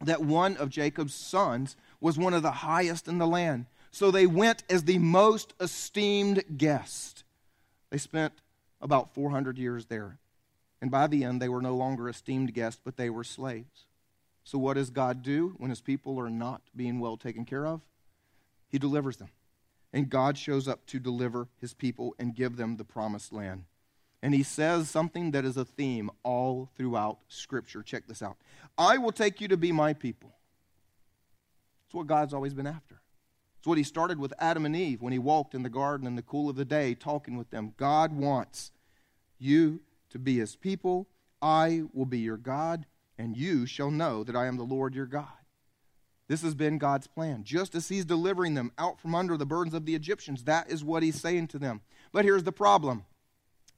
that 0.04 0.24
one 0.24 0.58
of 0.58 0.70
Jacob's 0.70 1.14
sons 1.14 1.76
was 2.00 2.18
one 2.18 2.34
of 2.34 2.42
the 2.44 2.52
highest 2.52 3.08
in 3.08 3.18
the 3.18 3.28
land. 3.28 3.68
So 3.92 4.10
they 4.10 4.26
went 4.26 4.64
as 4.70 4.84
the 4.84 4.98
most 4.98 5.54
esteemed 5.60 6.44
guest. 6.58 7.24
They 7.90 7.98
spent 7.98 8.34
about 8.82 9.14
400 9.14 9.58
years 9.58 9.86
there. 9.86 10.18
And 10.82 10.90
by 10.90 11.08
the 11.08 11.24
end, 11.24 11.42
they 11.42 11.50
were 11.50 11.62
no 11.62 11.76
longer 11.76 12.10
esteemed 12.10 12.54
guests, 12.54 12.82
but 12.84 12.98
they 12.98 13.10
were 13.10 13.24
slaves. 13.24 13.86
So, 14.44 14.58
what 14.58 14.74
does 14.74 14.90
God 14.90 15.22
do 15.22 15.54
when 15.58 15.70
his 15.70 15.82
people 15.82 16.20
are 16.20 16.30
not 16.30 16.62
being 16.76 17.00
well 17.00 17.18
taken 17.18 17.46
care 17.46 17.68
of? 17.68 17.82
He 18.70 18.80
delivers 18.80 19.18
them. 19.18 19.30
And 19.94 20.10
God 20.10 20.38
shows 20.38 20.68
up 20.68 20.86
to 20.88 21.00
deliver 21.00 21.48
his 21.60 21.74
people 21.74 22.16
and 22.18 22.34
give 22.34 22.56
them 22.56 22.78
the 22.78 22.86
promised 22.86 23.34
land. 23.34 23.66
And 24.24 24.34
he 24.34 24.44
says 24.44 24.90
something 24.90 25.32
that 25.32 25.46
is 25.46 25.58
a 25.58 25.66
theme 25.66 26.10
all 26.24 26.70
throughout 26.78 27.20
Scripture. 27.28 27.84
Check 27.84 28.08
this 28.08 28.22
out 28.22 28.38
I 28.78 28.98
will 28.98 29.12
take 29.12 29.42
you 29.42 29.48
to 29.50 29.58
be 29.58 29.72
my 29.72 29.94
people. 29.94 30.32
It's 31.86 31.94
what 31.94 32.08
God's 32.08 32.34
always 32.34 32.54
been 32.54 32.68
after. 32.68 33.01
It's 33.62 33.68
what 33.68 33.78
he 33.78 33.84
started 33.84 34.18
with 34.18 34.34
Adam 34.40 34.66
and 34.66 34.76
Eve 34.76 35.04
when 35.04 35.14
he 35.14 35.20
walked 35.20 35.54
in 35.54 35.62
the 35.62 35.70
garden 35.70 36.08
in 36.08 36.16
the 36.16 36.24
cool 36.24 36.50
of 36.50 36.56
the 36.56 36.66
day 36.66 36.96
talking 36.96 37.38
with 37.38 37.52
them. 37.52 37.76
God 37.78 38.12
wants 38.12 38.72
you 39.38 39.82
to 40.10 40.18
be 40.18 40.40
his 40.40 40.56
people. 40.56 41.08
I 41.44 41.84
will 41.94 42.08
be 42.08 42.18
your 42.18 42.38
God, 42.38 42.88
and 43.20 43.38
you 43.38 43.68
shall 43.68 43.92
know 43.92 44.24
that 44.24 44.36
I 44.36 44.48
am 44.48 44.58
the 44.58 44.64
Lord 44.64 44.96
your 44.96 45.06
God. 45.06 45.28
This 46.28 46.42
has 46.42 46.56
been 46.56 46.80
God's 46.80 47.06
plan. 47.06 47.44
Just 47.44 47.76
as 47.76 47.88
he's 47.88 48.04
delivering 48.04 48.56
them 48.56 48.72
out 48.80 49.00
from 49.00 49.14
under 49.14 49.38
the 49.38 49.46
burdens 49.46 49.76
of 49.76 49.86
the 49.86 49.94
Egyptians, 49.94 50.46
that 50.46 50.72
is 50.72 50.84
what 50.84 51.04
he's 51.04 51.22
saying 51.22 51.50
to 51.50 51.60
them. 51.60 51.82
But 52.12 52.26
here's 52.26 52.44
the 52.44 52.52
problem 52.52 53.06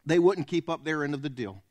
they 0.06 0.18
wouldn't 0.18 0.48
keep 0.48 0.70
up 0.70 0.86
their 0.86 1.04
end 1.04 1.14
of 1.14 1.24
the 1.24 1.30
deal. 1.30 1.62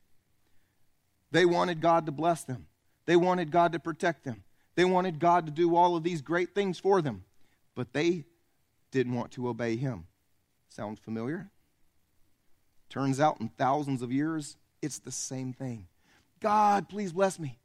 They 1.31 1.47
wanted 1.47 1.81
God 1.81 2.04
to 2.04 2.12
bless 2.12 2.45
them, 2.45 2.66
they 3.07 3.16
wanted 3.16 3.50
God 3.50 3.73
to 3.73 3.78
protect 3.78 4.25
them, 4.25 4.45
they 4.75 4.85
wanted 4.85 5.19
God 5.19 5.47
to 5.47 5.50
do 5.50 5.75
all 5.76 5.97
of 5.97 6.02
these 6.02 6.21
great 6.21 6.54
things 6.54 6.78
for 6.78 7.00
them 7.00 7.25
but 7.75 7.93
they 7.93 8.25
didn't 8.91 9.14
want 9.14 9.33
to 9.33 9.49
obey 9.49 9.76
him. 9.76 10.07
Sound 10.69 10.99
familiar? 10.99 11.50
Turns 12.88 13.21
out 13.21 13.41
in 13.41 13.49
thousands 13.49 14.02
of 14.02 14.12
years, 14.12 14.57
it's 14.81 14.99
the 14.99 15.12
same 15.12 15.52
thing. 15.52 15.87
God, 16.41 16.88
please 16.88 17.12
bless 17.12 17.38
me. 17.38 17.59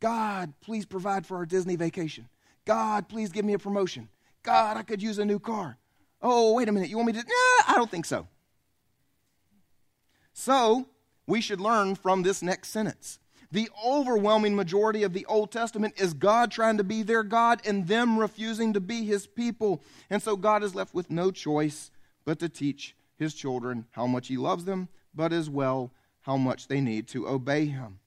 God, 0.00 0.52
please 0.60 0.84
provide 0.84 1.26
for 1.26 1.36
our 1.36 1.46
Disney 1.46 1.76
vacation. 1.76 2.28
God, 2.64 3.08
please 3.08 3.30
give 3.30 3.44
me 3.44 3.52
a 3.52 3.58
promotion. 3.58 4.08
God, 4.42 4.76
I 4.76 4.82
could 4.82 5.02
use 5.02 5.18
a 5.18 5.24
new 5.24 5.38
car. 5.38 5.76
Oh, 6.22 6.54
wait 6.54 6.68
a 6.68 6.72
minute. 6.72 6.90
You 6.90 6.96
want 6.96 7.06
me 7.06 7.12
to? 7.14 7.18
Nah, 7.18 7.64
I 7.68 7.74
don't 7.76 7.90
think 7.90 8.04
so. 8.04 8.26
So, 10.32 10.88
we 11.26 11.40
should 11.40 11.60
learn 11.60 11.94
from 11.94 12.22
this 12.22 12.42
next 12.42 12.68
sentence. 12.68 13.18
The 13.52 13.68
overwhelming 13.84 14.54
majority 14.54 15.02
of 15.02 15.12
the 15.12 15.26
Old 15.26 15.50
Testament 15.50 15.94
is 16.00 16.14
God 16.14 16.52
trying 16.52 16.76
to 16.76 16.84
be 16.84 17.02
their 17.02 17.24
God 17.24 17.60
and 17.64 17.88
them 17.88 18.18
refusing 18.18 18.72
to 18.74 18.80
be 18.80 19.04
his 19.04 19.26
people. 19.26 19.82
And 20.08 20.22
so 20.22 20.36
God 20.36 20.62
is 20.62 20.74
left 20.74 20.94
with 20.94 21.10
no 21.10 21.30
choice 21.30 21.90
but 22.24 22.38
to 22.38 22.48
teach 22.48 22.94
his 23.16 23.34
children 23.34 23.86
how 23.90 24.06
much 24.06 24.28
he 24.28 24.36
loves 24.36 24.64
them, 24.64 24.88
but 25.14 25.32
as 25.32 25.50
well 25.50 25.90
how 26.22 26.36
much 26.36 26.68
they 26.68 26.80
need 26.80 27.08
to 27.08 27.28
obey 27.28 27.66
him. 27.66 27.98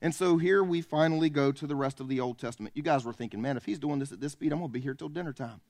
And 0.00 0.14
so 0.14 0.38
here 0.38 0.62
we 0.62 0.80
finally 0.80 1.30
go 1.30 1.52
to 1.52 1.66
the 1.66 1.76
rest 1.76 2.00
of 2.00 2.08
the 2.08 2.20
Old 2.20 2.38
Testament. 2.38 2.76
You 2.76 2.82
guys 2.82 3.04
were 3.04 3.12
thinking, 3.12 3.42
man, 3.42 3.56
if 3.56 3.64
he's 3.64 3.78
doing 3.78 3.98
this 3.98 4.12
at 4.12 4.20
this 4.20 4.32
speed, 4.32 4.52
I'm 4.52 4.58
going 4.58 4.70
to 4.70 4.72
be 4.72 4.80
here 4.80 4.94
till 4.94 5.08
dinner 5.08 5.32
time. 5.32 5.60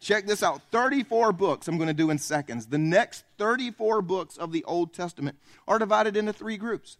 Check 0.00 0.26
this 0.26 0.42
out 0.42 0.60
34 0.72 1.32
books 1.32 1.68
I'm 1.68 1.78
going 1.78 1.88
to 1.88 1.94
do 1.94 2.10
in 2.10 2.18
seconds. 2.18 2.66
The 2.66 2.78
next 2.78 3.24
34 3.38 4.02
books 4.02 4.36
of 4.36 4.52
the 4.52 4.64
Old 4.64 4.92
Testament 4.92 5.38
are 5.66 5.78
divided 5.78 6.16
into 6.16 6.32
three 6.32 6.56
groups. 6.56 6.98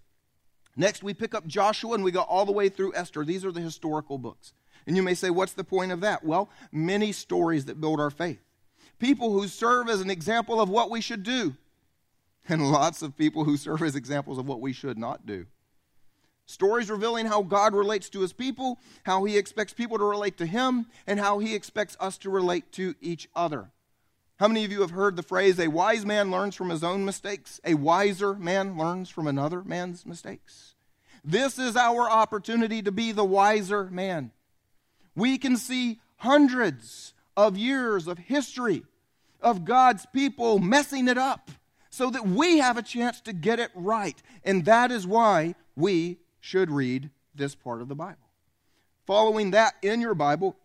Next, 0.76 1.02
we 1.02 1.14
pick 1.14 1.34
up 1.34 1.46
Joshua 1.46 1.94
and 1.94 2.04
we 2.04 2.10
go 2.10 2.20
all 2.20 2.44
the 2.44 2.52
way 2.52 2.68
through 2.68 2.94
Esther. 2.94 3.24
These 3.24 3.44
are 3.44 3.52
the 3.52 3.60
historical 3.60 4.18
books. 4.18 4.52
And 4.86 4.96
you 4.96 5.02
may 5.02 5.14
say, 5.14 5.30
what's 5.30 5.54
the 5.54 5.64
point 5.64 5.90
of 5.90 6.02
that? 6.02 6.22
Well, 6.22 6.50
many 6.70 7.12
stories 7.12 7.64
that 7.64 7.80
build 7.80 7.98
our 7.98 8.10
faith. 8.10 8.40
People 8.98 9.32
who 9.32 9.48
serve 9.48 9.88
as 9.88 10.00
an 10.00 10.10
example 10.10 10.60
of 10.60 10.68
what 10.68 10.90
we 10.90 11.00
should 11.00 11.22
do, 11.22 11.56
and 12.48 12.70
lots 12.70 13.02
of 13.02 13.16
people 13.16 13.44
who 13.44 13.56
serve 13.56 13.82
as 13.82 13.96
examples 13.96 14.38
of 14.38 14.46
what 14.46 14.60
we 14.60 14.72
should 14.72 14.96
not 14.96 15.26
do. 15.26 15.46
Stories 16.46 16.88
revealing 16.88 17.26
how 17.26 17.42
God 17.42 17.74
relates 17.74 18.08
to 18.10 18.20
his 18.20 18.32
people, 18.32 18.78
how 19.02 19.24
he 19.24 19.36
expects 19.36 19.72
people 19.72 19.98
to 19.98 20.04
relate 20.04 20.38
to 20.38 20.46
him, 20.46 20.86
and 21.06 21.18
how 21.18 21.40
he 21.40 21.54
expects 21.54 21.96
us 21.98 22.16
to 22.18 22.30
relate 22.30 22.70
to 22.72 22.94
each 23.00 23.28
other. 23.34 23.70
How 24.38 24.48
many 24.48 24.64
of 24.64 24.72
you 24.72 24.82
have 24.82 24.90
heard 24.90 25.16
the 25.16 25.22
phrase, 25.22 25.58
a 25.58 25.68
wise 25.68 26.04
man 26.04 26.30
learns 26.30 26.54
from 26.54 26.68
his 26.68 26.84
own 26.84 27.04
mistakes? 27.06 27.58
A 27.64 27.74
wiser 27.74 28.34
man 28.34 28.76
learns 28.76 29.08
from 29.08 29.26
another 29.26 29.62
man's 29.64 30.04
mistakes? 30.04 30.74
This 31.24 31.58
is 31.58 31.74
our 31.74 32.10
opportunity 32.10 32.82
to 32.82 32.92
be 32.92 33.12
the 33.12 33.24
wiser 33.24 33.84
man. 33.84 34.32
We 35.14 35.38
can 35.38 35.56
see 35.56 36.00
hundreds 36.18 37.14
of 37.34 37.56
years 37.56 38.06
of 38.06 38.18
history 38.18 38.82
of 39.40 39.64
God's 39.64 40.06
people 40.12 40.58
messing 40.58 41.08
it 41.08 41.16
up 41.16 41.50
so 41.88 42.10
that 42.10 42.26
we 42.26 42.58
have 42.58 42.76
a 42.76 42.82
chance 42.82 43.22
to 43.22 43.32
get 43.32 43.58
it 43.58 43.70
right. 43.74 44.20
And 44.44 44.66
that 44.66 44.90
is 44.90 45.06
why 45.06 45.54
we 45.74 46.18
should 46.40 46.70
read 46.70 47.08
this 47.34 47.54
part 47.54 47.80
of 47.80 47.88
the 47.88 47.94
Bible. 47.94 48.18
Following 49.06 49.52
that 49.52 49.74
in 49.82 50.00
your 50.02 50.14
Bible, 50.14 50.56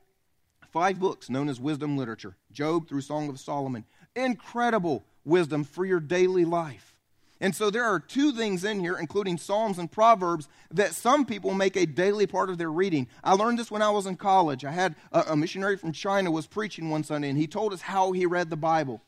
five 0.71 0.99
books 0.99 1.29
known 1.29 1.49
as 1.49 1.59
wisdom 1.59 1.97
literature 1.97 2.35
Job 2.51 2.87
through 2.87 3.01
Song 3.01 3.29
of 3.29 3.39
Solomon. 3.39 3.85
Incredible 4.15 5.03
wisdom 5.23 5.63
for 5.63 5.85
your 5.85 5.99
daily 5.99 6.45
life. 6.45 6.95
And 7.39 7.55
so 7.55 7.71
there 7.71 7.83
are 7.83 7.99
two 7.99 8.31
things 8.31 8.63
in 8.63 8.79
here, 8.79 8.95
including 8.95 9.39
Psalms 9.39 9.79
and 9.79 9.91
Proverbs, 9.91 10.47
that 10.69 10.93
some 10.93 11.25
people 11.25 11.55
make 11.55 11.75
a 11.75 11.87
daily 11.87 12.27
part 12.27 12.51
of 12.51 12.59
their 12.59 12.71
reading. 12.71 13.07
I 13.23 13.33
learned 13.33 13.57
this 13.57 13.71
when 13.71 13.81
I 13.81 13.89
was 13.89 14.05
in 14.05 14.15
college. 14.15 14.63
I 14.63 14.71
had 14.71 14.95
a, 15.11 15.21
a 15.29 15.35
missionary 15.35 15.75
from 15.75 15.91
China 15.91 16.29
was 16.29 16.45
preaching 16.45 16.91
one 16.91 17.03
Sunday, 17.03 17.29
and 17.29 17.39
he 17.39 17.47
told 17.47 17.73
us 17.73 17.81
how 17.81 18.11
he 18.11 18.27
read 18.27 18.51
the 18.51 18.57
Bible. 18.57 19.01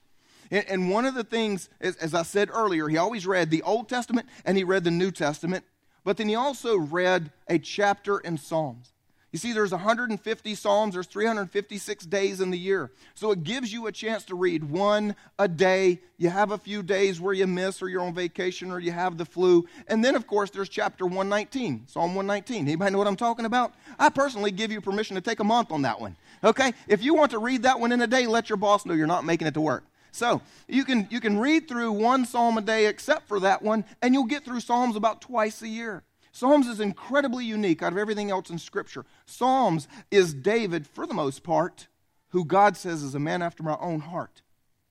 And, 0.50 0.66
and 0.68 0.90
one 0.90 1.06
of 1.06 1.14
the 1.14 1.24
things, 1.24 1.70
as, 1.80 1.96
as 1.98 2.16
I 2.16 2.24
said 2.24 2.50
earlier, 2.52 2.88
he 2.88 2.98
always 2.98 3.28
read 3.28 3.52
the 3.52 3.62
Old 3.62 3.88
Testament 3.88 4.28
and 4.46 4.58
he 4.58 4.64
read 4.64 4.84
the 4.84 4.92
New 4.92 5.12
Testament, 5.12 5.64
but 6.04 6.18
then 6.18 6.28
he 6.28 6.36
also 6.36 6.78
read 6.78 7.32
a 7.48 7.60
chapter 7.60 8.18
in 8.18 8.40
Psalms. 8.40 8.93
You 9.34 9.40
see, 9.40 9.52
there's 9.52 9.72
150 9.72 10.56
Psalms, 10.56 10.94
there's 10.94 11.08
356 11.08 12.06
days 12.06 12.40
in 12.40 12.52
the 12.52 12.58
year. 12.58 12.92
So 13.16 13.32
it 13.32 13.44
gives 13.44 13.74
you 13.74 13.88
a 13.88 13.92
chance 13.92 14.24
to 14.26 14.36
read 14.36 14.64
one 14.64 15.16
a 15.40 15.48
day. 15.48 16.02
You 16.18 16.30
have 16.30 16.52
a 16.52 16.58
few 16.60 16.84
days 16.84 17.20
where 17.20 17.34
you 17.34 17.48
miss, 17.48 17.82
or 17.82 17.90
you're 17.90 18.04
on 18.04 18.14
vacation, 18.14 18.70
or 18.70 18.80
you 18.80 18.92
have 18.92 19.18
the 19.18 19.26
flu. 19.26 19.68
And 19.88 20.06
then, 20.06 20.16
of 20.16 20.28
course, 20.28 20.52
there's 20.52 20.70
chapter 20.70 21.06
119, 21.06 21.88
Psalm 21.88 22.14
119. 22.14 22.68
Anybody 22.68 22.92
know 22.92 23.00
what 23.00 23.08
I'm 23.08 23.16
talking 23.16 23.46
about? 23.46 23.74
I 23.98 24.10
personally 24.10 24.52
give 24.52 24.72
you 24.72 24.80
permission 24.82 25.16
to 25.16 25.22
take 25.22 25.40
a 25.40 25.44
month 25.44 25.72
on 25.72 25.82
that 25.82 26.00
one. 26.00 26.16
Okay? 26.44 26.72
If 26.88 27.02
you 27.02 27.16
want 27.16 27.32
to 27.32 27.40
read 27.40 27.64
that 27.64 27.80
one 27.80 27.92
in 27.92 28.04
a 28.04 28.08
day, 28.08 28.28
let 28.28 28.50
your 28.50 28.58
boss 28.58 28.86
know 28.86 28.94
you're 28.94 29.08
not 29.08 29.26
making 29.26 29.48
it 29.48 29.56
to 29.56 29.62
work. 29.62 29.84
So 30.12 30.44
you 30.68 30.86
can, 30.86 31.08
you 31.10 31.20
can 31.20 31.40
read 31.40 31.68
through 31.68 31.94
one 31.94 32.28
psalm 32.28 32.60
a 32.60 32.62
day 32.62 32.86
except 32.86 33.28
for 33.28 33.40
that 33.40 33.64
one, 33.64 33.84
and 34.00 34.14
you'll 34.14 34.26
get 34.26 34.46
through 34.46 34.60
Psalms 34.60 34.96
about 34.96 35.22
twice 35.22 35.64
a 35.64 35.68
year. 35.68 36.04
Psalms 36.34 36.68
is 36.68 36.80
incredibly 36.80 37.46
unique 37.46 37.84
out 37.84 37.94
of 37.94 37.98
everything 38.00 38.32
else 38.32 38.50
in 38.50 38.58
Scripture. 38.58 39.06
Psalms 39.28 39.88
is 40.10 40.34
David, 40.34 40.88
for 40.88 41.06
the 41.06 41.14
most 41.14 41.44
part, 41.44 41.88
who 42.30 42.44
God 42.44 42.76
says 42.76 43.04
is 43.04 43.14
a 43.14 43.20
man 43.20 43.44
after 43.44 43.62
my 43.62 43.78
own 43.80 44.00
heart, 44.00 44.42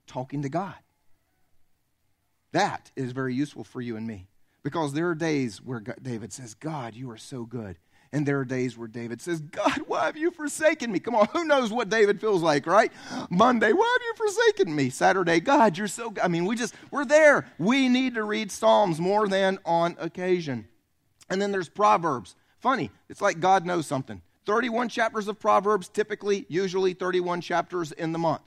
talking 0.07 0.42
to 0.42 0.48
God. 0.48 0.76
That 2.52 2.92
is 2.94 3.11
very 3.11 3.35
useful 3.35 3.64
for 3.64 3.81
you 3.81 3.96
and 3.96 4.07
me 4.07 4.28
because 4.62 4.92
there 4.92 5.09
are 5.09 5.16
days 5.16 5.61
where 5.61 5.81
David 5.81 6.33
says, 6.33 6.55
God, 6.55 6.94
you 6.94 7.11
are 7.11 7.16
so 7.16 7.44
good. 7.44 7.76
And 8.12 8.24
there 8.24 8.38
are 8.38 8.44
days 8.44 8.78
where 8.78 8.87
David 8.87 9.20
says, 9.20 9.40
God, 9.40 9.83
why 9.87 10.05
have 10.05 10.16
you 10.16 10.31
forsaken 10.31 10.92
me? 10.92 11.00
Come 11.00 11.16
on, 11.16 11.26
who 11.33 11.44
knows 11.44 11.72
what 11.72 11.88
David 11.88 12.20
feels 12.20 12.42
like, 12.42 12.68
right? 12.68 12.92
Monday, 13.31 13.72
why 13.72 13.98
have 13.98 14.07
you 14.07 14.14
forsaken 14.28 14.76
me? 14.76 14.90
Saturday, 14.90 15.40
God, 15.40 15.76
you're 15.76 15.88
so 15.88 16.11
good. 16.11 16.22
I 16.22 16.28
mean, 16.28 16.44
we 16.44 16.55
just, 16.55 16.74
we're 16.92 17.07
there. 17.07 17.50
We 17.59 17.88
need 17.88 18.14
to 18.14 18.22
read 18.22 18.52
Psalms 18.52 19.00
more 19.00 19.26
than 19.26 19.59
on 19.64 19.96
occasion. 19.98 20.68
And 21.32 21.40
then 21.40 21.50
there's 21.50 21.70
Proverbs. 21.70 22.36
Funny, 22.58 22.90
it's 23.08 23.22
like 23.22 23.40
God 23.40 23.64
knows 23.64 23.86
something. 23.86 24.20
31 24.44 24.90
chapters 24.90 25.28
of 25.28 25.40
Proverbs, 25.40 25.88
typically, 25.88 26.44
usually 26.50 26.92
31 26.92 27.40
chapters 27.40 27.90
in 27.90 28.12
the 28.12 28.18
month. 28.18 28.42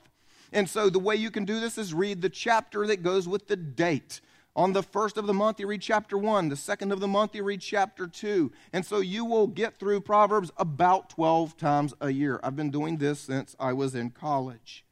And 0.52 0.70
so 0.70 0.88
the 0.88 1.00
way 1.00 1.16
you 1.16 1.32
can 1.32 1.44
do 1.44 1.58
this 1.58 1.78
is 1.78 1.92
read 1.92 2.22
the 2.22 2.28
chapter 2.28 2.86
that 2.86 3.02
goes 3.02 3.26
with 3.26 3.48
the 3.48 3.56
date. 3.56 4.20
On 4.54 4.72
the 4.72 4.84
first 4.84 5.18
of 5.18 5.26
the 5.26 5.34
month, 5.34 5.58
you 5.58 5.66
read 5.66 5.82
chapter 5.82 6.16
one. 6.16 6.48
The 6.48 6.54
second 6.54 6.92
of 6.92 7.00
the 7.00 7.08
month, 7.08 7.34
you 7.34 7.42
read 7.42 7.60
chapter 7.60 8.06
two. 8.06 8.52
And 8.72 8.86
so 8.86 9.00
you 9.00 9.24
will 9.24 9.48
get 9.48 9.80
through 9.80 10.02
Proverbs 10.02 10.52
about 10.56 11.10
12 11.10 11.56
times 11.56 11.92
a 12.00 12.10
year. 12.10 12.38
I've 12.44 12.54
been 12.54 12.70
doing 12.70 12.98
this 12.98 13.18
since 13.18 13.56
I 13.58 13.72
was 13.72 13.96
in 13.96 14.10
college. 14.10 14.85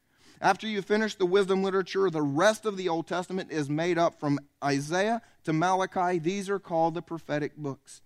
After 0.45 0.69
you 0.69 0.83
finish 0.83 1.15
the 1.15 1.25
wisdom 1.25 1.63
literature, 1.63 2.11
the 2.11 2.21
rest 2.21 2.67
of 2.67 2.77
the 2.77 2.91
Old 2.91 3.07
Testament 3.07 3.51
is 3.51 3.71
made 3.71 3.97
up 3.97 4.21
from 4.21 4.39
Isaiah 4.63 5.23
to 5.45 5.55
Malachi. 5.55 6.19
These 6.19 6.51
are 6.51 6.59
called 6.59 6.93
the 6.93 7.01
prophetic 7.01 7.57
books. 7.57 8.03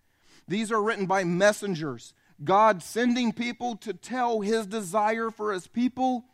These 0.46 0.70
are 0.70 0.80
written 0.80 1.06
by 1.06 1.24
messengers, 1.24 2.14
God 2.44 2.80
sending 2.80 3.32
people 3.32 3.74
to 3.78 3.92
tell 3.92 4.40
his 4.40 4.68
desire 4.68 5.32
for 5.32 5.52
his 5.52 5.66
people, 5.66 6.26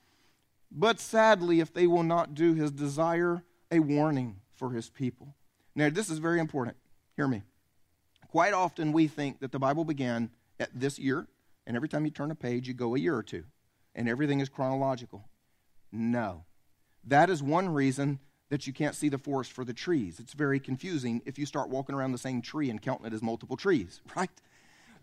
but 0.71 1.01
sadly, 1.01 1.61
if 1.61 1.73
they 1.73 1.87
will 1.87 2.03
not 2.03 2.35
do 2.35 2.53
his 2.53 2.71
desire, 2.71 3.43
a 3.73 3.79
warning 3.79 4.37
for 4.53 4.73
his 4.73 4.91
people. 4.91 5.35
Now, 5.75 5.89
this 5.89 6.11
is 6.11 6.19
very 6.19 6.39
important. 6.39 6.77
Hear 7.17 7.27
me. 7.27 7.45
Quite 8.29 8.53
often, 8.53 8.93
we 8.93 9.09
think 9.09 9.41
that 9.41 9.53
the 9.53 9.59
Bible 9.59 9.87
began 9.87 10.29
at 10.61 10.69
this 10.75 10.99
year, 10.99 11.27
and 11.67 11.75
every 11.77 11.89
time 11.89 12.05
you 12.05 12.11
turn 12.11 12.31
a 12.31 12.35
page, 12.35 12.69
you 12.69 12.75
go 12.75 12.95
a 12.95 12.99
year 12.99 13.17
or 13.17 13.23
two, 13.23 13.45
and 13.95 14.07
everything 14.07 14.41
is 14.41 14.51
chronological. 14.51 15.25
No. 15.95 16.45
That 17.05 17.31
is 17.31 17.43
one 17.43 17.69
reason 17.69 18.19
that 18.51 18.67
you 18.67 18.73
can't 18.73 18.95
see 18.95 19.09
the 19.09 19.19
forest 19.19 19.53
for 19.53 19.65
the 19.65 19.73
trees. 19.73 20.19
It's 20.19 20.33
very 20.33 20.61
confusing 20.61 21.23
if 21.25 21.39
you 21.39 21.47
start 21.47 21.69
walking 21.69 21.95
around 21.95 22.13
the 22.13 22.19
same 22.19 22.43
tree 22.43 22.69
and 22.69 22.83
counting 22.83 23.07
it 23.07 23.13
as 23.13 23.23
multiple 23.23 23.57
trees, 23.57 24.01
right? 24.17 24.31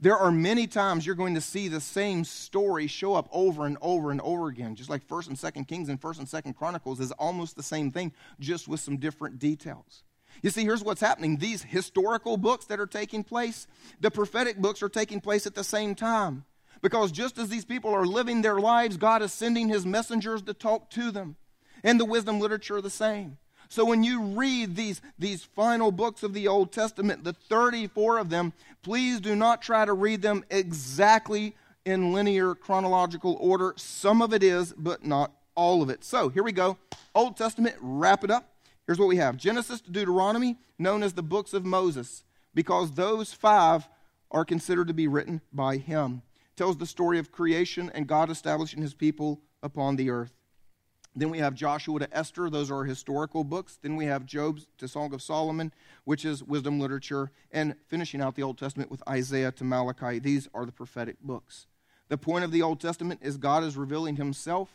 There 0.01 0.17
are 0.17 0.31
many 0.31 0.67
times 0.67 1.05
you're 1.05 1.15
going 1.15 1.35
to 1.35 1.41
see 1.41 1.67
the 1.67 1.79
same 1.79 2.23
story 2.23 2.87
show 2.87 3.13
up 3.13 3.29
over 3.31 3.65
and 3.65 3.77
over 3.81 4.11
and 4.11 4.19
over 4.21 4.47
again, 4.47 4.75
just 4.75 4.89
like 4.89 5.07
1st 5.07 5.27
and 5.27 5.37
2nd 5.37 5.67
Kings 5.67 5.89
and 5.89 6.01
1st 6.01 6.19
and 6.19 6.27
2nd 6.27 6.55
Chronicles 6.55 6.99
is 6.99 7.11
almost 7.13 7.55
the 7.55 7.63
same 7.63 7.91
thing, 7.91 8.11
just 8.39 8.67
with 8.67 8.79
some 8.79 8.97
different 8.97 9.37
details. 9.37 10.03
You 10.41 10.49
see, 10.49 10.63
here's 10.63 10.83
what's 10.83 11.01
happening. 11.01 11.37
These 11.37 11.63
historical 11.63 12.35
books 12.35 12.65
that 12.65 12.79
are 12.79 12.87
taking 12.87 13.23
place, 13.23 13.67
the 13.99 14.09
prophetic 14.09 14.57
books 14.57 14.81
are 14.81 14.89
taking 14.89 15.21
place 15.21 15.45
at 15.45 15.53
the 15.53 15.63
same 15.63 15.93
time. 15.93 16.45
Because 16.81 17.11
just 17.11 17.37
as 17.37 17.49
these 17.49 17.65
people 17.65 17.93
are 17.93 18.05
living 18.05 18.41
their 18.41 18.59
lives, 18.59 18.97
God 18.97 19.21
is 19.21 19.31
sending 19.31 19.69
his 19.69 19.85
messengers 19.85 20.41
to 20.43 20.53
talk 20.53 20.89
to 20.91 21.11
them. 21.11 21.35
And 21.83 21.99
the 21.99 22.05
wisdom 22.05 22.39
literature 22.39 22.77
are 22.77 22.81
the 22.81 22.89
same. 22.89 23.37
So 23.69 23.85
when 23.85 24.03
you 24.03 24.21
read 24.21 24.75
these, 24.75 25.01
these 25.17 25.43
final 25.43 25.91
books 25.91 26.23
of 26.23 26.33
the 26.33 26.47
Old 26.47 26.73
Testament, 26.73 27.23
the 27.23 27.33
34 27.33 28.17
of 28.17 28.29
them, 28.29 28.51
please 28.81 29.21
do 29.21 29.35
not 29.35 29.61
try 29.61 29.85
to 29.85 29.93
read 29.93 30.21
them 30.21 30.43
exactly 30.49 31.55
in 31.85 32.11
linear 32.11 32.53
chronological 32.53 33.37
order. 33.39 33.73
Some 33.77 34.21
of 34.21 34.33
it 34.33 34.43
is, 34.43 34.73
but 34.77 35.05
not 35.05 35.31
all 35.55 35.81
of 35.81 35.89
it. 35.89 36.03
So 36.03 36.29
here 36.29 36.43
we 36.43 36.51
go. 36.51 36.77
Old 37.15 37.37
Testament, 37.37 37.75
wrap 37.79 38.23
it 38.23 38.31
up. 38.31 38.53
Here's 38.87 38.99
what 38.99 39.07
we 39.07 39.17
have 39.17 39.37
Genesis 39.37 39.79
to 39.81 39.91
Deuteronomy, 39.91 40.57
known 40.77 41.01
as 41.01 41.13
the 41.13 41.23
books 41.23 41.53
of 41.53 41.63
Moses, 41.63 42.23
because 42.53 42.91
those 42.91 43.31
five 43.31 43.87
are 44.31 44.43
considered 44.43 44.87
to 44.87 44.93
be 44.93 45.07
written 45.07 45.41
by 45.53 45.77
him. 45.77 46.23
Tells 46.61 46.77
the 46.77 46.85
story 46.85 47.17
of 47.17 47.31
creation 47.31 47.89
and 47.95 48.05
God 48.05 48.29
establishing 48.29 48.83
his 48.83 48.93
people 48.93 49.41
upon 49.63 49.95
the 49.95 50.11
earth. 50.11 50.31
Then 51.15 51.31
we 51.31 51.39
have 51.39 51.55
Joshua 51.55 51.97
to 52.01 52.15
Esther, 52.15 52.51
those 52.51 52.69
are 52.69 52.83
historical 52.83 53.43
books. 53.43 53.79
Then 53.81 53.95
we 53.95 54.05
have 54.05 54.27
Job 54.27 54.59
to 54.77 54.87
Song 54.87 55.11
of 55.11 55.23
Solomon, 55.23 55.73
which 56.03 56.23
is 56.23 56.43
wisdom 56.43 56.79
literature. 56.79 57.31
And 57.51 57.73
finishing 57.87 58.21
out 58.21 58.35
the 58.35 58.43
Old 58.43 58.59
Testament 58.59 58.91
with 58.91 59.01
Isaiah 59.09 59.51
to 59.53 59.63
Malachi, 59.63 60.19
these 60.19 60.49
are 60.53 60.67
the 60.67 60.71
prophetic 60.71 61.15
books. 61.19 61.65
The 62.09 62.17
point 62.19 62.45
of 62.45 62.51
the 62.51 62.61
Old 62.61 62.79
Testament 62.79 63.21
is 63.23 63.37
God 63.37 63.63
is 63.63 63.75
revealing 63.75 64.17
himself 64.17 64.69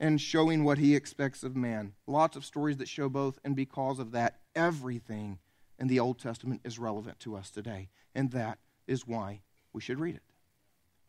and 0.00 0.20
showing 0.20 0.64
what 0.64 0.78
he 0.78 0.96
expects 0.96 1.44
of 1.44 1.54
man. 1.54 1.92
Lots 2.08 2.36
of 2.36 2.44
stories 2.44 2.78
that 2.78 2.88
show 2.88 3.08
both, 3.08 3.38
and 3.44 3.54
because 3.54 4.00
of 4.00 4.10
that, 4.10 4.40
everything 4.56 5.38
in 5.78 5.86
the 5.86 6.00
Old 6.00 6.18
Testament 6.18 6.62
is 6.64 6.76
relevant 6.76 7.20
to 7.20 7.36
us 7.36 7.50
today. 7.50 7.88
And 8.16 8.32
that 8.32 8.58
is 8.88 9.06
why 9.06 9.42
we 9.72 9.80
should 9.80 10.00
read 10.00 10.16
it. 10.16 10.22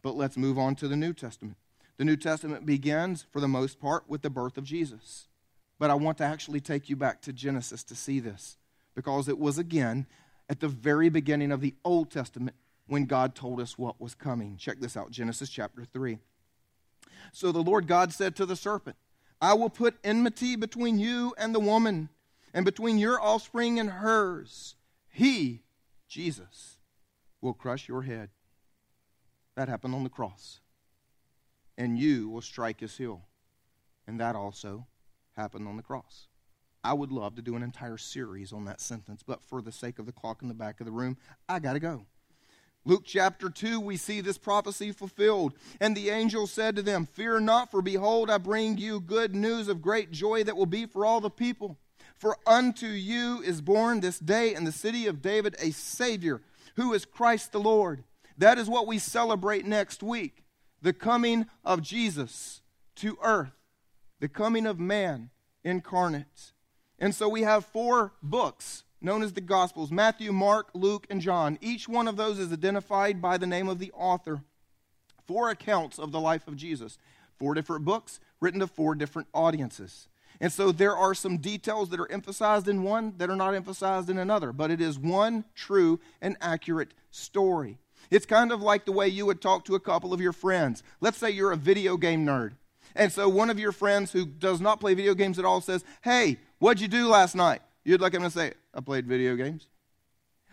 But 0.02 0.16
let's 0.16 0.38
move 0.38 0.58
on 0.58 0.76
to 0.76 0.88
the 0.88 0.96
New 0.96 1.14
Testament. 1.14 1.58
The 1.98 2.06
New 2.06 2.16
Testament 2.16 2.66
begins, 2.66 3.26
for 3.32 3.42
the 3.42 3.48
most 3.48 3.80
part, 3.80 4.06
with 4.08 4.22
the 4.22 4.30
birth 4.30 4.58
of 4.58 4.64
Jesus. 4.64 5.28
But 5.78 5.90
I 5.90 5.96
want 5.96 6.18
to 6.20 6.24
actually 6.24 6.62
take 6.62 6.90
you 6.90 6.96
back 6.96 7.22
to 7.24 7.34
Genesis 7.34 7.84
to 7.86 7.96
see 7.96 8.20
this, 8.20 8.58
because 8.96 9.28
it 9.28 9.38
was 9.38 9.58
again 9.58 10.08
at 10.50 10.62
the 10.62 10.68
very 10.68 11.10
beginning 11.10 11.52
of 11.52 11.62
the 11.62 11.76
Old 11.84 12.10
Testament 12.10 12.56
when 12.88 13.06
God 13.06 13.36
told 13.36 13.60
us 13.60 13.78
what 13.78 14.02
was 14.02 14.16
coming. 14.16 14.58
Check 14.58 14.80
this 14.80 14.98
out 14.98 15.12
Genesis 15.12 15.50
chapter 15.50 15.86
3. 15.86 16.20
So 17.34 17.52
the 17.52 17.62
Lord 17.62 17.88
God 17.88 18.14
said 18.14 18.36
to 18.38 18.46
the 18.46 18.56
serpent, 18.56 18.96
I 19.42 19.54
will 19.54 19.70
put 19.70 19.98
enmity 20.04 20.56
between 20.56 21.00
you 21.00 21.34
and 21.38 21.54
the 21.54 21.60
woman, 21.60 22.10
and 22.54 22.66
between 22.66 22.98
your 22.98 23.22
offspring 23.22 23.80
and 23.80 23.90
hers. 23.90 24.76
He, 25.08 25.62
Jesus, 26.08 26.78
will 27.42 27.54
crush 27.54 27.88
your 27.88 28.02
head. 28.02 28.30
That 29.60 29.68
happened 29.68 29.94
on 29.94 30.06
the 30.06 30.10
cross 30.10 30.62
and 31.78 32.00
you 32.00 32.30
will 32.30 32.40
strike 32.40 32.80
his 32.80 32.96
heel. 32.96 33.26
And 34.08 34.18
that 34.22 34.34
also 34.34 34.88
happened 35.36 35.68
on 35.68 35.76
the 35.76 35.84
cross. 35.84 36.28
I 36.82 36.94
would 36.94 37.12
love 37.12 37.36
to 37.36 37.42
do 37.42 37.58
an 37.58 37.64
entire 37.64 37.98
series 37.98 38.54
on 38.54 38.64
that 38.64 38.80
sentence, 38.80 39.22
but 39.22 39.44
for 39.44 39.62
the 39.62 39.74
sake 39.74 40.00
of 40.00 40.06
the 40.06 40.14
clock 40.14 40.42
in 40.42 40.48
the 40.48 40.54
back 40.54 40.80
of 40.80 40.86
the 40.86 40.94
room, 40.94 41.18
I 41.50 41.60
got 41.60 41.74
to 41.74 41.82
go. 41.82 42.06
Luke 42.86 43.04
chapter 43.06 43.50
2, 43.50 43.82
we 43.82 43.98
see 43.98 44.22
this 44.22 44.38
prophecy 44.38 44.94
fulfilled. 44.94 45.56
And 45.82 45.94
the 45.94 46.10
angel 46.10 46.48
said 46.48 46.78
to 46.78 46.82
them, 46.82 47.06
Fear 47.06 47.42
not, 47.42 47.70
for 47.70 47.82
behold, 47.82 48.30
I 48.30 48.38
bring 48.38 48.78
you 48.78 49.02
good 49.02 49.36
news 49.36 49.68
of 49.68 49.82
great 49.82 50.10
joy 50.10 50.46
that 50.46 50.56
will 50.56 50.68
be 50.68 50.86
for 50.86 51.06
all 51.06 51.20
the 51.20 51.30
people. 51.30 51.76
For 52.16 52.38
unto 52.48 52.88
you 52.88 53.42
is 53.42 53.60
born 53.60 54.00
this 54.00 54.20
day 54.20 54.56
in 54.56 54.64
the 54.64 54.72
city 54.72 55.06
of 55.06 55.22
David 55.22 55.58
a 55.60 55.72
Savior, 55.72 56.40
who 56.78 56.94
is 56.94 57.04
Christ 57.04 57.52
the 57.52 57.60
Lord. 57.60 58.06
That 58.40 58.58
is 58.58 58.70
what 58.70 58.88
we 58.88 59.00
celebrate 59.00 59.66
next 59.66 60.02
week 60.02 60.44
the 60.82 60.94
coming 60.94 61.46
of 61.66 61.82
Jesus 61.82 62.62
to 62.96 63.18
earth, 63.22 63.52
the 64.22 64.30
coming 64.30 64.66
of 64.66 64.80
man 64.80 65.30
incarnate. 65.66 66.54
And 66.98 67.14
so 67.14 67.28
we 67.28 67.42
have 67.42 67.66
four 67.66 68.14
books 68.24 68.86
known 69.02 69.24
as 69.24 69.34
the 69.34 69.42
Gospels 69.42 69.92
Matthew, 69.92 70.32
Mark, 70.32 70.70
Luke, 70.74 71.06
and 71.10 71.20
John. 71.20 71.58
Each 71.60 71.90
one 71.90 72.08
of 72.08 72.16
those 72.16 72.40
is 72.40 72.54
identified 72.54 73.22
by 73.22 73.38
the 73.38 73.46
name 73.46 73.68
of 73.68 73.78
the 73.78 73.92
author. 73.92 74.42
Four 75.28 75.50
accounts 75.50 76.00
of 76.00 76.14
the 76.14 76.20
life 76.22 76.48
of 76.48 76.56
Jesus, 76.56 76.98
four 77.38 77.54
different 77.54 77.84
books 77.84 78.22
written 78.40 78.62
to 78.62 78.68
four 78.68 78.96
different 78.96 79.28
audiences. 79.34 80.08
And 80.40 80.52
so 80.52 80.72
there 80.72 80.96
are 80.96 81.14
some 81.14 81.40
details 81.40 81.90
that 81.90 82.00
are 82.00 82.10
emphasized 82.10 82.70
in 82.70 82.84
one 82.84 83.16
that 83.18 83.30
are 83.30 83.36
not 83.36 83.54
emphasized 83.54 84.10
in 84.10 84.18
another, 84.18 84.54
but 84.54 84.72
it 84.72 84.80
is 84.80 84.98
one 84.98 85.44
true 85.56 86.00
and 86.22 86.38
accurate 86.40 86.94
story. 87.12 87.80
It's 88.12 88.26
kind 88.26 88.52
of 88.52 88.62
like 88.62 88.86
the 88.86 88.92
way 88.92 89.08
you 89.08 89.26
would 89.26 89.42
talk 89.42 89.66
to 89.66 89.76
a 89.76 89.80
couple 89.80 90.14
of 90.14 90.22
your 90.22 90.34
friends. 90.34 90.84
Let's 91.00 91.18
say 91.18 91.30
you're 91.30 91.52
a 91.52 91.58
video 91.58 91.98
game 91.98 92.26
nerd. 92.26 92.54
And 92.96 93.12
so 93.12 93.30
one 93.30 93.50
of 93.50 93.60
your 93.60 93.72
friends 93.72 94.12
who 94.12 94.26
does 94.26 94.60
not 94.60 94.80
play 94.80 94.94
video 94.94 95.14
games 95.14 95.38
at 95.38 95.46
all 95.46 95.62
says, 95.62 95.84
Hey, 96.02 96.40
what'd 96.58 96.82
you 96.82 96.88
do 96.88 97.08
last 97.08 97.36
night? 97.36 97.62
You'd 97.84 98.02
at 98.04 98.14
him 98.14 98.24
and 98.24 98.34
say, 98.34 98.54
I 98.74 98.82
played 98.82 99.06
video 99.06 99.36
games. 99.36 99.68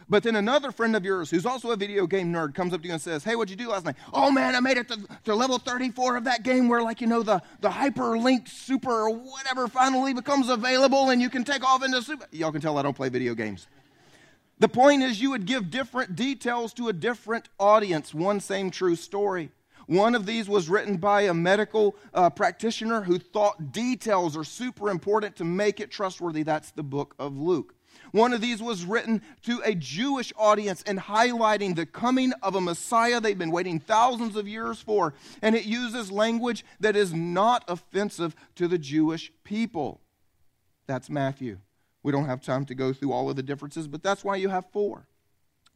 But 0.08 0.22
then 0.22 0.36
another 0.36 0.70
friend 0.70 0.94
of 0.94 1.04
yours 1.04 1.30
who's 1.30 1.44
also 1.44 1.72
a 1.72 1.76
video 1.76 2.06
game 2.06 2.32
nerd 2.32 2.54
comes 2.54 2.72
up 2.72 2.80
to 2.82 2.86
you 2.86 2.92
and 2.92 3.02
says, 3.02 3.24
Hey, 3.24 3.34
what'd 3.34 3.50
you 3.50 3.56
do 3.56 3.70
last 3.70 3.84
night? 3.84 3.96
Oh 4.12 4.30
man, 4.30 4.54
I 4.54 4.60
made 4.60 4.76
it 4.76 4.88
to, 4.88 4.98
to 5.24 5.34
level 5.34 5.58
34 5.58 6.16
of 6.16 6.24
that 6.24 6.42
game 6.42 6.68
where, 6.68 6.82
like, 6.82 7.00
you 7.00 7.06
know, 7.06 7.22
the, 7.22 7.42
the 7.60 7.70
hyperlinked 7.70 8.48
super 8.48 8.90
or 8.90 9.10
whatever 9.10 9.66
finally 9.66 10.14
becomes 10.14 10.48
available 10.48 11.10
and 11.10 11.20
you 11.20 11.30
can 11.30 11.42
take 11.42 11.64
off 11.64 11.82
into 11.82 12.00
super. 12.02 12.26
Y'all 12.30 12.52
can 12.52 12.60
tell 12.60 12.78
I 12.78 12.82
don't 12.82 12.96
play 12.96 13.08
video 13.08 13.34
games. 13.34 13.66
The 14.58 14.68
point 14.68 15.02
is, 15.02 15.20
you 15.20 15.30
would 15.30 15.44
give 15.44 15.70
different 15.70 16.16
details 16.16 16.72
to 16.74 16.88
a 16.88 16.92
different 16.92 17.48
audience, 17.58 18.14
one 18.14 18.40
same 18.40 18.70
true 18.70 18.96
story. 18.96 19.50
One 19.86 20.14
of 20.14 20.26
these 20.26 20.48
was 20.48 20.68
written 20.68 20.96
by 20.96 21.22
a 21.22 21.34
medical 21.34 21.94
uh, 22.12 22.30
practitioner 22.30 23.02
who 23.02 23.18
thought 23.18 23.70
details 23.70 24.36
are 24.36 24.44
super 24.44 24.90
important 24.90 25.36
to 25.36 25.44
make 25.44 25.78
it 25.78 25.90
trustworthy. 25.90 26.42
That's 26.42 26.72
the 26.72 26.82
book 26.82 27.14
of 27.18 27.36
Luke. 27.36 27.74
One 28.12 28.32
of 28.32 28.40
these 28.40 28.62
was 28.62 28.84
written 28.84 29.22
to 29.42 29.60
a 29.64 29.74
Jewish 29.74 30.32
audience 30.36 30.82
and 30.86 30.98
highlighting 30.98 31.76
the 31.76 31.86
coming 31.86 32.32
of 32.42 32.54
a 32.54 32.60
Messiah 32.60 33.20
they've 33.20 33.38
been 33.38 33.50
waiting 33.50 33.78
thousands 33.78 34.36
of 34.36 34.48
years 34.48 34.80
for. 34.80 35.14
And 35.42 35.54
it 35.54 35.66
uses 35.66 36.10
language 36.10 36.64
that 36.80 36.96
is 36.96 37.12
not 37.12 37.64
offensive 37.68 38.34
to 38.56 38.68
the 38.68 38.78
Jewish 38.78 39.32
people. 39.44 40.00
That's 40.86 41.10
Matthew. 41.10 41.58
We 42.06 42.12
don't 42.12 42.26
have 42.26 42.40
time 42.40 42.64
to 42.66 42.74
go 42.76 42.92
through 42.92 43.10
all 43.10 43.28
of 43.28 43.34
the 43.34 43.42
differences, 43.42 43.88
but 43.88 44.00
that's 44.00 44.22
why 44.22 44.36
you 44.36 44.48
have 44.48 44.70
four. 44.70 45.08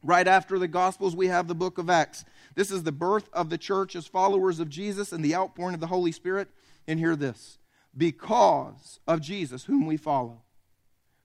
Right 0.01 0.25
after 0.25 0.57
the 0.57 0.69
Gospels, 0.69 1.13
we 1.13 1.27
have 1.27 1.49
the 1.49 1.53
book 1.53 1.77
of 1.77 1.89
Acts. 1.89 2.23
This 2.55 2.71
is 2.71 2.83
the 2.83 2.93
birth 2.93 3.27
of 3.33 3.49
the 3.49 3.57
church 3.57 3.97
as 3.97 4.07
followers 4.07 4.61
of 4.61 4.69
Jesus 4.69 5.11
and 5.11 5.25
the 5.25 5.35
outpouring 5.35 5.73
of 5.73 5.81
the 5.81 5.87
Holy 5.87 6.13
Spirit. 6.13 6.47
And 6.87 6.99
hear 6.99 7.17
this 7.17 7.59
because 7.97 9.01
of 9.05 9.19
Jesus, 9.19 9.65
whom 9.65 9.85
we 9.85 9.97
follow, 9.97 10.43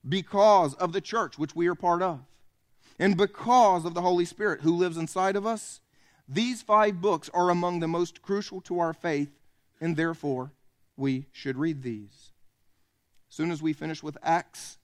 because 0.09 0.75
of 0.75 0.93
the 0.93 1.01
church, 1.01 1.39
which 1.39 1.55
we 1.55 1.69
are 1.69 1.77
part 1.77 2.03
of, 2.03 2.25
and 2.99 3.17
because 3.17 3.85
of 3.85 3.95
the 3.95 4.03
Holy 4.03 4.25
Spirit 4.25 4.63
who 4.63 4.75
lives 4.75 4.97
inside 4.97 5.37
of 5.37 5.47
us, 5.47 5.81
These 6.29 6.63
five 6.63 7.01
books 7.01 7.31
are 7.33 7.51
among 7.51 7.81
the 7.81 7.89
most 7.89 8.21
crucial 8.23 8.61
to 8.63 8.81
our 8.81 8.93
faith, 8.93 9.31
and 9.81 9.97
therefore 9.97 10.53
we 10.97 11.27
should 11.33 11.57
read 11.57 11.83
these. 11.83 12.33
As 13.31 13.37
soon 13.37 13.51
as 13.51 13.63
we 13.63 13.73
finish 13.73 14.03
with 14.03 14.19
Acts, 14.23 14.79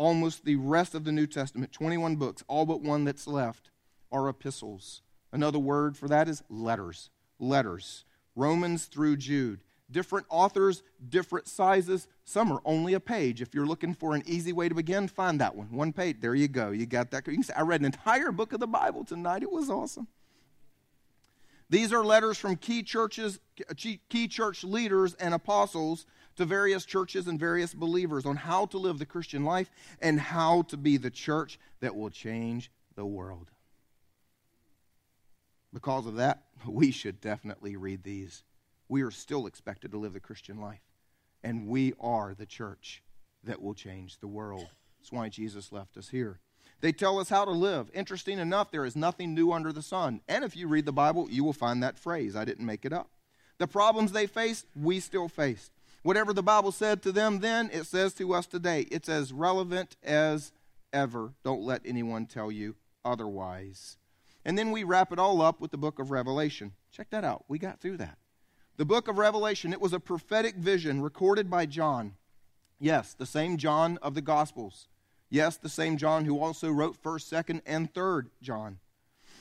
almost 0.00 0.46
the 0.46 0.56
rest 0.56 0.94
of 0.94 1.04
the 1.04 1.12
New 1.12 1.26
Testament, 1.26 1.72
21 1.72 2.16
books, 2.16 2.42
all 2.48 2.64
but 2.64 2.80
one 2.80 3.04
that's 3.04 3.26
left, 3.26 3.70
are 4.10 4.30
epistles. 4.30 5.02
Another 5.30 5.58
word 5.58 5.94
for 5.94 6.08
that 6.08 6.26
is 6.26 6.42
letters. 6.48 7.10
Letters. 7.38 8.06
Romans 8.34 8.86
through 8.86 9.18
Jude. 9.18 9.60
Different 9.90 10.26
authors, 10.30 10.82
different 11.06 11.48
sizes. 11.48 12.08
Some 12.24 12.50
are 12.50 12.62
only 12.64 12.94
a 12.94 13.00
page. 13.00 13.42
If 13.42 13.54
you're 13.54 13.66
looking 13.66 13.92
for 13.92 14.14
an 14.14 14.22
easy 14.24 14.54
way 14.54 14.70
to 14.70 14.74
begin, 14.74 15.06
find 15.06 15.38
that 15.42 15.54
one. 15.54 15.70
One 15.70 15.92
page. 15.92 16.16
There 16.20 16.34
you 16.34 16.48
go. 16.48 16.70
You 16.70 16.86
got 16.86 17.10
that. 17.10 17.26
You 17.26 17.34
can 17.34 17.42
say, 17.42 17.52
I 17.54 17.60
read 17.60 17.80
an 17.80 17.86
entire 17.86 18.32
book 18.32 18.54
of 18.54 18.60
the 18.60 18.66
Bible 18.66 19.04
tonight. 19.04 19.42
It 19.42 19.52
was 19.52 19.68
awesome. 19.68 20.08
These 21.68 21.92
are 21.92 22.02
letters 22.02 22.38
from 22.38 22.56
key 22.56 22.82
churches, 22.82 23.38
key 23.76 24.28
church 24.28 24.64
leaders 24.64 25.12
and 25.14 25.34
apostles 25.34 26.06
to 26.36 26.44
various 26.44 26.84
churches 26.84 27.26
and 27.26 27.38
various 27.38 27.74
believers 27.74 28.26
on 28.26 28.36
how 28.36 28.66
to 28.66 28.78
live 28.78 28.98
the 28.98 29.06
Christian 29.06 29.44
life 29.44 29.70
and 30.00 30.20
how 30.20 30.62
to 30.62 30.76
be 30.76 30.96
the 30.96 31.10
church 31.10 31.58
that 31.80 31.94
will 31.94 32.10
change 32.10 32.70
the 32.94 33.06
world. 33.06 33.50
Because 35.72 36.06
of 36.06 36.16
that, 36.16 36.44
we 36.66 36.90
should 36.90 37.20
definitely 37.20 37.76
read 37.76 38.02
these. 38.02 38.42
We 38.88 39.02
are 39.02 39.10
still 39.10 39.46
expected 39.46 39.92
to 39.92 39.98
live 39.98 40.14
the 40.14 40.20
Christian 40.20 40.60
life, 40.60 40.82
and 41.44 41.68
we 41.68 41.92
are 42.00 42.34
the 42.34 42.46
church 42.46 43.02
that 43.44 43.62
will 43.62 43.74
change 43.74 44.18
the 44.18 44.26
world. 44.26 44.66
That's 44.98 45.12
why 45.12 45.28
Jesus 45.28 45.72
left 45.72 45.96
us 45.96 46.08
here. 46.08 46.40
They 46.80 46.92
tell 46.92 47.18
us 47.18 47.28
how 47.28 47.44
to 47.44 47.50
live. 47.50 47.90
Interesting 47.94 48.38
enough, 48.38 48.70
there 48.70 48.84
is 48.84 48.96
nothing 48.96 49.34
new 49.34 49.52
under 49.52 49.72
the 49.72 49.82
sun. 49.82 50.22
And 50.28 50.44
if 50.44 50.56
you 50.56 50.66
read 50.66 50.86
the 50.86 50.92
Bible, 50.92 51.28
you 51.30 51.44
will 51.44 51.52
find 51.52 51.82
that 51.82 51.98
phrase. 51.98 52.34
I 52.34 52.44
didn't 52.44 52.66
make 52.66 52.84
it 52.84 52.92
up. 52.92 53.10
The 53.58 53.66
problems 53.66 54.12
they 54.12 54.26
faced, 54.26 54.66
we 54.74 55.00
still 55.00 55.28
face. 55.28 55.70
Whatever 56.02 56.32
the 56.32 56.42
Bible 56.42 56.72
said 56.72 57.02
to 57.02 57.12
them 57.12 57.40
then, 57.40 57.68
it 57.72 57.84
says 57.84 58.14
to 58.14 58.32
us 58.34 58.46
today. 58.46 58.86
It's 58.90 59.08
as 59.08 59.32
relevant 59.32 59.96
as 60.02 60.52
ever. 60.92 61.34
Don't 61.44 61.62
let 61.62 61.82
anyone 61.84 62.26
tell 62.26 62.50
you 62.50 62.76
otherwise. 63.04 63.98
And 64.44 64.56
then 64.56 64.70
we 64.70 64.84
wrap 64.84 65.12
it 65.12 65.18
all 65.18 65.42
up 65.42 65.60
with 65.60 65.70
the 65.70 65.76
book 65.78 65.98
of 65.98 66.10
Revelation. 66.10 66.72
Check 66.90 67.10
that 67.10 67.24
out. 67.24 67.44
We 67.48 67.58
got 67.58 67.80
through 67.80 67.98
that. 67.98 68.16
The 68.78 68.86
book 68.86 69.08
of 69.08 69.18
Revelation, 69.18 69.74
it 69.74 69.80
was 69.80 69.92
a 69.92 70.00
prophetic 70.00 70.56
vision 70.56 71.02
recorded 71.02 71.50
by 71.50 71.66
John. 71.66 72.14
Yes, 72.78 73.12
the 73.12 73.26
same 73.26 73.58
John 73.58 73.98
of 74.00 74.14
the 74.14 74.22
Gospels. 74.22 74.88
Yes, 75.28 75.58
the 75.58 75.68
same 75.68 75.98
John 75.98 76.24
who 76.24 76.40
also 76.40 76.70
wrote 76.70 77.02
1st, 77.02 77.44
2nd, 77.44 77.60
and 77.66 77.92
3rd 77.92 78.30
John. 78.40 78.78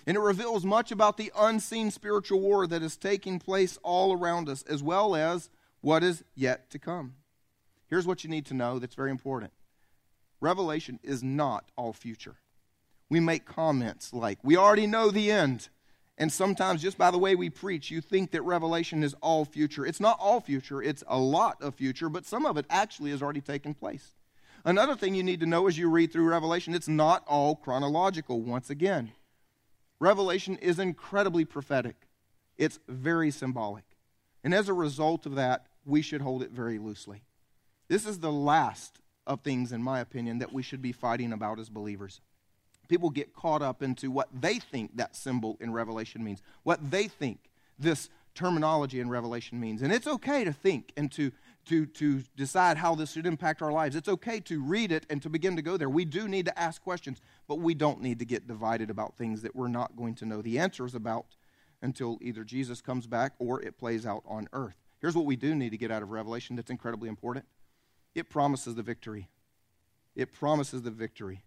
And 0.05 0.17
it 0.17 0.21
reveals 0.21 0.65
much 0.65 0.91
about 0.91 1.15
the 1.15 1.31
unseen 1.37 1.89
spiritual 1.89 2.41
war 2.41 2.67
that 2.67 2.83
is 2.83 2.97
taking 2.97 3.39
place 3.39 3.79
all 3.81 4.11
around 4.11 4.49
us, 4.49 4.63
as 4.63 4.83
well 4.83 5.15
as 5.15 5.49
what 5.81 6.03
is 6.03 6.23
yet 6.35 6.69
to 6.71 6.79
come. 6.79 7.15
Here's 7.87 8.05
what 8.05 8.23
you 8.23 8.29
need 8.29 8.45
to 8.47 8.53
know 8.53 8.79
that's 8.79 8.95
very 8.95 9.11
important 9.11 9.51
Revelation 10.41 10.99
is 11.03 11.23
not 11.23 11.71
all 11.75 11.93
future. 11.93 12.35
We 13.09 13.19
make 13.19 13.45
comments 13.45 14.13
like, 14.13 14.39
we 14.43 14.55
already 14.55 14.87
know 14.87 15.09
the 15.09 15.31
end. 15.31 15.69
And 16.17 16.31
sometimes, 16.31 16.81
just 16.81 16.97
by 16.97 17.11
the 17.11 17.17
way 17.17 17.33
we 17.33 17.49
preach, 17.49 17.89
you 17.89 18.01
think 18.01 18.31
that 18.31 18.41
Revelation 18.41 19.03
is 19.03 19.15
all 19.21 19.45
future. 19.45 19.85
It's 19.85 20.01
not 20.01 20.17
all 20.19 20.41
future, 20.41 20.81
it's 20.81 21.03
a 21.07 21.17
lot 21.17 21.61
of 21.61 21.75
future, 21.75 22.09
but 22.09 22.25
some 22.25 22.45
of 22.45 22.57
it 22.57 22.65
actually 22.69 23.11
has 23.11 23.21
already 23.21 23.41
taken 23.41 23.73
place. 23.73 24.13
Another 24.65 24.97
thing 24.97 25.15
you 25.15 25.23
need 25.23 25.39
to 25.39 25.45
know 25.45 25.67
as 25.67 25.77
you 25.77 25.89
read 25.89 26.11
through 26.11 26.29
Revelation, 26.29 26.75
it's 26.75 26.89
not 26.89 27.23
all 27.25 27.55
chronological 27.55 28.41
once 28.41 28.69
again. 28.69 29.13
Revelation 30.01 30.57
is 30.57 30.77
incredibly 30.77 31.45
prophetic, 31.45 31.95
it's 32.57 32.79
very 32.89 33.31
symbolic. 33.31 33.85
And 34.43 34.53
as 34.53 34.67
a 34.69 34.73
result 34.73 35.25
of 35.25 35.35
that, 35.35 35.67
we 35.85 36.01
should 36.01 36.21
hold 36.21 36.43
it 36.43 36.51
very 36.51 36.79
loosely. 36.79 37.23
This 37.87 38.05
is 38.05 38.19
the 38.19 38.31
last 38.31 38.99
of 39.25 39.41
things, 39.41 39.71
in 39.71 39.81
my 39.83 39.99
opinion, 39.99 40.39
that 40.39 40.53
we 40.53 40.63
should 40.63 40.81
be 40.81 40.91
fighting 40.91 41.33
about 41.33 41.59
as 41.59 41.69
believers. 41.69 42.21
People 42.87 43.09
get 43.09 43.33
caught 43.33 43.61
up 43.61 43.83
into 43.83 44.09
what 44.09 44.29
they 44.33 44.59
think 44.59 44.97
that 44.97 45.15
symbol 45.15 45.57
in 45.59 45.71
Revelation 45.71 46.23
means, 46.23 46.41
what 46.63 46.91
they 46.91 47.07
think 47.07 47.49
this 47.77 48.09
terminology 48.33 48.99
in 48.99 49.09
Revelation 49.09 49.59
means. 49.59 49.81
And 49.81 49.93
it's 49.93 50.07
okay 50.07 50.43
to 50.43 50.53
think 50.53 50.91
and 50.97 51.11
to 51.13 51.31
to, 51.69 51.85
to 51.85 52.23
decide 52.35 52.77
how 52.77 52.95
this 52.95 53.11
should 53.11 53.27
impact 53.27 53.61
our 53.61 53.71
lives. 53.71 53.95
It's 53.95 54.09
okay 54.09 54.39
to 54.41 54.61
read 54.61 54.91
it 54.91 55.05
and 55.09 55.21
to 55.21 55.29
begin 55.29 55.55
to 55.55 55.61
go 55.61 55.77
there. 55.77 55.89
We 55.89 56.03
do 56.03 56.27
need 56.27 56.45
to 56.45 56.59
ask 56.59 56.81
questions, 56.81 57.21
but 57.47 57.59
we 57.59 57.75
don't 57.75 58.01
need 58.01 58.17
to 58.19 58.25
get 58.25 58.47
divided 58.47 58.89
about 58.89 59.15
things 59.15 59.43
that 59.43 59.55
we're 59.55 59.67
not 59.67 59.95
going 59.95 60.15
to 60.15 60.25
know 60.25 60.41
the 60.41 60.57
answers 60.57 60.95
about 60.95 61.35
until 61.81 62.17
either 62.21 62.43
Jesus 62.43 62.81
comes 62.81 63.05
back 63.05 63.33
or 63.37 63.61
it 63.61 63.77
plays 63.77 64.05
out 64.05 64.23
on 64.27 64.47
earth. 64.51 64.88
Here's 64.99 65.15
what 65.15 65.25
we 65.25 65.35
do 65.35 65.55
need 65.55 65.69
to 65.69 65.77
get 65.77 65.91
out 65.91 66.01
of 66.01 66.11
Revelation 66.11 66.55
that's 66.55 66.71
incredibly 66.71 67.09
important 67.09 67.45
it 68.15 68.29
promises 68.29 68.75
the 68.75 68.83
victory. 68.83 69.29
It 70.15 70.33
promises 70.33 70.81
the 70.81 70.91
victory. 70.91 71.43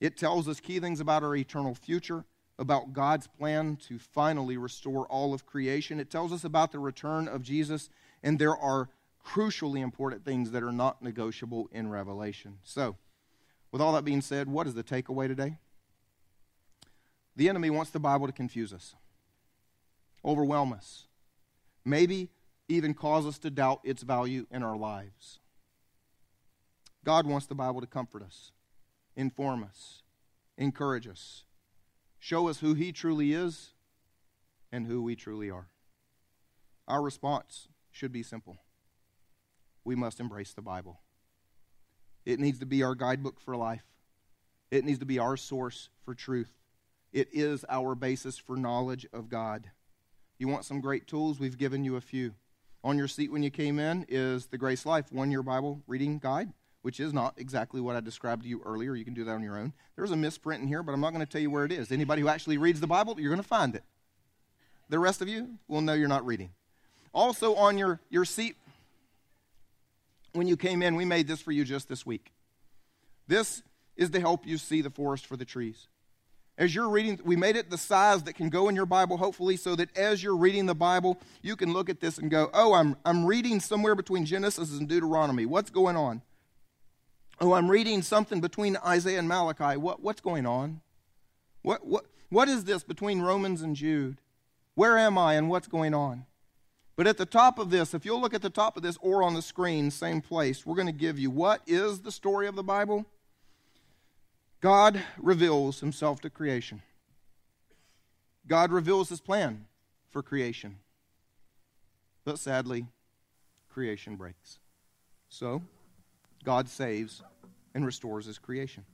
It 0.00 0.16
tells 0.16 0.48
us 0.48 0.60
key 0.60 0.78
things 0.78 1.00
about 1.00 1.22
our 1.22 1.34
eternal 1.34 1.74
future, 1.74 2.24
about 2.58 2.92
God's 2.92 3.26
plan 3.26 3.76
to 3.88 3.98
finally 3.98 4.56
restore 4.56 5.06
all 5.06 5.34
of 5.34 5.44
creation. 5.46 6.00
It 6.00 6.10
tells 6.10 6.32
us 6.32 6.44
about 6.44 6.72
the 6.72 6.78
return 6.78 7.28
of 7.28 7.42
Jesus, 7.42 7.90
and 8.22 8.38
there 8.38 8.56
are 8.56 8.88
crucially 9.26 9.80
important 9.80 10.24
things 10.24 10.52
that 10.52 10.62
are 10.62 10.72
not 10.72 11.02
negotiable 11.02 11.68
in 11.72 11.90
Revelation. 11.90 12.58
So, 12.62 12.96
with 13.72 13.82
all 13.82 13.92
that 13.94 14.04
being 14.04 14.20
said, 14.20 14.48
what 14.48 14.66
is 14.66 14.74
the 14.74 14.84
takeaway 14.84 15.26
today? 15.26 15.58
The 17.34 17.48
enemy 17.48 17.68
wants 17.68 17.90
the 17.90 17.98
Bible 17.98 18.26
to 18.26 18.32
confuse 18.32 18.72
us, 18.72 18.94
overwhelm 20.24 20.72
us, 20.72 21.06
maybe 21.84 22.30
even 22.68 22.94
cause 22.94 23.26
us 23.26 23.38
to 23.38 23.50
doubt 23.50 23.80
its 23.84 24.02
value 24.02 24.46
in 24.50 24.62
our 24.62 24.76
lives. 24.76 25.38
God 27.04 27.26
wants 27.26 27.46
the 27.46 27.54
Bible 27.54 27.80
to 27.80 27.86
comfort 27.86 28.22
us, 28.22 28.52
inform 29.14 29.62
us, 29.62 30.02
encourage 30.58 31.06
us, 31.06 31.44
show 32.18 32.48
us 32.48 32.60
who 32.60 32.74
He 32.74 32.90
truly 32.90 33.32
is 33.32 33.74
and 34.72 34.86
who 34.86 35.02
we 35.02 35.14
truly 35.14 35.50
are. 35.50 35.68
Our 36.88 37.02
response 37.02 37.68
should 37.90 38.12
be 38.12 38.22
simple 38.22 38.58
we 39.84 39.94
must 39.94 40.18
embrace 40.18 40.52
the 40.52 40.62
Bible. 40.62 41.00
It 42.24 42.40
needs 42.40 42.58
to 42.58 42.66
be 42.66 42.82
our 42.82 42.96
guidebook 42.96 43.40
for 43.40 43.56
life, 43.56 43.84
it 44.70 44.84
needs 44.84 44.98
to 44.98 45.06
be 45.06 45.18
our 45.18 45.36
source 45.36 45.88
for 46.04 46.14
truth. 46.14 46.52
It 47.12 47.28
is 47.32 47.64
our 47.70 47.94
basis 47.94 48.36
for 48.36 48.56
knowledge 48.56 49.06
of 49.12 49.30
God. 49.30 49.70
You 50.38 50.48
want 50.48 50.66
some 50.66 50.82
great 50.82 51.06
tools? 51.06 51.40
We've 51.40 51.56
given 51.56 51.82
you 51.82 51.96
a 51.96 52.00
few. 52.00 52.34
On 52.86 52.96
your 52.96 53.08
seat 53.08 53.32
when 53.32 53.42
you 53.42 53.50
came 53.50 53.80
in 53.80 54.06
is 54.08 54.46
the 54.46 54.56
Grace 54.56 54.86
Life 54.86 55.10
one 55.10 55.32
year 55.32 55.42
Bible 55.42 55.82
reading 55.88 56.20
guide, 56.20 56.52
which 56.82 57.00
is 57.00 57.12
not 57.12 57.34
exactly 57.36 57.80
what 57.80 57.96
I 57.96 58.00
described 58.00 58.44
to 58.44 58.48
you 58.48 58.62
earlier. 58.64 58.94
You 58.94 59.04
can 59.04 59.12
do 59.12 59.24
that 59.24 59.32
on 59.32 59.42
your 59.42 59.58
own. 59.58 59.72
There's 59.96 60.12
a 60.12 60.16
misprint 60.16 60.62
in 60.62 60.68
here, 60.68 60.84
but 60.84 60.92
I'm 60.92 61.00
not 61.00 61.12
going 61.12 61.26
to 61.26 61.28
tell 61.28 61.40
you 61.40 61.50
where 61.50 61.64
it 61.64 61.72
is. 61.72 61.90
Anybody 61.90 62.22
who 62.22 62.28
actually 62.28 62.58
reads 62.58 62.78
the 62.78 62.86
Bible, 62.86 63.16
you're 63.18 63.32
going 63.32 63.42
to 63.42 63.48
find 63.48 63.74
it. 63.74 63.82
The 64.88 65.00
rest 65.00 65.20
of 65.20 65.26
you 65.26 65.58
will 65.66 65.80
know 65.80 65.94
you're 65.94 66.06
not 66.06 66.24
reading. 66.24 66.50
Also, 67.12 67.56
on 67.56 67.76
your, 67.76 67.98
your 68.08 68.24
seat 68.24 68.54
when 70.32 70.46
you 70.46 70.56
came 70.56 70.80
in, 70.80 70.94
we 70.94 71.04
made 71.04 71.26
this 71.26 71.40
for 71.40 71.50
you 71.50 71.64
just 71.64 71.88
this 71.88 72.06
week. 72.06 72.30
This 73.26 73.64
is 73.96 74.10
to 74.10 74.20
help 74.20 74.46
you 74.46 74.58
see 74.58 74.80
the 74.80 74.90
forest 74.90 75.26
for 75.26 75.36
the 75.36 75.44
trees. 75.44 75.88
As 76.58 76.74
you're 76.74 76.88
reading, 76.88 77.20
we 77.22 77.36
made 77.36 77.56
it 77.56 77.68
the 77.68 77.76
size 77.76 78.22
that 78.22 78.32
can 78.32 78.48
go 78.48 78.68
in 78.68 78.76
your 78.76 78.86
Bible, 78.86 79.18
hopefully, 79.18 79.56
so 79.56 79.76
that 79.76 79.94
as 79.96 80.22
you're 80.22 80.36
reading 80.36 80.64
the 80.64 80.74
Bible, 80.74 81.18
you 81.42 81.54
can 81.54 81.72
look 81.72 81.90
at 81.90 82.00
this 82.00 82.16
and 82.16 82.30
go, 82.30 82.50
Oh, 82.54 82.72
I'm, 82.72 82.96
I'm 83.04 83.26
reading 83.26 83.60
somewhere 83.60 83.94
between 83.94 84.24
Genesis 84.24 84.78
and 84.78 84.88
Deuteronomy. 84.88 85.44
What's 85.44 85.70
going 85.70 85.96
on? 85.96 86.22
Oh, 87.40 87.52
I'm 87.52 87.70
reading 87.70 88.00
something 88.00 88.40
between 88.40 88.78
Isaiah 88.86 89.18
and 89.18 89.28
Malachi. 89.28 89.76
What, 89.76 90.02
what's 90.02 90.22
going 90.22 90.46
on? 90.46 90.80
What, 91.60 91.86
what, 91.86 92.06
what 92.30 92.48
is 92.48 92.64
this 92.64 92.82
between 92.82 93.20
Romans 93.20 93.60
and 93.60 93.76
Jude? 93.76 94.16
Where 94.74 94.96
am 94.96 95.18
I 95.18 95.34
and 95.34 95.50
what's 95.50 95.68
going 95.68 95.92
on? 95.92 96.24
But 96.96 97.06
at 97.06 97.18
the 97.18 97.26
top 97.26 97.58
of 97.58 97.68
this, 97.68 97.92
if 97.92 98.06
you'll 98.06 98.20
look 98.20 98.32
at 98.32 98.40
the 98.40 98.48
top 98.48 98.78
of 98.78 98.82
this 98.82 98.96
or 99.02 99.22
on 99.22 99.34
the 99.34 99.42
screen, 99.42 99.90
same 99.90 100.22
place, 100.22 100.64
we're 100.64 100.74
going 100.74 100.86
to 100.86 100.92
give 100.92 101.18
you 101.18 101.30
what 101.30 101.60
is 101.66 102.00
the 102.00 102.12
story 102.12 102.46
of 102.46 102.56
the 102.56 102.62
Bible? 102.62 103.04
God 104.60 105.00
reveals 105.18 105.80
himself 105.80 106.20
to 106.22 106.30
creation. 106.30 106.82
God 108.46 108.72
reveals 108.72 109.08
his 109.08 109.20
plan 109.20 109.66
for 110.10 110.22
creation. 110.22 110.76
But 112.24 112.38
sadly, 112.38 112.86
creation 113.68 114.16
breaks. 114.16 114.58
So, 115.28 115.62
God 116.44 116.68
saves 116.68 117.22
and 117.74 117.84
restores 117.84 118.26
his 118.26 118.38
creation. 118.38 118.84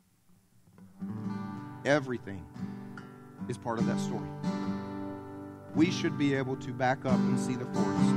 Everything 1.84 2.44
is 3.48 3.58
part 3.58 3.78
of 3.78 3.86
that 3.86 4.00
story 4.00 4.28
we 5.74 5.90
should 5.90 6.18
be 6.18 6.34
able 6.34 6.56
to 6.56 6.72
back 6.72 7.04
up 7.04 7.14
and 7.14 7.38
see 7.38 7.54
the 7.54 7.64
forest, 7.66 8.14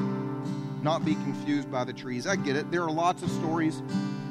not 0.81 1.05
be 1.05 1.13
confused 1.15 1.71
by 1.71 1.83
the 1.83 1.93
trees. 1.93 2.27
I 2.27 2.35
get 2.35 2.55
it. 2.55 2.69
There 2.71 2.83
are 2.83 2.91
lots 2.91 3.23
of 3.23 3.29
stories, 3.31 3.81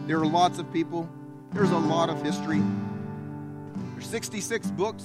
there 0.07 0.19
are 0.19 0.27
lots 0.27 0.59
of 0.59 0.71
people, 0.73 1.09
there's 1.53 1.71
a 1.71 1.79
lot 1.79 2.11
of 2.11 2.23
history. 2.23 2.63
There's 4.05 4.11
66 4.11 4.67
books 4.73 5.03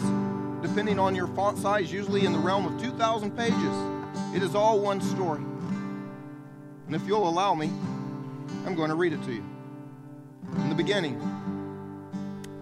depending 0.62 1.00
on 1.00 1.16
your 1.16 1.28
font 1.28 1.58
size, 1.58 1.90
usually 1.90 2.26
in 2.26 2.34
the 2.34 2.40
realm 2.40 2.66
of 2.66 2.82
2,000 2.82 3.32
pages. 3.32 4.36
It 4.36 4.44
is 4.44 4.56
all 4.56 4.82
one 4.82 5.00
story. 5.00 5.42
And 6.86 6.94
if 6.94 7.08
you'll 7.08 7.30
allow 7.30 7.56
me, 7.56 7.68
I'm 8.66 8.76
going 8.76 8.90
to 8.90 8.96
read 8.96 9.14
it 9.14 9.24
to 9.24 9.32
you. 9.32 9.44
In 10.58 10.68
the 10.68 10.76
beginning, 10.76 11.18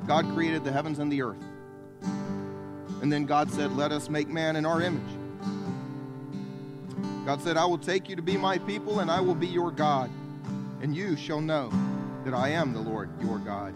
God 0.05 0.31
created 0.35 0.63
the 0.63 0.71
heavens 0.71 0.99
and 0.99 1.11
the 1.11 1.23
earth. 1.23 1.43
And 3.01 3.11
then 3.11 3.25
God 3.25 3.49
said, 3.49 3.71
Let 3.71 3.91
us 3.91 4.07
make 4.07 4.27
man 4.27 4.57
in 4.57 4.63
our 4.63 4.83
image. 4.83 5.01
God 7.25 7.41
said, 7.41 7.57
I 7.57 7.65
will 7.65 7.79
take 7.79 8.09
you 8.09 8.15
to 8.15 8.21
be 8.21 8.37
my 8.37 8.59
people, 8.59 8.99
and 8.99 9.09
I 9.09 9.21
will 9.21 9.35
be 9.35 9.47
your 9.47 9.71
God, 9.71 10.11
and 10.83 10.95
you 10.95 11.17
shall 11.17 11.41
know 11.41 11.71
that 12.25 12.35
I 12.35 12.49
am 12.49 12.73
the 12.73 12.79
Lord 12.79 13.09
your 13.23 13.39
God. 13.39 13.73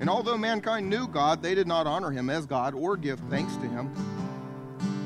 And 0.00 0.08
although 0.08 0.38
mankind 0.38 0.88
knew 0.88 1.08
God, 1.08 1.42
they 1.42 1.54
did 1.54 1.66
not 1.66 1.86
honor 1.86 2.10
him 2.10 2.30
as 2.30 2.46
God 2.46 2.74
or 2.74 2.96
give 2.96 3.18
thanks 3.30 3.56
to 3.56 3.68
him. 3.68 3.92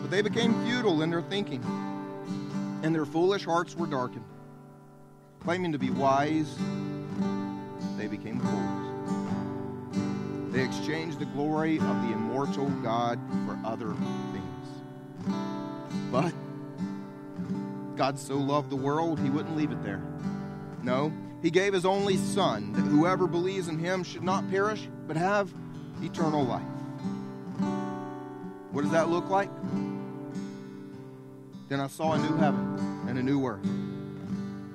But 0.02 0.10
they 0.10 0.20
became 0.22 0.52
futile 0.66 1.02
in 1.02 1.10
their 1.10 1.22
thinking, 1.22 1.64
and 2.82 2.94
their 2.94 3.06
foolish 3.06 3.44
hearts 3.44 3.74
were 3.74 3.86
darkened. 3.86 4.24
Claiming 5.40 5.72
to 5.72 5.78
be 5.78 5.90
wise, 5.90 6.56
they 7.96 8.06
became 8.06 8.38
fools. 8.40 8.82
They 10.52 10.62
exchanged 10.62 11.18
the 11.18 11.24
glory 11.26 11.76
of 11.78 12.02
the 12.02 12.12
immortal 12.12 12.68
God 12.82 13.18
for 13.46 13.58
other 13.64 13.94
things. 14.32 14.68
But 16.10 16.34
God 17.96 18.18
so 18.18 18.36
loved 18.36 18.68
the 18.68 18.76
world, 18.76 19.18
he 19.18 19.30
wouldn't 19.30 19.56
leave 19.56 19.72
it 19.72 19.82
there. 19.82 20.02
No, 20.82 21.10
he 21.42 21.50
gave 21.50 21.72
his 21.72 21.84
only 21.84 22.16
Son, 22.16 22.72
that 22.72 22.82
whoever 22.82 23.26
believes 23.26 23.66
in 23.66 23.78
him 23.78 24.04
should 24.04 24.22
not 24.22 24.48
perish, 24.48 24.88
but 25.08 25.16
have 25.16 25.52
eternal 26.00 26.44
life. 26.44 26.62
What 28.70 28.82
does 28.82 28.92
that 28.92 29.10
look 29.10 29.28
like? 29.28 29.50
Then 31.68 31.80
I 31.80 31.88
saw 31.88 32.12
a 32.12 32.18
new 32.18 32.36
heaven 32.36 33.06
and 33.08 33.18
a 33.18 33.22
new 33.22 33.44
earth. 33.44 33.64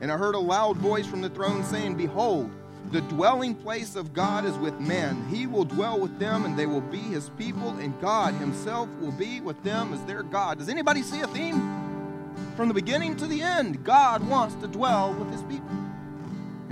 And 0.01 0.11
I 0.11 0.17
heard 0.17 0.35
a 0.35 0.39
loud 0.39 0.77
voice 0.77 1.07
from 1.07 1.21
the 1.21 1.29
throne 1.29 1.63
saying, 1.63 1.95
Behold, 1.95 2.51
the 2.91 3.01
dwelling 3.01 3.55
place 3.55 3.95
of 3.95 4.13
God 4.13 4.45
is 4.45 4.55
with 4.57 4.79
men. 4.79 5.25
He 5.29 5.47
will 5.47 5.65
dwell 5.65 5.99
with 5.99 6.19
them, 6.19 6.45
and 6.45 6.57
they 6.57 6.65
will 6.65 6.81
be 6.81 6.99
his 6.99 7.29
people, 7.37 7.69
and 7.77 7.99
God 8.01 8.33
himself 8.35 8.89
will 8.99 9.11
be 9.11 9.41
with 9.41 9.61
them 9.63 9.93
as 9.93 10.03
their 10.03 10.23
God. 10.23 10.59
Does 10.59 10.69
anybody 10.69 11.01
see 11.01 11.21
a 11.21 11.27
theme? 11.27 11.55
From 12.55 12.67
the 12.67 12.73
beginning 12.73 13.15
to 13.17 13.27
the 13.27 13.41
end, 13.41 13.83
God 13.83 14.27
wants 14.27 14.55
to 14.55 14.67
dwell 14.67 15.13
with 15.13 15.31
his 15.31 15.43
people 15.43 15.76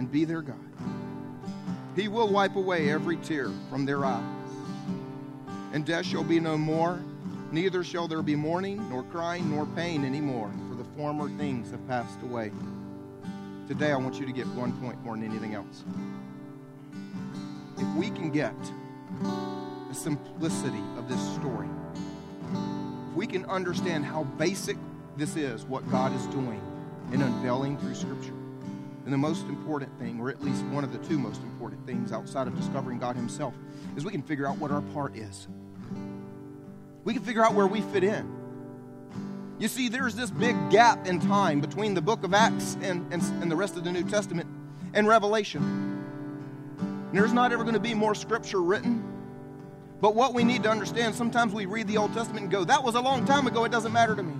and 0.06 0.12
be 0.12 0.24
their 0.24 0.44
God. 0.44 0.56
He 1.96 2.08
will 2.10 2.28
wipe 2.28 2.56
away 2.56 2.92
every 2.92 3.18
tear 3.18 3.50
from 3.72 3.88
their 3.88 4.06
eyes. 4.06 4.24
And 5.74 5.84
death 5.84 6.06
shall 6.06 6.24
be 6.24 6.40
no 6.40 6.60
more, 6.60 7.02
neither 7.52 7.84
shall 7.84 8.08
there 8.08 8.22
be 8.22 8.36
mourning, 8.36 8.88
nor 8.88 9.02
crying, 9.02 9.50
nor 9.50 9.66
pain 9.66 10.06
anymore, 10.06 10.52
for 10.70 10.76
the 10.76 10.84
former 10.96 11.28
things 11.40 11.72
have 11.72 11.88
passed 11.88 12.22
away. 12.22 12.52
Today, 13.68 13.92
I 13.92 13.96
want 13.96 14.20
you 14.20 14.28
to 14.28 14.32
get 14.32 14.46
one 14.50 14.74
point 14.80 15.04
more 15.04 15.16
than 15.16 15.26
anything 15.26 15.56
else. 15.56 15.84
If 17.80 17.96
we 17.96 18.12
can 18.12 18.30
get 18.30 18.54
the 19.90 19.96
simplicity 19.96 20.84
of 21.00 21.10
this 21.10 21.34
story, 21.34 21.68
if 23.10 23.16
we 23.16 23.26
can 23.26 23.44
understand 23.46 24.06
how 24.06 24.26
basic 24.38 24.78
this 25.18 25.36
is 25.36 25.66
what 25.66 25.90
God 25.90 26.14
is 26.16 26.28
doing 26.28 26.62
in 27.12 27.24
unveiling 27.24 27.80
through 27.80 27.96
Scripture. 27.96 28.35
And 29.06 29.14
the 29.14 29.18
most 29.18 29.46
important 29.46 29.98
thing, 30.00 30.20
or 30.20 30.30
at 30.30 30.44
least 30.44 30.66
one 30.66 30.84
of 30.84 30.92
the 30.92 30.98
two 31.08 31.20
most 31.20 31.42
important 31.44 31.86
things 31.86 32.12
outside 32.12 32.48
of 32.48 32.58
discovering 32.58 32.98
God 32.98 33.16
Himself, 33.16 33.54
is 33.96 34.04
we 34.04 34.12
can 34.12 34.24
figure 34.24 34.48
out 34.48 34.58
what 34.58 34.72
our 34.72 34.82
part 34.82 35.16
is. 35.16 35.48
We 37.04 37.14
can 37.14 37.22
figure 37.22 37.46
out 37.46 37.54
where 37.54 37.68
we 37.68 37.82
fit 37.82 38.04
in. 38.04 38.28
You 39.60 39.68
see, 39.68 39.90
there's 39.90 40.16
this 40.16 40.32
big 40.32 40.56
gap 40.72 41.06
in 41.06 41.20
time 41.20 41.62
between 41.62 41.94
the 41.94 42.02
book 42.02 42.24
of 42.24 42.34
Acts 42.34 42.78
and, 42.82 43.14
and, 43.14 43.22
and 43.42 43.50
the 43.50 43.56
rest 43.56 43.78
of 43.78 43.84
the 43.84 43.92
New 43.92 44.04
Testament 44.04 44.50
and 44.94 45.08
Revelation. 45.08 45.62
And 46.80 47.14
there's 47.14 47.32
not 47.32 47.54
ever 47.54 47.64
going 47.64 47.76
to 47.76 47.80
be 47.80 47.94
more 47.94 48.16
scripture 48.16 48.62
written. 48.62 49.04
But 50.02 50.16
what 50.16 50.34
we 50.34 50.44
need 50.44 50.64
to 50.64 50.70
understand, 50.70 51.16
sometimes 51.16 51.54
we 51.54 51.68
read 51.68 51.88
the 51.88 51.98
Old 51.98 52.14
Testament 52.14 52.44
and 52.44 52.52
go, 52.52 52.64
that 52.66 52.84
was 52.84 52.96
a 52.96 53.02
long 53.02 53.24
time 53.26 53.46
ago, 53.46 53.64
it 53.66 53.72
doesn't 53.72 53.94
matter 53.94 54.16
to 54.16 54.24
me. 54.24 54.34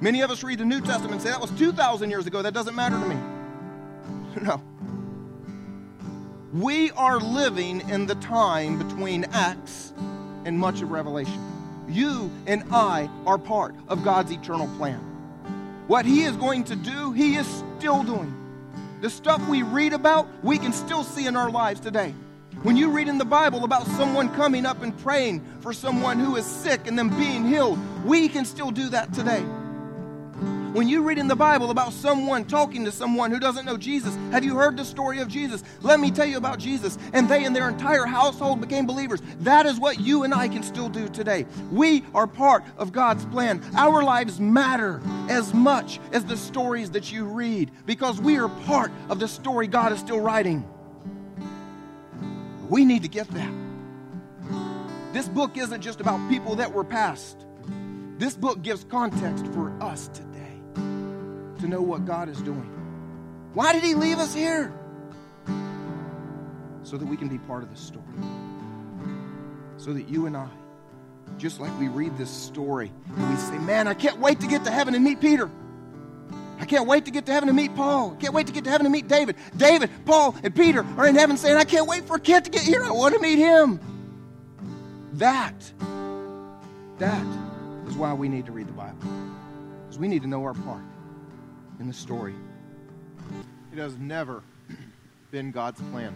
Many 0.00 0.22
of 0.22 0.30
us 0.30 0.42
read 0.42 0.58
the 0.58 0.64
New 0.64 0.80
Testament 0.80 1.12
and 1.12 1.22
say, 1.22 1.28
that 1.28 1.40
was 1.40 1.50
2,000 1.52 2.08
years 2.08 2.26
ago. 2.26 2.40
That 2.40 2.54
doesn't 2.54 2.74
matter 2.74 2.98
to 2.98 3.06
me. 3.06 3.16
No. 4.40 4.62
We 6.52 6.90
are 6.92 7.20
living 7.20 7.88
in 7.90 8.06
the 8.06 8.14
time 8.16 8.78
between 8.78 9.24
Acts 9.24 9.92
and 10.44 10.58
much 10.58 10.82
of 10.82 10.90
Revelation. 10.90 11.38
You 11.88 12.30
and 12.46 12.64
I 12.72 13.10
are 13.26 13.38
part 13.38 13.74
of 13.88 14.04
God's 14.04 14.30
eternal 14.30 14.68
plan. 14.76 14.98
What 15.88 16.06
He 16.06 16.22
is 16.22 16.36
going 16.36 16.64
to 16.64 16.76
do, 16.76 17.12
He 17.12 17.36
is 17.36 17.46
still 17.78 18.02
doing. 18.02 18.34
The 19.00 19.10
stuff 19.10 19.46
we 19.48 19.62
read 19.62 19.92
about, 19.92 20.28
we 20.42 20.58
can 20.58 20.72
still 20.72 21.04
see 21.04 21.26
in 21.26 21.36
our 21.36 21.50
lives 21.50 21.80
today. 21.80 22.14
When 22.62 22.76
you 22.76 22.90
read 22.90 23.08
in 23.08 23.18
the 23.18 23.24
Bible 23.24 23.64
about 23.64 23.86
someone 23.88 24.32
coming 24.34 24.64
up 24.64 24.82
and 24.82 24.96
praying 24.98 25.44
for 25.60 25.72
someone 25.72 26.18
who 26.18 26.36
is 26.36 26.46
sick 26.46 26.86
and 26.86 26.98
them 26.98 27.10
being 27.18 27.44
healed, 27.44 27.78
we 28.04 28.28
can 28.28 28.44
still 28.44 28.70
do 28.70 28.88
that 28.90 29.12
today. 29.12 29.44
When 30.72 30.86
you 30.86 31.02
read 31.02 31.18
in 31.18 31.26
the 31.26 31.34
Bible 31.34 31.72
about 31.72 31.92
someone 31.92 32.44
talking 32.44 32.84
to 32.84 32.92
someone 32.92 33.32
who 33.32 33.40
doesn't 33.40 33.66
know 33.66 33.76
Jesus, 33.76 34.14
have 34.30 34.44
you 34.44 34.54
heard 34.54 34.76
the 34.76 34.84
story 34.84 35.18
of 35.18 35.26
Jesus? 35.26 35.64
Let 35.82 35.98
me 35.98 36.12
tell 36.12 36.26
you 36.26 36.36
about 36.36 36.60
Jesus. 36.60 36.96
And 37.12 37.28
they 37.28 37.44
and 37.44 37.56
their 37.56 37.68
entire 37.68 38.06
household 38.06 38.60
became 38.60 38.86
believers. 38.86 39.20
That 39.40 39.66
is 39.66 39.80
what 39.80 39.98
you 39.98 40.22
and 40.22 40.32
I 40.32 40.46
can 40.46 40.62
still 40.62 40.88
do 40.88 41.08
today. 41.08 41.44
We 41.72 42.04
are 42.14 42.28
part 42.28 42.62
of 42.78 42.92
God's 42.92 43.24
plan. 43.26 43.64
Our 43.74 44.04
lives 44.04 44.38
matter 44.38 45.00
as 45.28 45.52
much 45.52 45.98
as 46.12 46.24
the 46.24 46.36
stories 46.36 46.92
that 46.92 47.10
you 47.10 47.24
read 47.24 47.72
because 47.84 48.20
we 48.20 48.38
are 48.38 48.48
part 48.48 48.92
of 49.08 49.18
the 49.18 49.26
story 49.26 49.66
God 49.66 49.92
is 49.92 49.98
still 49.98 50.20
writing. 50.20 50.64
We 52.68 52.84
need 52.84 53.02
to 53.02 53.08
get 53.08 53.26
that. 53.30 53.52
This 55.12 55.28
book 55.28 55.58
isn't 55.58 55.80
just 55.80 56.00
about 56.00 56.30
people 56.30 56.54
that 56.54 56.72
were 56.72 56.84
past. 56.84 57.44
This 58.18 58.36
book 58.36 58.62
gives 58.62 58.84
context 58.84 59.46
for 59.48 59.76
us 59.82 60.06
today 60.06 60.29
to 61.60 61.68
know 61.68 61.82
what 61.82 62.04
God 62.04 62.28
is 62.28 62.40
doing. 62.40 62.68
Why 63.54 63.72
did 63.72 63.82
He 63.82 63.94
leave 63.94 64.18
us 64.18 64.34
here? 64.34 64.72
So 66.82 66.96
that 66.96 67.06
we 67.06 67.16
can 67.16 67.28
be 67.28 67.38
part 67.38 67.62
of 67.62 67.70
the 67.70 67.76
story. 67.76 68.04
So 69.76 69.92
that 69.92 70.08
you 70.08 70.26
and 70.26 70.36
I, 70.36 70.48
just 71.38 71.60
like 71.60 71.76
we 71.78 71.88
read 71.88 72.16
this 72.18 72.30
story, 72.30 72.92
we 73.16 73.36
say, 73.36 73.58
Man, 73.58 73.88
I 73.88 73.94
can't 73.94 74.18
wait 74.18 74.40
to 74.40 74.46
get 74.46 74.64
to 74.64 74.70
heaven 74.70 74.94
and 74.94 75.04
meet 75.04 75.20
Peter. 75.20 75.50
I 76.58 76.66
can't 76.66 76.86
wait 76.86 77.06
to 77.06 77.10
get 77.10 77.24
to 77.26 77.32
heaven 77.32 77.48
and 77.48 77.56
meet 77.56 77.74
Paul. 77.74 78.12
I 78.12 78.20
can't 78.20 78.34
wait 78.34 78.46
to 78.48 78.52
get 78.52 78.64
to 78.64 78.70
heaven 78.70 78.84
and 78.84 78.92
meet 78.92 79.08
David. 79.08 79.36
David, 79.56 79.90
Paul, 80.04 80.36
and 80.42 80.54
Peter 80.54 80.84
are 80.98 81.06
in 81.06 81.14
heaven 81.14 81.38
saying, 81.38 81.56
I 81.56 81.64
can't 81.64 81.88
wait 81.88 82.04
for 82.04 82.16
a 82.16 82.20
kid 82.20 82.44
to 82.44 82.50
get 82.50 82.62
here. 82.62 82.84
I 82.84 82.90
want 82.90 83.14
to 83.14 83.20
meet 83.20 83.38
him. 83.38 83.80
That, 85.14 85.54
that 86.98 87.26
is 87.88 87.96
why 87.96 88.12
we 88.12 88.28
need 88.28 88.44
to 88.46 88.52
read 88.52 88.68
the 88.68 88.72
Bible. 88.72 88.98
Because 89.86 89.98
we 89.98 90.06
need 90.06 90.20
to 90.22 90.28
know 90.28 90.42
our 90.44 90.52
part 90.52 90.82
in 91.80 91.88
the 91.88 91.94
story. 91.94 92.34
It 93.72 93.78
has 93.78 93.96
never 93.96 94.42
been 95.30 95.50
God's 95.50 95.80
plan 95.90 96.14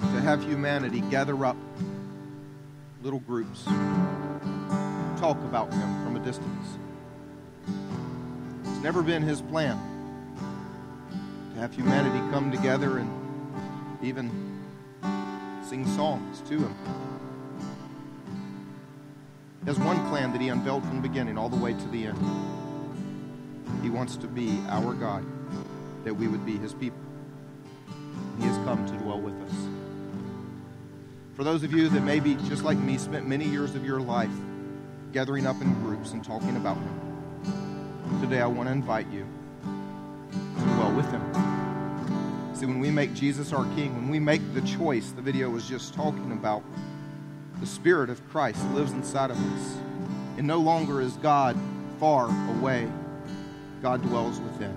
to 0.00 0.20
have 0.22 0.42
humanity 0.42 1.00
gather 1.02 1.44
up 1.44 1.56
little 3.02 3.20
groups, 3.20 3.64
talk 5.20 5.36
about 5.44 5.72
Him 5.72 6.04
from 6.04 6.16
a 6.16 6.20
distance. 6.20 6.78
It's 8.64 8.82
never 8.82 9.02
been 9.02 9.22
His 9.22 9.42
plan 9.42 9.78
to 11.54 11.60
have 11.60 11.74
humanity 11.74 12.18
come 12.32 12.50
together 12.50 12.98
and 12.98 13.10
even 14.02 14.30
sing 15.62 15.86
songs 15.94 16.40
to 16.48 16.58
Him. 16.58 16.74
He 19.60 19.66
has 19.66 19.78
one 19.78 19.96
plan 20.08 20.32
that 20.32 20.40
He 20.40 20.48
unveiled 20.48 20.82
from 20.84 20.96
the 20.96 21.08
beginning 21.08 21.36
all 21.36 21.50
the 21.50 21.56
way 21.56 21.74
to 21.74 21.88
the 21.88 22.06
end. 22.06 22.65
He 23.82 23.90
wants 23.90 24.16
to 24.16 24.26
be 24.26 24.60
our 24.68 24.94
God, 24.94 25.24
that 26.04 26.14
we 26.14 26.28
would 26.28 26.44
be 26.44 26.56
his 26.56 26.72
people. 26.72 26.98
He 28.38 28.44
has 28.44 28.56
come 28.64 28.84
to 28.86 28.92
dwell 28.98 29.20
with 29.20 29.34
us. 29.42 29.54
For 31.34 31.44
those 31.44 31.62
of 31.62 31.72
you 31.72 31.88
that 31.88 32.00
maybe, 32.00 32.34
just 32.48 32.64
like 32.64 32.78
me, 32.78 32.98
spent 32.98 33.28
many 33.28 33.44
years 33.44 33.74
of 33.74 33.84
your 33.84 34.00
life 34.00 34.30
gathering 35.12 35.46
up 35.46 35.60
in 35.60 35.72
groups 35.82 36.12
and 36.12 36.24
talking 36.24 36.56
about 36.56 36.76
him, 36.76 38.20
today 38.20 38.40
I 38.40 38.46
want 38.46 38.68
to 38.68 38.72
invite 38.72 39.06
you 39.10 39.26
to 39.62 40.64
dwell 40.74 40.92
with 40.92 41.10
him. 41.10 41.22
See, 42.54 42.66
when 42.66 42.80
we 42.80 42.90
make 42.90 43.12
Jesus 43.12 43.52
our 43.52 43.64
King, 43.74 43.94
when 43.96 44.08
we 44.08 44.18
make 44.18 44.40
the 44.54 44.62
choice 44.62 45.10
the 45.10 45.20
video 45.20 45.50
was 45.50 45.68
just 45.68 45.92
talking 45.92 46.32
about, 46.32 46.62
the 47.60 47.66
Spirit 47.66 48.10
of 48.10 48.26
Christ 48.30 48.62
lives 48.70 48.92
inside 48.92 49.30
of 49.30 49.38
us. 49.52 49.76
And 50.38 50.46
no 50.46 50.58
longer 50.58 51.00
is 51.00 51.12
God 51.18 51.56
far 51.98 52.28
away 52.58 52.90
God 53.86 54.02
dwells 54.02 54.40
within 54.40 54.76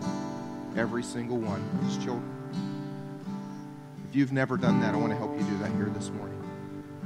every 0.77 1.01
single 1.01 1.37
one 1.37 1.59
of 1.59 1.87
his 1.87 1.97
children. 1.97 2.31
If 4.07 4.15
you've 4.15 4.31
never 4.31 4.55
done 4.55 4.79
that, 4.81 4.93
I 4.93 4.97
want 4.97 5.11
to 5.11 5.17
help 5.17 5.35
you 5.35 5.43
do 5.47 5.57
that 5.57 5.71
here 5.71 5.89
this 5.95 6.11
morning. 6.11 6.39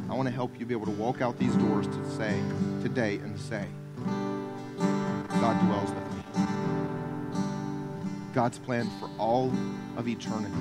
I 0.09 0.13
want 0.13 0.27
to 0.27 0.35
help 0.35 0.59
you 0.59 0.65
be 0.65 0.73
able 0.73 0.87
to 0.87 0.91
walk 0.91 1.21
out 1.21 1.39
these 1.39 1.55
doors 1.55 1.87
to 1.87 2.11
say, 2.11 2.41
today, 2.81 3.19
and 3.19 3.39
say, 3.39 3.65
God 5.29 5.65
dwells 5.65 5.91
with 5.91 6.03
me. 6.13 6.45
God's 8.33 8.59
plan 8.59 8.89
for 8.99 9.09
all 9.17 9.49
of 9.95 10.05
eternity 10.09 10.53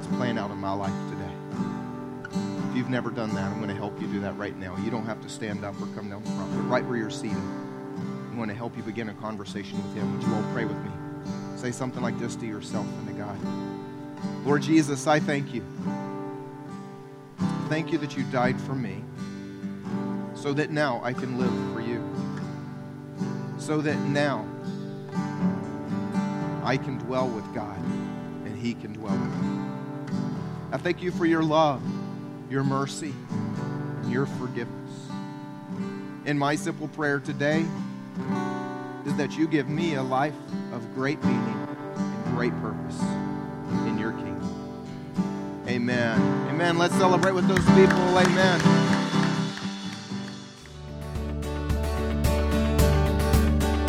is 0.00 0.08
playing 0.16 0.38
out 0.38 0.50
in 0.50 0.56
my 0.56 0.72
life 0.72 0.90
today. 1.08 1.32
If 2.68 2.76
you've 2.76 2.90
never 2.90 3.12
done 3.12 3.32
that, 3.36 3.44
I'm 3.44 3.58
going 3.58 3.68
to 3.68 3.76
help 3.76 4.00
you 4.00 4.08
do 4.08 4.18
that 4.22 4.36
right 4.36 4.56
now. 4.58 4.76
You 4.78 4.90
don't 4.90 5.06
have 5.06 5.20
to 5.22 5.28
stand 5.28 5.64
up 5.64 5.80
or 5.80 5.86
come 5.94 6.10
down 6.10 6.24
the 6.24 6.30
front, 6.30 6.50
but 6.50 6.62
right 6.62 6.84
where 6.84 6.96
you're 6.96 7.10
seated, 7.10 7.38
to 8.48 8.54
help 8.54 8.76
you 8.76 8.82
begin 8.82 9.10
a 9.10 9.14
conversation 9.14 9.76
with 9.76 9.94
Him. 9.94 10.16
Would 10.16 10.26
you 10.26 10.34
all 10.34 10.52
pray 10.54 10.64
with 10.64 10.76
me? 10.78 10.90
Say 11.56 11.72
something 11.72 12.02
like 12.02 12.18
this 12.18 12.36
to 12.36 12.46
yourself 12.46 12.86
and 12.86 13.08
to 13.08 13.12
God. 13.12 13.38
Lord 14.46 14.62
Jesus, 14.62 15.06
I 15.06 15.20
thank 15.20 15.52
you. 15.52 15.62
Thank 17.68 17.92
you 17.92 17.98
that 17.98 18.16
you 18.16 18.24
died 18.24 18.58
for 18.60 18.74
me 18.74 19.04
so 20.34 20.54
that 20.54 20.70
now 20.70 21.00
I 21.04 21.12
can 21.12 21.38
live 21.38 21.74
for 21.74 21.80
you. 21.80 22.02
So 23.58 23.82
that 23.82 23.98
now 24.08 24.48
I 26.64 26.76
can 26.76 26.98
dwell 26.98 27.28
with 27.28 27.44
God 27.54 27.76
and 28.46 28.56
He 28.56 28.74
can 28.74 28.94
dwell 28.94 29.16
with 29.16 29.42
me. 29.42 29.70
I 30.72 30.78
thank 30.78 31.02
you 31.02 31.10
for 31.10 31.26
your 31.26 31.42
love, 31.42 31.82
your 32.48 32.64
mercy, 32.64 33.12
and 33.28 34.10
your 34.10 34.24
forgiveness. 34.26 34.90
In 36.24 36.38
my 36.38 36.54
simple 36.54 36.88
prayer 36.88 37.20
today 37.20 37.66
is 39.06 39.16
that 39.16 39.36
you 39.36 39.48
give 39.48 39.68
me 39.68 39.94
a 39.94 40.02
life 40.02 40.34
of 40.72 40.94
great 40.94 41.22
meaning 41.24 41.68
and 41.96 42.24
great 42.36 42.52
purpose 42.60 43.00
in 43.86 43.98
your 43.98 44.12
kingdom. 44.12 44.30
Amen. 45.66 46.20
Amen. 46.48 46.78
Let's 46.78 46.94
celebrate 46.94 47.32
with 47.32 47.46
those 47.46 47.64
people. 47.76 48.18
Amen. 48.18 48.60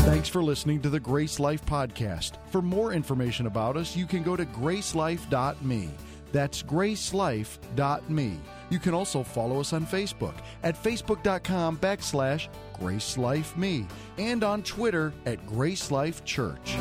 Thanks 0.01 0.29
for 0.29 0.43
listening 0.43 0.81
to 0.81 0.89
the 0.89 0.99
GraceLife 0.99 1.61
Podcast. 1.61 2.33
For 2.51 2.61
more 2.61 2.93
information 2.93 3.47
about 3.47 3.75
us, 3.75 3.95
you 3.95 4.05
can 4.05 4.21
go 4.21 4.35
to 4.35 4.45
gracelife.me. 4.45 5.89
That's 6.31 6.61
gracelife.me. 6.61 8.39
You 8.71 8.79
can 8.79 8.93
also 8.95 9.21
follow 9.21 9.59
us 9.59 9.73
on 9.73 9.85
Facebook 9.85 10.33
at 10.63 10.81
facebook.com 10.81 11.77
backslash 11.77 12.47
gracelifeme 12.79 13.87
and 14.17 14.43
on 14.43 14.63
Twitter 14.63 15.13
at 15.25 15.45
GraceLife 15.45 16.23
Church. 16.23 16.77